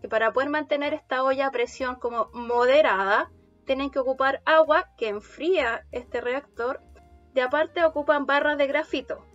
Que 0.00 0.08
para 0.08 0.32
poder 0.32 0.48
mantener 0.48 0.94
esta 0.94 1.24
olla 1.24 1.48
a 1.48 1.50
presión 1.50 1.96
como 1.96 2.30
moderada, 2.32 3.32
tienen 3.66 3.90
que 3.90 3.98
ocupar 3.98 4.42
agua 4.44 4.90
que 4.96 5.08
enfría 5.08 5.86
este 5.90 6.20
reactor. 6.20 6.80
De 7.34 7.42
aparte 7.42 7.84
ocupan 7.84 8.26
barras 8.26 8.58
de 8.58 8.68
grafito. 8.68 9.26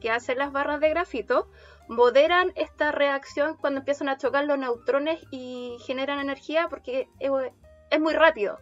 que 0.00 0.10
hacen 0.10 0.38
las 0.38 0.50
barras 0.50 0.80
de 0.80 0.88
grafito? 0.88 1.50
Moderan 1.88 2.52
esta 2.54 2.90
reacción 2.90 3.56
cuando 3.58 3.80
empiezan 3.80 4.08
a 4.08 4.16
chocar 4.16 4.44
los 4.44 4.58
neutrones 4.58 5.20
y 5.30 5.76
generan 5.84 6.20
energía 6.20 6.68
porque 6.70 7.08
es 7.18 8.00
muy 8.00 8.14
rápido. 8.14 8.58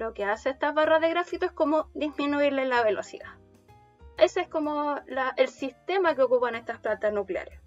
Lo 0.00 0.14
que 0.14 0.24
hace 0.24 0.48
estas 0.48 0.72
barras 0.72 1.02
de 1.02 1.10
grafito 1.10 1.44
es 1.44 1.52
como 1.52 1.90
disminuirle 1.92 2.64
la 2.64 2.82
velocidad. 2.82 3.34
Ese 4.16 4.40
es 4.40 4.48
como 4.48 4.98
el 5.36 5.48
sistema 5.48 6.14
que 6.14 6.22
ocupan 6.22 6.54
estas 6.54 6.78
plantas 6.78 7.12
nucleares. 7.12 7.60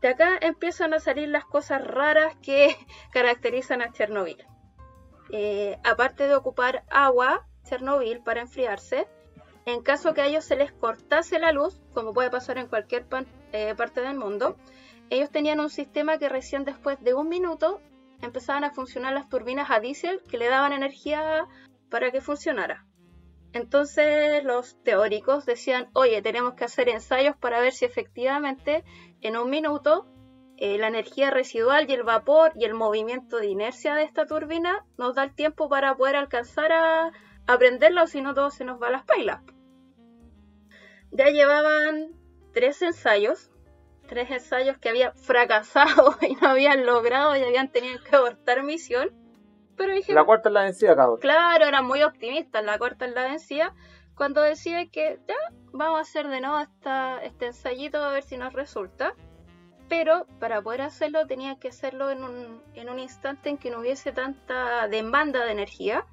De 0.00 0.08
acá 0.08 0.38
empiezan 0.40 0.94
a 0.94 1.00
salir 1.00 1.28
las 1.28 1.44
cosas 1.44 1.86
raras 1.86 2.34
que 2.40 2.74
caracterizan 3.12 3.82
a 3.82 3.92
Chernobyl. 3.92 4.42
Eh, 5.30 5.78
aparte 5.84 6.26
de 6.26 6.34
ocupar 6.34 6.84
agua, 6.88 7.46
Chernobyl, 7.64 8.22
para 8.22 8.40
enfriarse, 8.40 9.06
en 9.66 9.82
caso 9.82 10.14
que 10.14 10.22
a 10.22 10.26
ellos 10.28 10.46
se 10.46 10.56
les 10.56 10.72
cortase 10.72 11.38
la 11.38 11.52
luz, 11.52 11.78
como 11.92 12.14
puede 12.14 12.30
pasar 12.30 12.56
en 12.56 12.68
cualquier 12.68 13.04
eh, 13.52 13.74
parte 13.76 14.00
del 14.00 14.16
mundo, 14.16 14.56
ellos 15.10 15.28
tenían 15.28 15.60
un 15.60 15.68
sistema 15.68 16.16
que 16.16 16.30
recién 16.30 16.64
después 16.64 16.98
de 17.02 17.12
un 17.12 17.28
minuto 17.28 17.82
empezaban 18.22 18.64
a 18.64 18.70
funcionar 18.70 19.12
las 19.12 19.28
turbinas 19.28 19.70
a 19.70 19.80
diésel 19.80 20.22
que 20.28 20.38
le 20.38 20.48
daban 20.48 20.72
energía 20.72 21.46
para 21.90 22.10
que 22.10 22.20
funcionara. 22.20 22.86
Entonces 23.52 24.44
los 24.44 24.82
teóricos 24.82 25.46
decían, 25.46 25.88
oye, 25.94 26.20
tenemos 26.22 26.54
que 26.54 26.64
hacer 26.64 26.88
ensayos 26.88 27.36
para 27.36 27.60
ver 27.60 27.72
si 27.72 27.84
efectivamente 27.84 28.84
en 29.20 29.36
un 29.36 29.48
minuto 29.48 30.06
eh, 30.58 30.76
la 30.76 30.88
energía 30.88 31.30
residual 31.30 31.88
y 31.88 31.94
el 31.94 32.02
vapor 32.02 32.52
y 32.54 32.64
el 32.64 32.74
movimiento 32.74 33.38
de 33.38 33.46
inercia 33.46 33.94
de 33.94 34.02
esta 34.02 34.26
turbina 34.26 34.84
nos 34.96 35.14
da 35.14 35.24
el 35.24 35.34
tiempo 35.34 35.68
para 35.68 35.96
poder 35.96 36.16
alcanzar 36.16 36.72
a, 36.72 37.12
a 37.46 37.58
prenderla 37.58 38.02
o 38.02 38.06
si 38.06 38.20
no 38.20 38.34
todo 38.34 38.50
se 38.50 38.64
nos 38.64 38.82
va 38.82 38.88
a 38.88 38.90
las 38.90 39.04
pailas. 39.04 39.42
Ya 41.10 41.28
llevaban 41.28 42.10
tres 42.52 42.82
ensayos, 42.82 43.50
tres 44.08 44.30
ensayos 44.30 44.78
que 44.78 44.88
habían 44.88 45.14
fracasado 45.14 46.16
y 46.22 46.34
no 46.34 46.48
habían 46.48 46.84
logrado 46.84 47.36
y 47.36 47.42
habían 47.42 47.70
tenido 47.70 48.02
que 48.02 48.16
abortar 48.16 48.64
misión. 48.64 49.10
Pero 49.76 49.92
dije, 49.92 50.12
La 50.12 50.24
cuarta 50.24 50.48
es 50.48 50.52
la 50.52 50.62
vencida, 50.62 50.96
cabrón. 50.96 51.20
Claro, 51.20 51.64
eran 51.64 51.86
muy 51.86 52.02
optimistas, 52.02 52.64
la 52.64 52.78
corta 52.78 53.04
en 53.04 53.14
la 53.14 53.22
vencida, 53.22 53.74
cuando 54.16 54.42
decide 54.42 54.90
que 54.90 55.20
ya 55.28 55.36
vamos 55.72 55.98
a 55.98 56.02
hacer 56.02 56.26
de 56.26 56.40
nuevo 56.40 56.58
esta, 56.58 57.22
este 57.22 57.46
ensayito 57.46 58.02
a 58.02 58.10
ver 58.10 58.24
si 58.24 58.36
nos 58.36 58.52
resulta. 58.52 59.14
Pero 59.88 60.26
para 60.40 60.60
poder 60.60 60.82
hacerlo 60.82 61.26
tenía 61.26 61.58
que 61.58 61.68
hacerlo 61.68 62.10
en 62.10 62.24
un, 62.24 62.62
en 62.74 62.90
un 62.90 62.98
instante 62.98 63.48
en 63.48 63.56
que 63.56 63.70
no 63.70 63.78
hubiese 63.78 64.12
tanta 64.12 64.88
demanda 64.88 65.44
de 65.44 65.52
energía 65.52 66.04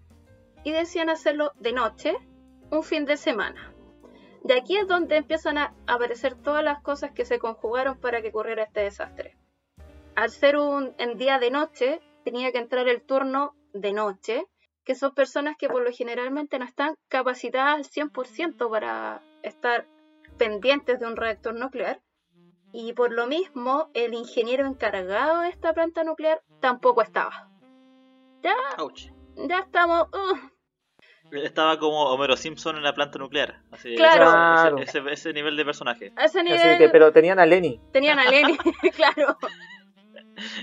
y 0.63 0.71
decían 0.71 1.09
hacerlo 1.09 1.51
de 1.59 1.73
noche, 1.73 2.15
un 2.69 2.83
fin 2.83 3.05
de 3.05 3.17
semana. 3.17 3.74
De 4.45 4.53
aquí 4.53 4.77
es 4.77 4.87
donde 4.87 5.17
empiezan 5.17 5.57
a 5.57 5.73
aparecer 5.87 6.35
todas 6.35 6.63
las 6.63 6.79
cosas 6.83 7.09
que 7.13 7.25
se 7.25 7.39
conjugaron 7.39 7.99
para 7.99 8.21
que 8.21 8.29
ocurriera 8.29 8.61
este 8.61 8.81
desastre. 8.81 9.35
Al 10.15 10.29
ser 10.29 10.57
un 10.57 10.93
en 10.99 11.17
día 11.17 11.39
de 11.39 11.49
noche, 11.49 11.99
tenía 12.23 12.51
que 12.51 12.59
entrar 12.59 12.87
el 12.87 13.01
turno 13.01 13.55
de 13.73 13.91
noche, 13.91 14.45
que 14.83 14.93
son 14.93 15.15
personas 15.15 15.57
que 15.57 15.67
por 15.67 15.81
lo 15.81 15.91
generalmente 15.91 16.59
no 16.59 16.65
están 16.65 16.93
capacitadas 17.07 17.73
al 17.73 17.85
100% 17.85 18.69
para 18.69 19.23
estar 19.41 19.87
pendientes 20.37 20.99
de 20.99 21.07
un 21.07 21.15
reactor 21.15 21.55
nuclear. 21.55 22.03
Y 22.71 22.93
por 22.93 23.11
lo 23.13 23.25
mismo, 23.25 23.89
el 23.95 24.13
ingeniero 24.13 24.67
encargado 24.67 25.41
de 25.41 25.49
esta 25.49 25.73
planta 25.73 26.03
nuclear 26.03 26.43
tampoco 26.59 27.01
estaba. 27.01 27.49
Ya, 28.43 28.53
Ouch. 28.77 29.09
ya 29.37 29.61
estamos. 29.61 30.07
uh, 30.13 30.55
Estaba 31.32 31.78
como 31.80 32.03
Homero 32.03 32.38
Simpson 32.38 32.78
en 32.78 32.84
la 32.84 32.93
planta 32.93 33.17
nuclear. 33.19 33.61
Así, 33.71 33.95
Claro. 33.95 34.26
Claro. 34.26 34.78
Ese, 34.78 34.99
ese- 34.99 35.11
ese 35.11 35.34
nivel 35.34 35.57
de 35.57 35.65
personaje. 35.65 36.07
ese 36.17 36.39
Así 36.39 36.43
nivel 36.43 36.78
que- 36.78 36.89
pero 36.89 37.11
tenían 37.11 37.39
a 37.39 37.45
Lenny. 37.45 37.82
tenían 37.91 38.19
a 38.19 38.26
Lenny, 38.30 38.57
claro. 38.95 39.38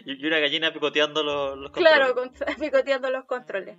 Y 0.04 0.26
una 0.26 0.38
gallina 0.38 0.70
picoteando 0.72 1.22
los, 1.22 1.56
los 1.56 1.70
controles. 1.70 2.12
Claro, 2.12 2.30
picoteando 2.60 3.10
los 3.10 3.24
controles. 3.24 3.78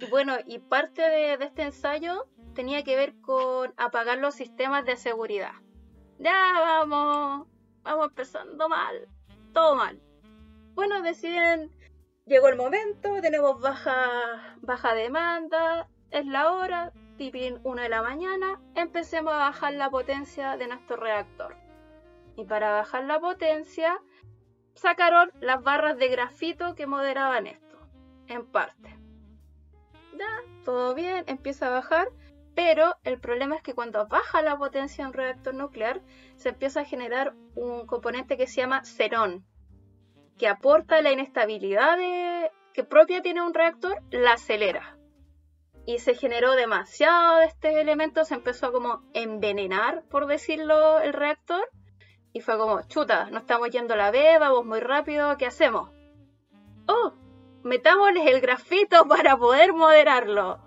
Y 0.00 0.06
bueno, 0.06 0.36
y 0.46 0.58
parte 0.58 1.02
de, 1.02 1.36
de 1.36 1.44
este 1.44 1.62
ensayo 1.62 2.26
tenía 2.54 2.82
que 2.82 2.96
ver 2.96 3.14
con 3.20 3.72
apagar 3.76 4.18
los 4.18 4.34
sistemas 4.34 4.84
de 4.86 4.96
seguridad. 4.96 5.52
Ya 6.18 6.32
vamos, 6.60 7.46
vamos 7.82 8.08
empezando 8.08 8.68
mal, 8.68 9.06
todo 9.52 9.76
mal. 9.76 10.00
Bueno, 10.74 11.02
deciden, 11.02 11.70
llegó 12.26 12.48
el 12.48 12.56
momento, 12.56 13.20
tenemos 13.20 13.60
baja, 13.60 14.56
baja 14.62 14.94
demanda, 14.94 15.88
es 16.14 16.26
la 16.26 16.52
hora, 16.52 16.92
tipín 17.18 17.58
1 17.64 17.82
de 17.82 17.88
la 17.88 18.00
mañana, 18.00 18.60
empecemos 18.76 19.32
a 19.34 19.38
bajar 19.38 19.74
la 19.74 19.90
potencia 19.90 20.56
de 20.56 20.68
nuestro 20.68 20.96
reactor. 20.96 21.56
Y 22.36 22.44
para 22.44 22.70
bajar 22.70 23.04
la 23.04 23.18
potencia, 23.18 24.00
sacaron 24.74 25.32
las 25.40 25.60
barras 25.64 25.98
de 25.98 26.06
grafito 26.06 26.76
que 26.76 26.86
moderaban 26.86 27.48
esto, 27.48 27.80
en 28.28 28.46
parte. 28.46 28.96
Ya, 30.16 30.62
todo 30.64 30.94
bien, 30.94 31.24
empieza 31.26 31.66
a 31.66 31.70
bajar, 31.70 32.06
pero 32.54 32.94
el 33.02 33.18
problema 33.18 33.56
es 33.56 33.62
que 33.62 33.74
cuando 33.74 34.06
baja 34.06 34.40
la 34.40 34.56
potencia 34.56 35.02
de 35.02 35.08
un 35.08 35.14
reactor 35.14 35.54
nuclear, 35.54 36.00
se 36.36 36.50
empieza 36.50 36.82
a 36.82 36.84
generar 36.84 37.34
un 37.56 37.86
componente 37.86 38.36
que 38.36 38.46
se 38.46 38.60
llama 38.60 38.84
xenón, 38.84 39.44
que 40.38 40.46
aporta 40.46 41.02
la 41.02 41.10
inestabilidad 41.10 41.98
que 42.72 42.84
propia 42.84 43.20
tiene 43.20 43.42
un 43.42 43.52
reactor, 43.52 44.00
la 44.10 44.34
acelera. 44.34 44.96
Y 45.86 45.98
se 45.98 46.14
generó 46.14 46.52
demasiado 46.52 47.38
de 47.38 47.46
este 47.46 47.80
elemento, 47.80 48.24
se 48.24 48.34
empezó 48.34 48.66
a 48.66 48.72
como 48.72 49.02
envenenar, 49.12 50.02
por 50.08 50.26
decirlo, 50.26 51.00
el 51.00 51.12
reactor. 51.12 51.68
Y 52.32 52.40
fue 52.40 52.56
como, 52.56 52.82
chuta, 52.88 53.30
no 53.30 53.38
estamos 53.38 53.70
yendo 53.70 53.94
a 53.94 53.98
la 53.98 54.10
B, 54.10 54.38
vamos 54.38 54.64
muy 54.64 54.80
rápido, 54.80 55.36
¿qué 55.36 55.46
hacemos? 55.46 55.90
Oh, 56.86 57.12
metámosles 57.62 58.26
el 58.26 58.40
grafito 58.40 59.06
para 59.08 59.36
poder 59.36 59.72
moderarlo. 59.72 60.58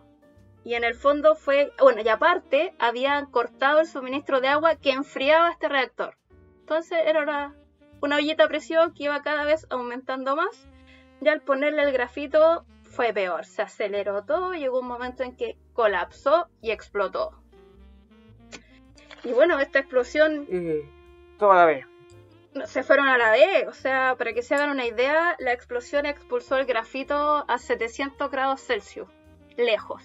Y 0.64 0.76
en 0.76 0.84
el 0.84 0.96
fondo 0.96 1.36
fue, 1.36 1.72
bueno, 1.80 2.02
y 2.02 2.10
aparte 2.10 2.76
habían 2.78 3.28
cortado 3.28 3.80
el 3.80 3.88
suministro 3.88 4.42
de 4.42 4.50
agua 4.50 4.76
que 4.76 4.92
enfriaba 4.92 5.52
este 5.52 5.70
reactor. 5.70 6.18
Entonces 6.60 7.00
era 7.06 7.24
una, 7.24 7.56
una 8.02 8.18
ollita 8.18 8.44
a 8.44 8.48
presión 8.50 8.94
que 8.94 9.04
iba 9.04 9.22
cada 9.22 9.46
vez 9.46 9.66
aumentando 9.70 10.36
más. 10.36 10.68
Y 11.22 11.30
al 11.30 11.42
ponerle 11.42 11.84
el 11.84 11.94
grafito 11.94 12.66
fue 12.98 13.14
peor, 13.14 13.46
se 13.46 13.62
aceleró 13.62 14.24
todo, 14.24 14.54
llegó 14.54 14.80
un 14.80 14.88
momento 14.88 15.22
en 15.22 15.36
que 15.36 15.56
colapsó 15.74 16.48
y 16.62 16.72
explotó. 16.72 17.40
Y 19.24 19.34
bueno, 19.34 19.60
esta 19.60 19.78
explosión 19.78 20.48
Y 20.50 20.82
toda 21.38 21.58
la 21.58 21.66
vez. 21.66 21.86
se 22.66 22.82
fueron 22.82 23.08
a 23.08 23.20
la 23.20 23.30
vez. 23.30 23.68
O 23.68 23.74
sea, 23.74 24.16
para 24.18 24.34
que 24.34 24.42
se 24.42 24.56
hagan 24.56 24.72
una 24.72 24.88
idea, 24.88 25.36
la 25.38 25.54
explosión 25.54 26.08
expulsó 26.08 26.58
el 26.58 26.66
grafito 26.66 27.46
a 27.48 27.60
700 27.60 28.32
grados 28.32 28.62
Celsius, 28.62 29.08
lejos. 29.58 30.04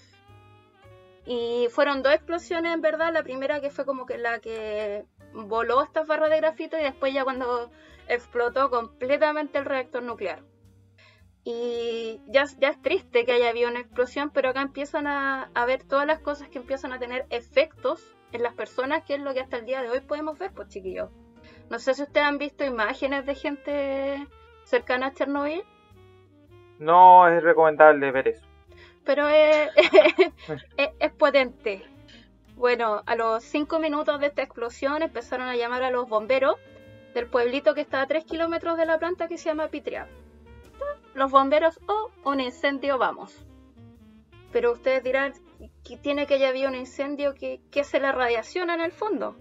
Y 1.24 1.68
fueron 1.70 2.03
dos 2.03 2.12
explosiones 2.12 2.74
en 2.74 2.82
verdad. 2.82 3.11
La 3.11 3.22
primera 3.22 3.62
que 3.62 3.70
fue 3.70 3.86
como 3.86 4.05
que 4.05 4.18
la 4.18 4.38
que 4.40 5.07
voló 5.32 5.82
estas 5.82 6.07
barras 6.07 6.28
de 6.28 6.36
grafito 6.36 6.78
y 6.78 6.82
después 6.82 7.14
ya 7.14 7.24
cuando 7.24 7.70
explotó 8.07 8.68
completamente 8.68 9.57
el 9.57 9.64
reactor 9.64 10.03
nuclear. 10.03 10.43
Y 11.45 12.20
ya, 12.28 12.45
ya 12.59 12.68
es 12.68 12.80
triste 12.82 13.24
que 13.24 13.32
haya 13.32 13.49
habido 13.49 13.68
una 13.68 13.80
explosión, 13.80 14.30
pero 14.30 14.51
acá 14.51 14.62
empiezan 14.62 15.07
a, 15.09 15.51
a 15.55 15.66
ver 15.66 15.82
todas 15.82 16.07
las 16.07 16.20
cosas 16.20 16.49
que 16.49 16.59
empiezan 16.59 16.93
a 16.93 16.99
tener 16.99 17.26
efectos 17.30 18.16
en 18.32 18.43
las 18.43 18.55
personas, 18.55 19.03
que 19.05 19.14
es 19.14 19.20
lo 19.20 19.34
que 19.34 19.40
hasta 19.40 19.57
el 19.59 19.66
día 19.66 19.82
de 19.82 19.90
hoy 19.90 20.01
podemos 20.01 20.38
ver, 20.38 20.53
pues 20.53 20.68
chiquillos. 20.68 21.11
No 21.70 21.78
sé 21.78 21.95
si 21.95 22.03
ustedes 22.03 22.26
han 22.26 22.38
visto 22.38 22.64
imágenes 22.64 23.26
de 23.26 23.34
gente 23.34 24.28
cercana 24.64 25.09
a 25.09 25.12
Chernobyl, 25.14 25.64
No 26.78 27.28
es 27.28 27.43
recomendable 27.43 28.11
ver 28.12 28.28
eso. 28.28 28.47
pero 29.05 29.28
es, 29.28 29.70
es, 30.76 30.90
es 30.99 31.12
potente. 31.12 31.82
Bueno, 32.57 33.03
a 33.07 33.16
los 33.16 33.43
5 33.45 33.78
minutos 33.80 34.20
de 34.20 34.26
esta 34.28 34.43
explosión 34.43 35.03
empezaron 35.03 35.49
a 35.49 35.57
llamar 35.57 35.82
a 35.82 35.90
los 35.90 36.09
bomberos 36.09 36.57
del 37.14 37.26
pueblito 37.28 37.74
que 37.74 37.80
está 37.82 38.01
a 38.03 38.07
3 38.07 38.24
kilómetros 38.24 38.76
de 38.78 38.86
la 38.86 38.99
planta 38.99 39.28
que 39.28 39.38
se 39.38 39.47
llama 39.51 39.68
Pitria. 39.68 40.09
Los 41.14 41.30
bomberos, 41.30 41.78
oh, 41.88 42.10
un 42.24 42.40
incendio, 42.40 42.98
vamos. 42.98 43.44
Pero 44.52 44.72
ustedes 44.72 45.02
dirán, 45.02 45.32
que 45.84 45.96
tiene 45.96 46.26
que 46.26 46.44
habido 46.46 46.68
un 46.68 46.74
incendio? 46.74 47.34
que 47.34 47.60
qué 47.70 47.80
hace 47.80 48.00
la 48.00 48.12
radiación 48.12 48.70
en 48.70 48.80
el 48.80 48.92
fondo? 48.92 49.36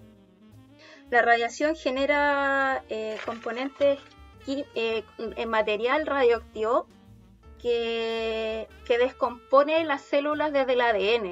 La 1.10 1.22
radiación 1.22 1.76
genera 1.76 2.84
eh, 2.90 3.18
componentes 3.26 4.00
eh, 4.48 5.04
en 5.18 5.50
material 5.50 6.06
radioactivo 6.06 6.88
que, 7.62 8.68
que 8.86 8.98
descompone 8.98 9.84
las 9.84 10.02
células 10.02 10.52
desde 10.54 10.74
el 10.74 10.82
ADN. 10.82 11.26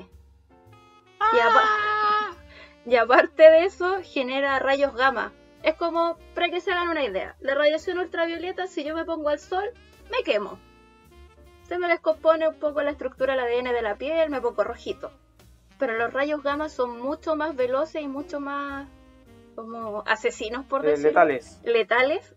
Y, 1.33 1.39
apa- 1.39 2.35
y 2.85 2.95
aparte 2.95 3.43
de 3.43 3.63
eso, 3.65 3.99
genera 4.03 4.59
rayos 4.59 4.93
gamma. 4.95 5.33
Es 5.63 5.75
como, 5.75 6.17
para 6.35 6.49
que 6.49 6.61
se 6.61 6.71
hagan 6.71 6.89
una 6.89 7.03
idea, 7.03 7.35
la 7.41 7.53
radiación 7.55 7.97
ultravioleta, 7.99 8.67
si 8.67 8.83
yo 8.85 8.95
me 8.95 9.03
pongo 9.05 9.29
al 9.29 9.39
sol, 9.39 9.69
me 10.09 10.23
quemo. 10.23 10.59
Se 11.67 11.77
me 11.77 11.87
descompone 11.87 12.47
un 12.47 12.55
poco 12.59 12.81
la 12.81 12.91
estructura 12.91 13.35
del 13.35 13.41
ADN 13.45 13.73
de 13.73 13.81
la 13.81 13.95
piel, 13.95 14.29
me 14.29 14.41
pongo 14.41 14.63
rojito. 14.63 15.11
Pero 15.77 15.97
los 15.97 16.11
rayos 16.11 16.41
gamma 16.43 16.67
son 16.67 16.99
mucho 16.99 17.35
más 17.35 17.55
veloces 17.55 18.01
y 18.01 18.07
mucho 18.07 18.39
más 18.39 18.87
como 19.55 20.03
asesinos, 20.07 20.65
por 20.65 20.85
Eh, 20.85 20.89
decirlo 20.91 21.09
letales. 21.09 21.59
letales 21.63 22.35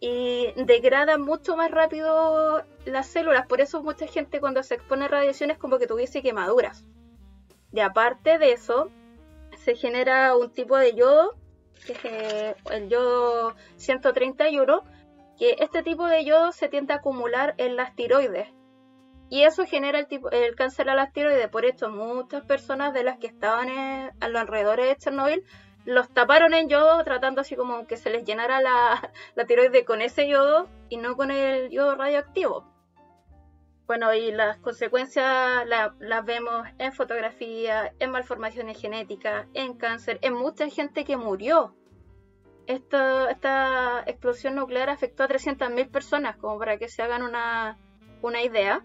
y 0.00 0.52
degradan 0.56 1.20
mucho 1.22 1.56
más 1.56 1.70
rápido 1.70 2.64
las 2.86 3.06
células. 3.06 3.46
Por 3.46 3.60
eso 3.60 3.82
mucha 3.82 4.06
gente 4.06 4.40
cuando 4.40 4.62
se 4.62 4.74
expone 4.76 5.04
a 5.04 5.08
radiación 5.08 5.50
es 5.50 5.58
como 5.58 5.78
que 5.78 5.86
tuviese 5.86 6.22
quemaduras. 6.22 6.84
Y 7.72 7.80
aparte 7.80 8.38
de 8.38 8.52
eso, 8.52 8.90
se 9.56 9.76
genera 9.76 10.34
un 10.36 10.50
tipo 10.50 10.76
de 10.76 10.94
yodo, 10.94 11.34
que 11.86 11.92
es 12.50 12.56
el 12.70 12.88
yodo 12.88 13.54
131, 13.76 14.82
que 15.42 15.56
este 15.58 15.82
tipo 15.82 16.06
de 16.06 16.24
yodo 16.24 16.52
se 16.52 16.68
tiende 16.68 16.92
a 16.92 16.98
acumular 16.98 17.54
en 17.58 17.74
las 17.74 17.96
tiroides. 17.96 18.46
Y 19.28 19.42
eso 19.42 19.66
genera 19.66 19.98
el, 19.98 20.54
cáncer 20.54 20.88
a 20.88 20.94
las 20.94 21.12
tiroides. 21.12 21.48
Por 21.48 21.64
esto, 21.64 21.90
muchas 21.90 22.44
personas 22.44 22.94
de 22.94 23.02
las 23.02 23.18
que 23.18 23.26
estaban 23.26 23.68
a 23.68 24.28
los 24.28 24.40
alrededores 24.40 24.86
de 24.86 24.96
Chernobyl 24.98 25.44
los 25.84 26.08
taparon 26.14 26.54
en 26.54 26.68
yodo, 26.68 27.02
tratando 27.02 27.40
así 27.40 27.56
como 27.56 27.88
que 27.88 27.96
se 27.96 28.10
les 28.10 28.24
llenara 28.24 28.60
la, 28.60 29.10
la 29.34 29.44
tiroide 29.44 29.84
con 29.84 30.00
ese 30.00 30.28
yodo 30.28 30.68
y 30.88 30.98
no 30.98 31.16
con 31.16 31.32
el 31.32 31.70
yodo 31.70 31.96
radioactivo. 31.96 32.64
Bueno, 33.88 34.14
y 34.14 34.30
las 34.30 34.58
consecuencias 34.58 35.66
las 35.66 36.24
vemos 36.24 36.68
en 36.78 36.92
fotografía, 36.92 37.92
en 37.98 38.12
malformaciones 38.12 38.80
genéticas, 38.80 39.48
en 39.54 39.74
cáncer, 39.74 40.20
en 40.22 40.34
mucha 40.34 40.68
gente 40.68 41.04
que 41.04 41.16
murió. 41.16 41.74
Esta 42.66 44.04
explosión 44.06 44.54
nuclear 44.54 44.90
afectó 44.90 45.24
a 45.24 45.28
300.000 45.28 45.90
personas, 45.90 46.36
como 46.36 46.58
para 46.58 46.78
que 46.78 46.88
se 46.88 47.02
hagan 47.02 47.22
una, 47.22 47.76
idea. 48.42 48.84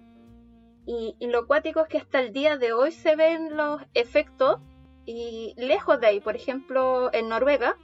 Y, 0.86 1.16
lo 1.28 1.48
cuático 1.48 1.82
es 1.82 1.88
que 1.88 1.98
hasta 1.98 2.20
el 2.20 2.32
día 2.32 2.58
de 2.58 2.74
hoy 2.74 2.92
se 2.92 3.16
ven 3.16 3.56
los 3.58 3.82
efectos 3.94 4.60
y 5.06 5.54
lejos 5.58 6.00
de 6.00 6.08
ahí, 6.08 6.20
por 6.20 6.36
ejemplo, 6.36 7.14
en 7.14 7.30
Noruega, 7.30 7.78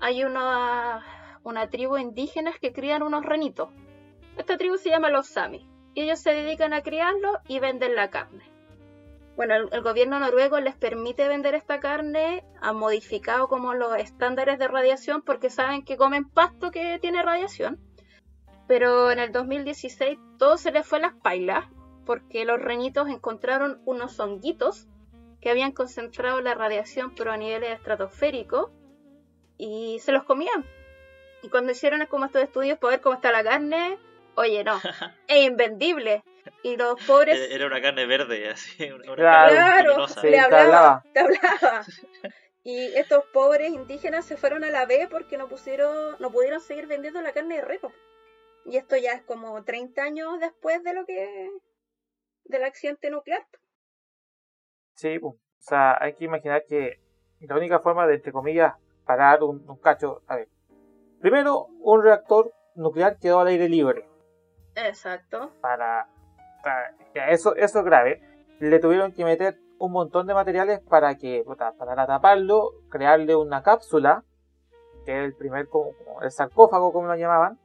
hay 0.00 0.24
una, 0.24 1.38
una 1.42 1.68
tribu 1.68 1.96
indígena 1.96 2.52
que 2.60 2.72
crían 2.72 3.02
unos 3.02 3.24
renitos. 3.24 3.70
Esta 4.36 4.56
tribu 4.56 4.76
se 4.76 4.90
llama 4.90 5.10
los 5.10 5.26
Sami 5.26 5.66
y 5.94 6.02
ellos 6.02 6.18
se 6.18 6.32
dedican 6.32 6.74
a 6.74 6.82
criarlo 6.82 7.40
y 7.48 7.58
venden 7.58 7.94
la 7.94 8.10
carne. 8.10 8.55
Bueno, 9.36 9.54
el, 9.54 9.82
gobierno 9.82 10.18
noruego 10.18 10.58
les 10.60 10.74
permite 10.74 11.28
vender 11.28 11.54
esta 11.54 11.78
carne, 11.78 12.44
ha 12.60 12.72
modificado 12.72 13.48
como 13.48 13.74
los 13.74 13.96
estándares 13.98 14.58
de 14.58 14.66
radiación 14.66 15.22
porque 15.22 15.50
saben 15.50 15.84
que 15.84 15.98
comen 15.98 16.28
pasto 16.28 16.70
que 16.70 16.98
tiene 16.98 17.22
radiación. 17.22 17.78
Pero 18.66 19.10
en 19.10 19.18
el 19.18 19.32
2016 19.32 20.18
todo 20.38 20.56
se 20.56 20.72
les 20.72 20.86
fue 20.86 20.98
a 20.98 21.02
las 21.02 21.14
pailas 21.14 21.66
porque 22.06 22.44
los 22.44 22.60
reñitos 22.60 23.08
encontraron 23.08 23.82
unos 23.84 24.18
honguitos 24.18 24.86
que 25.40 25.50
habían 25.50 25.72
concentrado 25.72 26.40
la 26.40 26.54
radiación 26.54 27.14
pero 27.14 27.30
a 27.30 27.36
niveles 27.36 27.70
estratosféricos 27.70 28.70
y 29.58 29.98
se 30.00 30.12
los 30.12 30.24
comían. 30.24 30.64
Y 31.42 31.50
cuando 31.50 31.72
hicieron 31.72 32.04
como 32.06 32.24
estos 32.24 32.42
estudios 32.42 32.78
para 32.78 32.92
ver 32.92 33.00
cómo 33.02 33.16
está 33.16 33.30
la 33.32 33.44
carne, 33.44 33.98
Oye, 34.36 34.62
no, 34.64 34.78
es 35.28 35.44
invendible. 35.44 36.22
Y 36.62 36.76
los 36.76 37.02
pobres... 37.04 37.50
Era 37.50 37.66
una 37.66 37.80
carne 37.80 38.06
verde, 38.06 38.48
así. 38.50 38.90
Una 38.90 39.14
claro, 39.14 40.06
le 40.22 40.38
hablaba, 40.38 41.04
te 41.12 41.20
hablaba. 41.20 41.84
Y 42.64 42.96
estos 42.96 43.24
pobres 43.26 43.70
indígenas 43.70 44.24
se 44.24 44.36
fueron 44.36 44.64
a 44.64 44.70
la 44.70 44.86
B 44.86 45.06
porque 45.08 45.38
no 45.38 45.48
pusieron, 45.48 46.16
no 46.18 46.32
pudieron 46.32 46.60
seguir 46.60 46.88
vendiendo 46.88 47.22
la 47.22 47.32
carne 47.32 47.56
de 47.56 47.62
reno. 47.62 47.92
Y 48.64 48.76
esto 48.76 48.96
ya 48.96 49.12
es 49.12 49.22
como 49.22 49.62
30 49.62 50.02
años 50.02 50.40
después 50.40 50.82
de 50.82 50.92
lo 50.92 51.06
que 51.06 51.48
del 52.42 52.64
accidente 52.64 53.08
nuclear. 53.10 53.46
Sí, 54.96 55.18
pues, 55.20 55.34
o 55.34 55.38
sea, 55.60 55.96
hay 56.00 56.14
que 56.14 56.24
imaginar 56.24 56.64
que 56.66 57.00
la 57.40 57.56
única 57.56 57.78
forma 57.78 58.06
de, 58.06 58.14
entre 58.14 58.32
comillas, 58.32 58.74
parar 59.04 59.44
un, 59.44 59.64
un 59.68 59.76
cacho, 59.78 60.22
a 60.26 60.34
ver, 60.34 60.48
primero, 61.20 61.66
un 61.80 62.02
reactor 62.02 62.52
nuclear 62.74 63.18
quedó 63.18 63.40
al 63.40 63.46
aire 63.46 63.68
libre. 63.68 64.08
Exacto. 64.74 65.52
Para, 65.60 66.08
eso, 67.28 67.54
eso 67.56 67.78
es 67.78 67.84
grave. 67.84 68.22
Le 68.60 68.78
tuvieron 68.78 69.12
que 69.12 69.24
meter 69.24 69.58
un 69.78 69.92
montón 69.92 70.26
de 70.26 70.34
materiales 70.34 70.80
para 70.80 71.16
que, 71.16 71.44
para 71.78 72.06
taparlo, 72.06 72.72
crearle 72.88 73.36
una 73.36 73.62
cápsula, 73.62 74.24
que 75.04 75.12
es 75.12 75.24
el 75.24 75.34
primer, 75.34 75.68
como, 75.68 75.92
el 76.22 76.30
sarcófago, 76.30 76.92
como 76.92 77.06
lo 77.06 77.16
llamaban. 77.16 77.58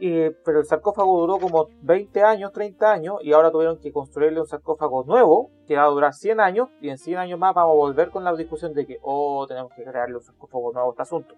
Y, 0.00 0.30
pero 0.44 0.60
el 0.60 0.64
sarcófago 0.64 1.20
duró 1.20 1.38
como 1.38 1.68
20 1.82 2.22
años, 2.22 2.52
30 2.52 2.92
años, 2.92 3.16
y 3.22 3.32
ahora 3.32 3.50
tuvieron 3.50 3.78
que 3.80 3.92
construirle 3.92 4.40
un 4.40 4.46
sarcófago 4.46 5.04
nuevo, 5.04 5.50
que 5.66 5.76
va 5.76 5.84
a 5.84 5.88
durar 5.88 6.14
100 6.14 6.40
años, 6.40 6.68
y 6.80 6.88
en 6.88 6.98
100 6.98 7.18
años 7.18 7.38
más 7.38 7.54
vamos 7.54 7.72
a 7.72 7.76
volver 7.76 8.10
con 8.10 8.22
la 8.24 8.34
discusión 8.34 8.74
de 8.74 8.86
que, 8.86 8.98
oh, 9.02 9.46
tenemos 9.48 9.72
que 9.74 9.84
crearle 9.84 10.16
un 10.16 10.22
sarcófago 10.22 10.72
nuevo 10.72 10.88
a 10.88 10.92
este 10.92 11.02
asunto 11.02 11.34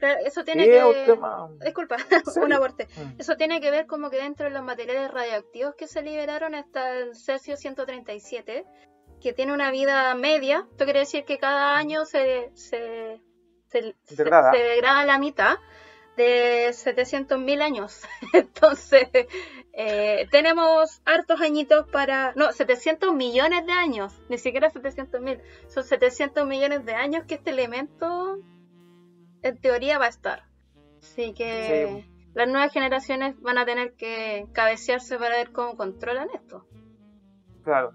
eso 0.00 0.44
tiene 0.44 0.64
que. 0.64 0.82
Disculpa, 1.60 1.96
un 2.42 2.52
aborte. 2.52 2.88
Mm. 2.96 3.20
Eso 3.20 3.36
tiene 3.36 3.60
que 3.60 3.70
ver 3.70 3.86
como 3.86 4.10
que 4.10 4.16
dentro 4.16 4.46
de 4.46 4.52
los 4.52 4.62
materiales 4.62 5.10
radioactivos 5.10 5.74
que 5.76 5.86
se 5.86 6.02
liberaron 6.02 6.54
está 6.54 6.92
el 6.98 7.14
cesio 7.14 7.56
137, 7.56 8.64
que 9.20 9.32
tiene 9.32 9.52
una 9.52 9.70
vida 9.70 10.14
media. 10.14 10.66
Esto 10.70 10.84
quiere 10.84 11.00
decir 11.00 11.24
que 11.24 11.38
cada 11.38 11.76
año 11.76 12.04
se, 12.04 12.50
se, 12.54 13.20
se, 13.68 13.94
degrada. 14.10 15.04
la 15.04 15.18
mitad 15.18 15.58
de 16.16 16.68
700.000 16.68 17.62
años. 17.62 18.02
Entonces, 18.32 19.08
eh, 19.72 20.28
tenemos 20.30 21.02
hartos 21.04 21.40
añitos 21.40 21.88
para... 21.90 22.32
No, 22.36 22.52
700 22.52 23.12
millones 23.12 23.66
de 23.66 23.72
años, 23.72 24.12
ni 24.28 24.38
siquiera 24.38 24.70
700.000. 24.70 25.40
Son 25.68 25.82
700 25.82 26.46
millones 26.46 26.84
de 26.84 26.94
años 26.94 27.24
que 27.26 27.34
este 27.34 27.50
elemento 27.50 28.38
en 29.44 29.58
teoría 29.58 29.98
va 29.98 30.06
a 30.06 30.08
estar. 30.08 30.42
Así 30.98 31.34
que 31.34 32.04
las 32.32 32.48
nuevas 32.48 32.72
generaciones 32.72 33.40
van 33.40 33.58
a 33.58 33.64
tener 33.64 33.92
que 33.94 34.46
cabecearse 34.52 35.18
para 35.18 35.36
ver 35.36 35.52
cómo 35.52 35.76
controlan 35.76 36.28
esto. 36.34 36.66
Claro. 37.62 37.92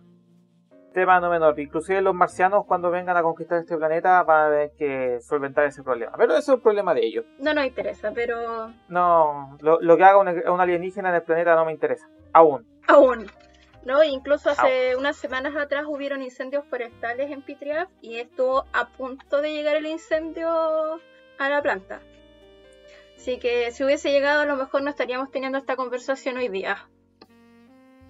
Tema 0.94 1.20
no 1.20 1.30
menor. 1.30 1.60
Inclusive 1.60 2.02
los 2.02 2.16
marcianos 2.16 2.66
cuando 2.68 2.90
vengan 2.92 3.18
a 3.18 3.24
conquistar 3.24 3.60
este 3.60 3.78
planeta 3.78 4.24
van 4.24 4.48
a 4.48 4.50
tener 4.50 4.72
que 4.78 5.22
solventar 5.22 5.66
ese 5.66 5.84
problema. 5.84 6.14
Pero 6.18 6.34
eso 6.34 6.54
es 6.54 6.58
un 6.58 6.62
problema 6.62 6.94
de 6.94 7.06
ellos. 7.06 7.26
No 7.40 7.54
nos 7.54 7.66
interesa, 7.66 8.12
pero... 8.14 8.72
No, 8.88 9.58
lo, 9.62 9.98
que 9.98 10.04
haga 10.04 10.18
un, 10.18 10.62
alienígena 10.62 11.10
en 11.10 11.16
el 11.16 11.24
planeta 11.24 11.56
no 11.56 11.66
me 11.66 11.74
interesa. 11.74 12.08
Aún. 12.34 12.66
Aún. 12.88 13.28
No, 13.86 14.04
incluso 14.04 14.50
hace 14.50 14.96
unas 14.96 15.16
semanas 15.16 15.56
atrás 15.56 15.86
hubieron 15.88 16.22
incendios 16.22 16.66
forestales 16.66 17.32
en 17.32 17.42
Pitriaf 17.42 17.90
y 18.02 18.18
estuvo 18.18 18.66
a 18.74 18.90
punto 18.90 19.42
de 19.42 19.54
llegar 19.54 19.78
el 19.78 19.86
incendio 19.86 21.00
a 21.40 21.50
la 21.50 21.62
planta. 21.62 22.02
Así 23.16 23.40
que 23.40 23.72
si 23.72 23.84
hubiese 23.84 24.12
llegado 24.12 24.42
a 24.42 24.46
lo 24.46 24.56
mejor 24.56 24.84
no 24.84 24.90
estaríamos 24.90 25.32
teniendo 25.32 25.58
esta 25.58 25.76
conversación 25.76 26.38
hoy 26.38 26.50
día. 26.50 26.88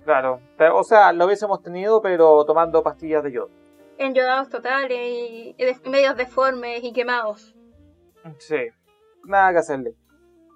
Claro, 0.04 0.42
o 0.74 0.84
sea, 0.84 1.14
lo 1.14 1.26
hubiésemos 1.26 1.62
tenido 1.62 2.02
pero 2.02 2.44
tomando 2.46 2.84
pastillas 2.84 3.24
de 3.24 3.32
yodo. 3.32 3.50
Enyodados 3.98 4.50
totales 4.50 4.98
y, 5.00 5.56
medios 5.90 6.16
deformes 6.16 6.84
y 6.84 6.94
quemados. 6.94 7.56
Sí, 8.38 8.68
nada 9.26 9.52
que 9.52 9.60
hacerle. 9.60 9.96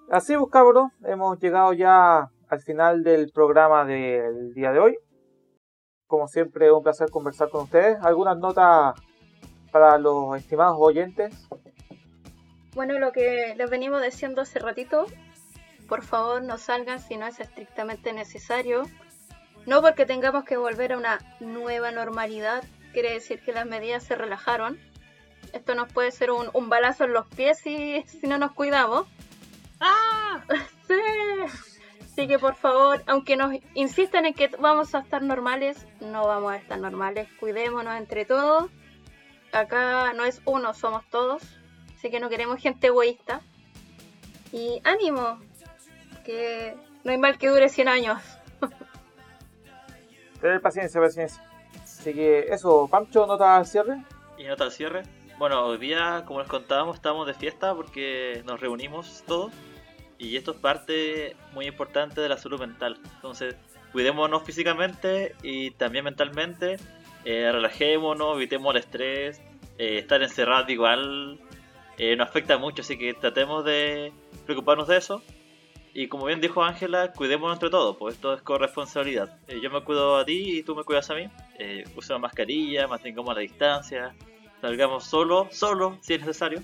Así 0.09 0.35
pues 0.35 0.51
cabros, 0.51 0.91
hemos 1.05 1.39
llegado 1.39 1.73
ya 1.73 2.29
al 2.47 2.61
final 2.61 3.03
del 3.03 3.31
programa 3.31 3.85
del 3.85 4.53
día 4.53 4.71
de 4.71 4.79
hoy. 4.79 4.97
Como 6.07 6.27
siempre, 6.27 6.71
un 6.71 6.83
placer 6.83 7.09
conversar 7.09 7.49
con 7.49 7.63
ustedes. 7.63 7.97
¿Algunas 8.03 8.37
notas 8.37 8.93
para 9.71 9.97
los 9.97 10.37
estimados 10.37 10.77
oyentes? 10.79 11.49
Bueno, 12.75 12.97
lo 12.97 13.11
que 13.11 13.53
les 13.55 13.69
venimos 13.69 14.01
diciendo 14.01 14.41
hace 14.41 14.57
ratito, 14.57 15.05
por 15.87 16.03
favor 16.03 16.41
no 16.41 16.57
salgan 16.57 16.99
si 16.99 17.17
no 17.17 17.27
es 17.27 17.39
estrictamente 17.39 18.13
necesario. 18.13 18.83
No 19.67 19.81
porque 19.81 20.07
tengamos 20.07 20.43
que 20.43 20.57
volver 20.57 20.93
a 20.93 20.97
una 20.97 21.19
nueva 21.39 21.91
normalidad, 21.91 22.63
quiere 22.91 23.13
decir 23.13 23.41
que 23.41 23.53
las 23.53 23.67
medidas 23.67 24.03
se 24.03 24.15
relajaron. 24.15 24.79
Esto 25.53 25.75
nos 25.75 25.91
puede 25.93 26.11
ser 26.11 26.31
un, 26.31 26.69
balazo 26.69 27.03
en 27.03 27.13
los 27.13 27.27
pies 27.27 27.59
si, 27.59 28.03
si 28.07 28.25
no 28.25 28.39
nos 28.39 28.53
cuidamos. 28.53 29.07
¡Ah! 29.79 30.43
sí. 30.87 30.95
Así 32.01 32.27
que 32.27 32.39
por 32.39 32.55
favor, 32.55 33.03
aunque 33.05 33.35
nos 33.35 33.53
insistan 33.75 34.25
en 34.25 34.33
que 34.33 34.47
vamos 34.59 34.95
a 34.95 34.99
estar 34.99 35.21
normales, 35.21 35.85
no 35.99 36.27
vamos 36.27 36.53
a 36.53 36.57
estar 36.57 36.79
normales. 36.79 37.27
Cuidémonos 37.39 37.95
entre 37.97 38.25
todos. 38.25 38.71
Acá 39.51 40.13
no 40.13 40.25
es 40.25 40.41
uno, 40.45 40.73
somos 40.73 41.07
todos. 41.09 41.43
Así 42.03 42.11
que 42.11 42.19
no 42.19 42.27
queremos 42.27 42.59
gente 42.59 42.87
egoísta. 42.87 43.39
Y 44.51 44.81
ánimo, 44.83 45.39
que 46.25 46.75
no 47.05 47.11
hay 47.11 47.17
mal 47.17 47.37
que 47.37 47.47
dure 47.47 47.69
100 47.69 47.87
años. 47.87 48.21
Tener 50.41 50.59
paciencia, 50.61 50.99
paciencia. 50.99 51.41
Así 51.81 52.13
que 52.13 52.39
eso, 52.49 52.89
Pancho, 52.91 53.25
nota 53.25 53.55
al 53.55 53.65
cierre. 53.65 54.03
Y 54.37 54.43
nota 54.43 54.65
al 54.65 54.73
cierre. 54.73 55.03
Bueno, 55.37 55.65
hoy 55.65 55.77
día, 55.77 56.23
como 56.25 56.41
les 56.41 56.49
contábamos, 56.49 56.97
estamos 56.97 57.25
de 57.25 57.35
fiesta 57.35 57.73
porque 57.73 58.43
nos 58.45 58.59
reunimos 58.59 59.23
todos. 59.25 59.53
Y 60.17 60.35
esto 60.35 60.51
es 60.51 60.57
parte 60.57 61.37
muy 61.53 61.67
importante 61.67 62.19
de 62.19 62.27
la 62.27 62.37
salud 62.37 62.59
mental. 62.59 62.99
Entonces, 63.15 63.55
cuidémonos 63.93 64.43
físicamente 64.43 65.37
y 65.41 65.71
también 65.71 66.03
mentalmente. 66.03 66.75
Eh, 67.23 67.49
relajémonos, 67.49 68.35
evitemos 68.35 68.75
el 68.75 68.81
estrés. 68.81 69.41
Eh, 69.77 69.99
estar 69.99 70.21
encerrados 70.21 70.69
igual 70.69 71.39
eh, 71.97 72.15
nos 72.15 72.27
afecta 72.29 72.57
mucho, 72.57 72.81
así 72.81 72.97
que 72.97 73.13
tratemos 73.13 73.63
de 73.65 74.11
preocuparnos 74.45 74.87
de 74.87 74.97
eso. 74.97 75.21
Y 75.95 76.07
como 76.07 76.25
bien 76.25 76.41
dijo 76.41 76.63
Ángela, 76.63 77.11
cuidémonos 77.13 77.57
entre 77.57 77.69
todos, 77.69 77.95
pues 77.97 78.15
esto 78.15 78.33
es 78.33 78.41
corresponsabilidad. 78.41 79.25
responsabilidad. 79.27 79.57
Eh, 79.57 79.61
yo 79.61 79.69
me 79.69 79.83
cuido 79.85 80.17
a 80.17 80.25
ti 80.25 80.57
y 80.59 80.63
tú 80.63 80.75
me 80.75 80.83
cuidas 80.83 81.07
a 81.11 81.15
mí. 81.15 81.27
Eh, 81.59 81.83
usemos 81.95 82.21
mascarilla, 82.21 82.87
mantengamos 82.87 83.35
la 83.35 83.41
distancia. 83.41 84.15
Salgamos 84.59 85.03
solo, 85.03 85.47
solo, 85.51 85.97
si 86.01 86.15
es 86.15 86.21
necesario. 86.21 86.63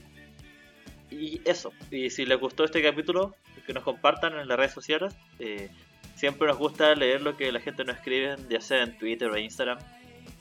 Y 1.11 1.41
eso. 1.45 1.71
Y 1.91 2.09
si 2.09 2.25
les 2.25 2.39
gustó 2.39 2.63
este 2.63 2.82
capítulo, 2.82 3.36
que 3.67 3.73
nos 3.73 3.84
compartan 3.84 4.34
en 4.39 4.47
las 4.47 4.57
redes 4.57 4.71
sociales. 4.73 5.15
Eh, 5.38 5.69
siempre 6.15 6.47
nos 6.47 6.57
gusta 6.57 6.95
leer 6.95 7.21
lo 7.21 7.38
que 7.38 7.51
la 7.51 7.59
gente 7.59 7.84
nos 7.84 7.97
escribe, 7.97 8.36
ya 8.49 8.61
sea 8.61 8.82
en 8.82 8.97
Twitter 8.97 9.30
o 9.30 9.38
Instagram. 9.38 9.77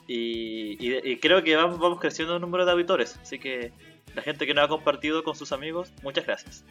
Y, 0.06 0.76
y- 0.80 1.00
y 1.12 1.16
creo 1.18 1.42
que 1.44 1.54
vamos, 1.56 1.78
vamos 1.78 2.00
creciendo 2.00 2.36
el 2.36 2.40
número 2.40 2.64
de 2.64 2.72
auditores. 2.72 3.18
Así 3.20 3.38
que 3.38 3.72
la 4.18 4.22
gente 4.22 4.46
que 4.48 4.54
nos 4.54 4.64
ha 4.64 4.68
compartido 4.68 5.22
con 5.22 5.36
sus 5.36 5.52
amigos, 5.52 5.92
muchas 6.02 6.26
gracias. 6.26 6.64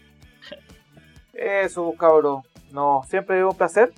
Eso, 1.34 1.94
cabro. 1.98 2.44
No, 2.72 3.04
siempre 3.08 3.40
es 3.40 3.46
un 3.46 3.56
placer. 3.56 3.94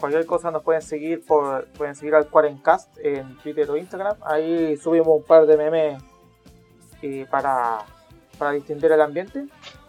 Cualquier 0.00 0.26
cosa 0.26 0.50
nos 0.50 0.64
pueden 0.64 0.82
seguir 0.82 1.24
por 1.24 1.66
pueden 1.68 1.94
seguir 1.94 2.16
al 2.16 2.26
Quarencast 2.26 2.98
en 2.98 3.36
Twitter 3.38 3.70
o 3.70 3.76
Instagram. 3.76 4.16
Ahí 4.22 4.76
subimos 4.76 5.08
un 5.08 5.22
par 5.22 5.46
de 5.46 5.56
memes 5.56 6.02
eh, 7.02 7.26
para, 7.30 7.78
para 8.36 8.52
distinguir 8.52 8.90
el 8.90 9.00
ambiente. 9.00 9.46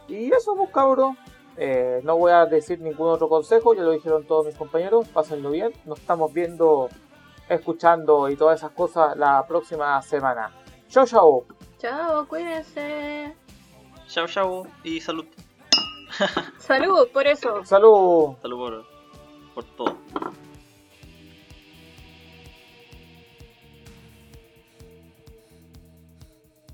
Y 0.08 0.32
eso, 0.32 0.56
pues, 0.56 0.70
cabro. 0.70 1.16
Eh, 1.58 2.02
no 2.04 2.18
voy 2.18 2.32
a 2.34 2.46
decir 2.46 2.80
ningún 2.82 3.10
otro 3.10 3.28
consejo, 3.28 3.74
ya 3.74 3.82
lo 3.82 3.92
dijeron 3.92 4.28
todos 4.28 4.46
mis 4.46 4.56
compañeros. 4.56 5.08
Pásenlo 5.08 5.50
bien. 5.50 5.72
Nos 5.86 6.00
estamos 6.00 6.32
viendo, 6.32 6.88
escuchando 7.50 8.30
y 8.30 8.36
todas 8.36 8.60
esas 8.60 8.72
cosas 8.72 9.18
la 9.18 9.44
próxima 9.48 10.00
semana. 10.04 10.52
Chao, 10.88 11.08
chao. 11.08 11.46
Chao, 11.82 12.28
cuídense. 12.28 13.34
Chao, 14.08 14.28
chao 14.28 14.68
y 14.84 15.02
salud. 15.02 15.26
Salud, 16.60 17.08
por 17.12 17.26
eso. 17.26 17.66
Salud. 17.66 18.36
Salud 18.40 18.58
por, 18.58 18.86
por 19.56 19.64
todo. 19.64 19.98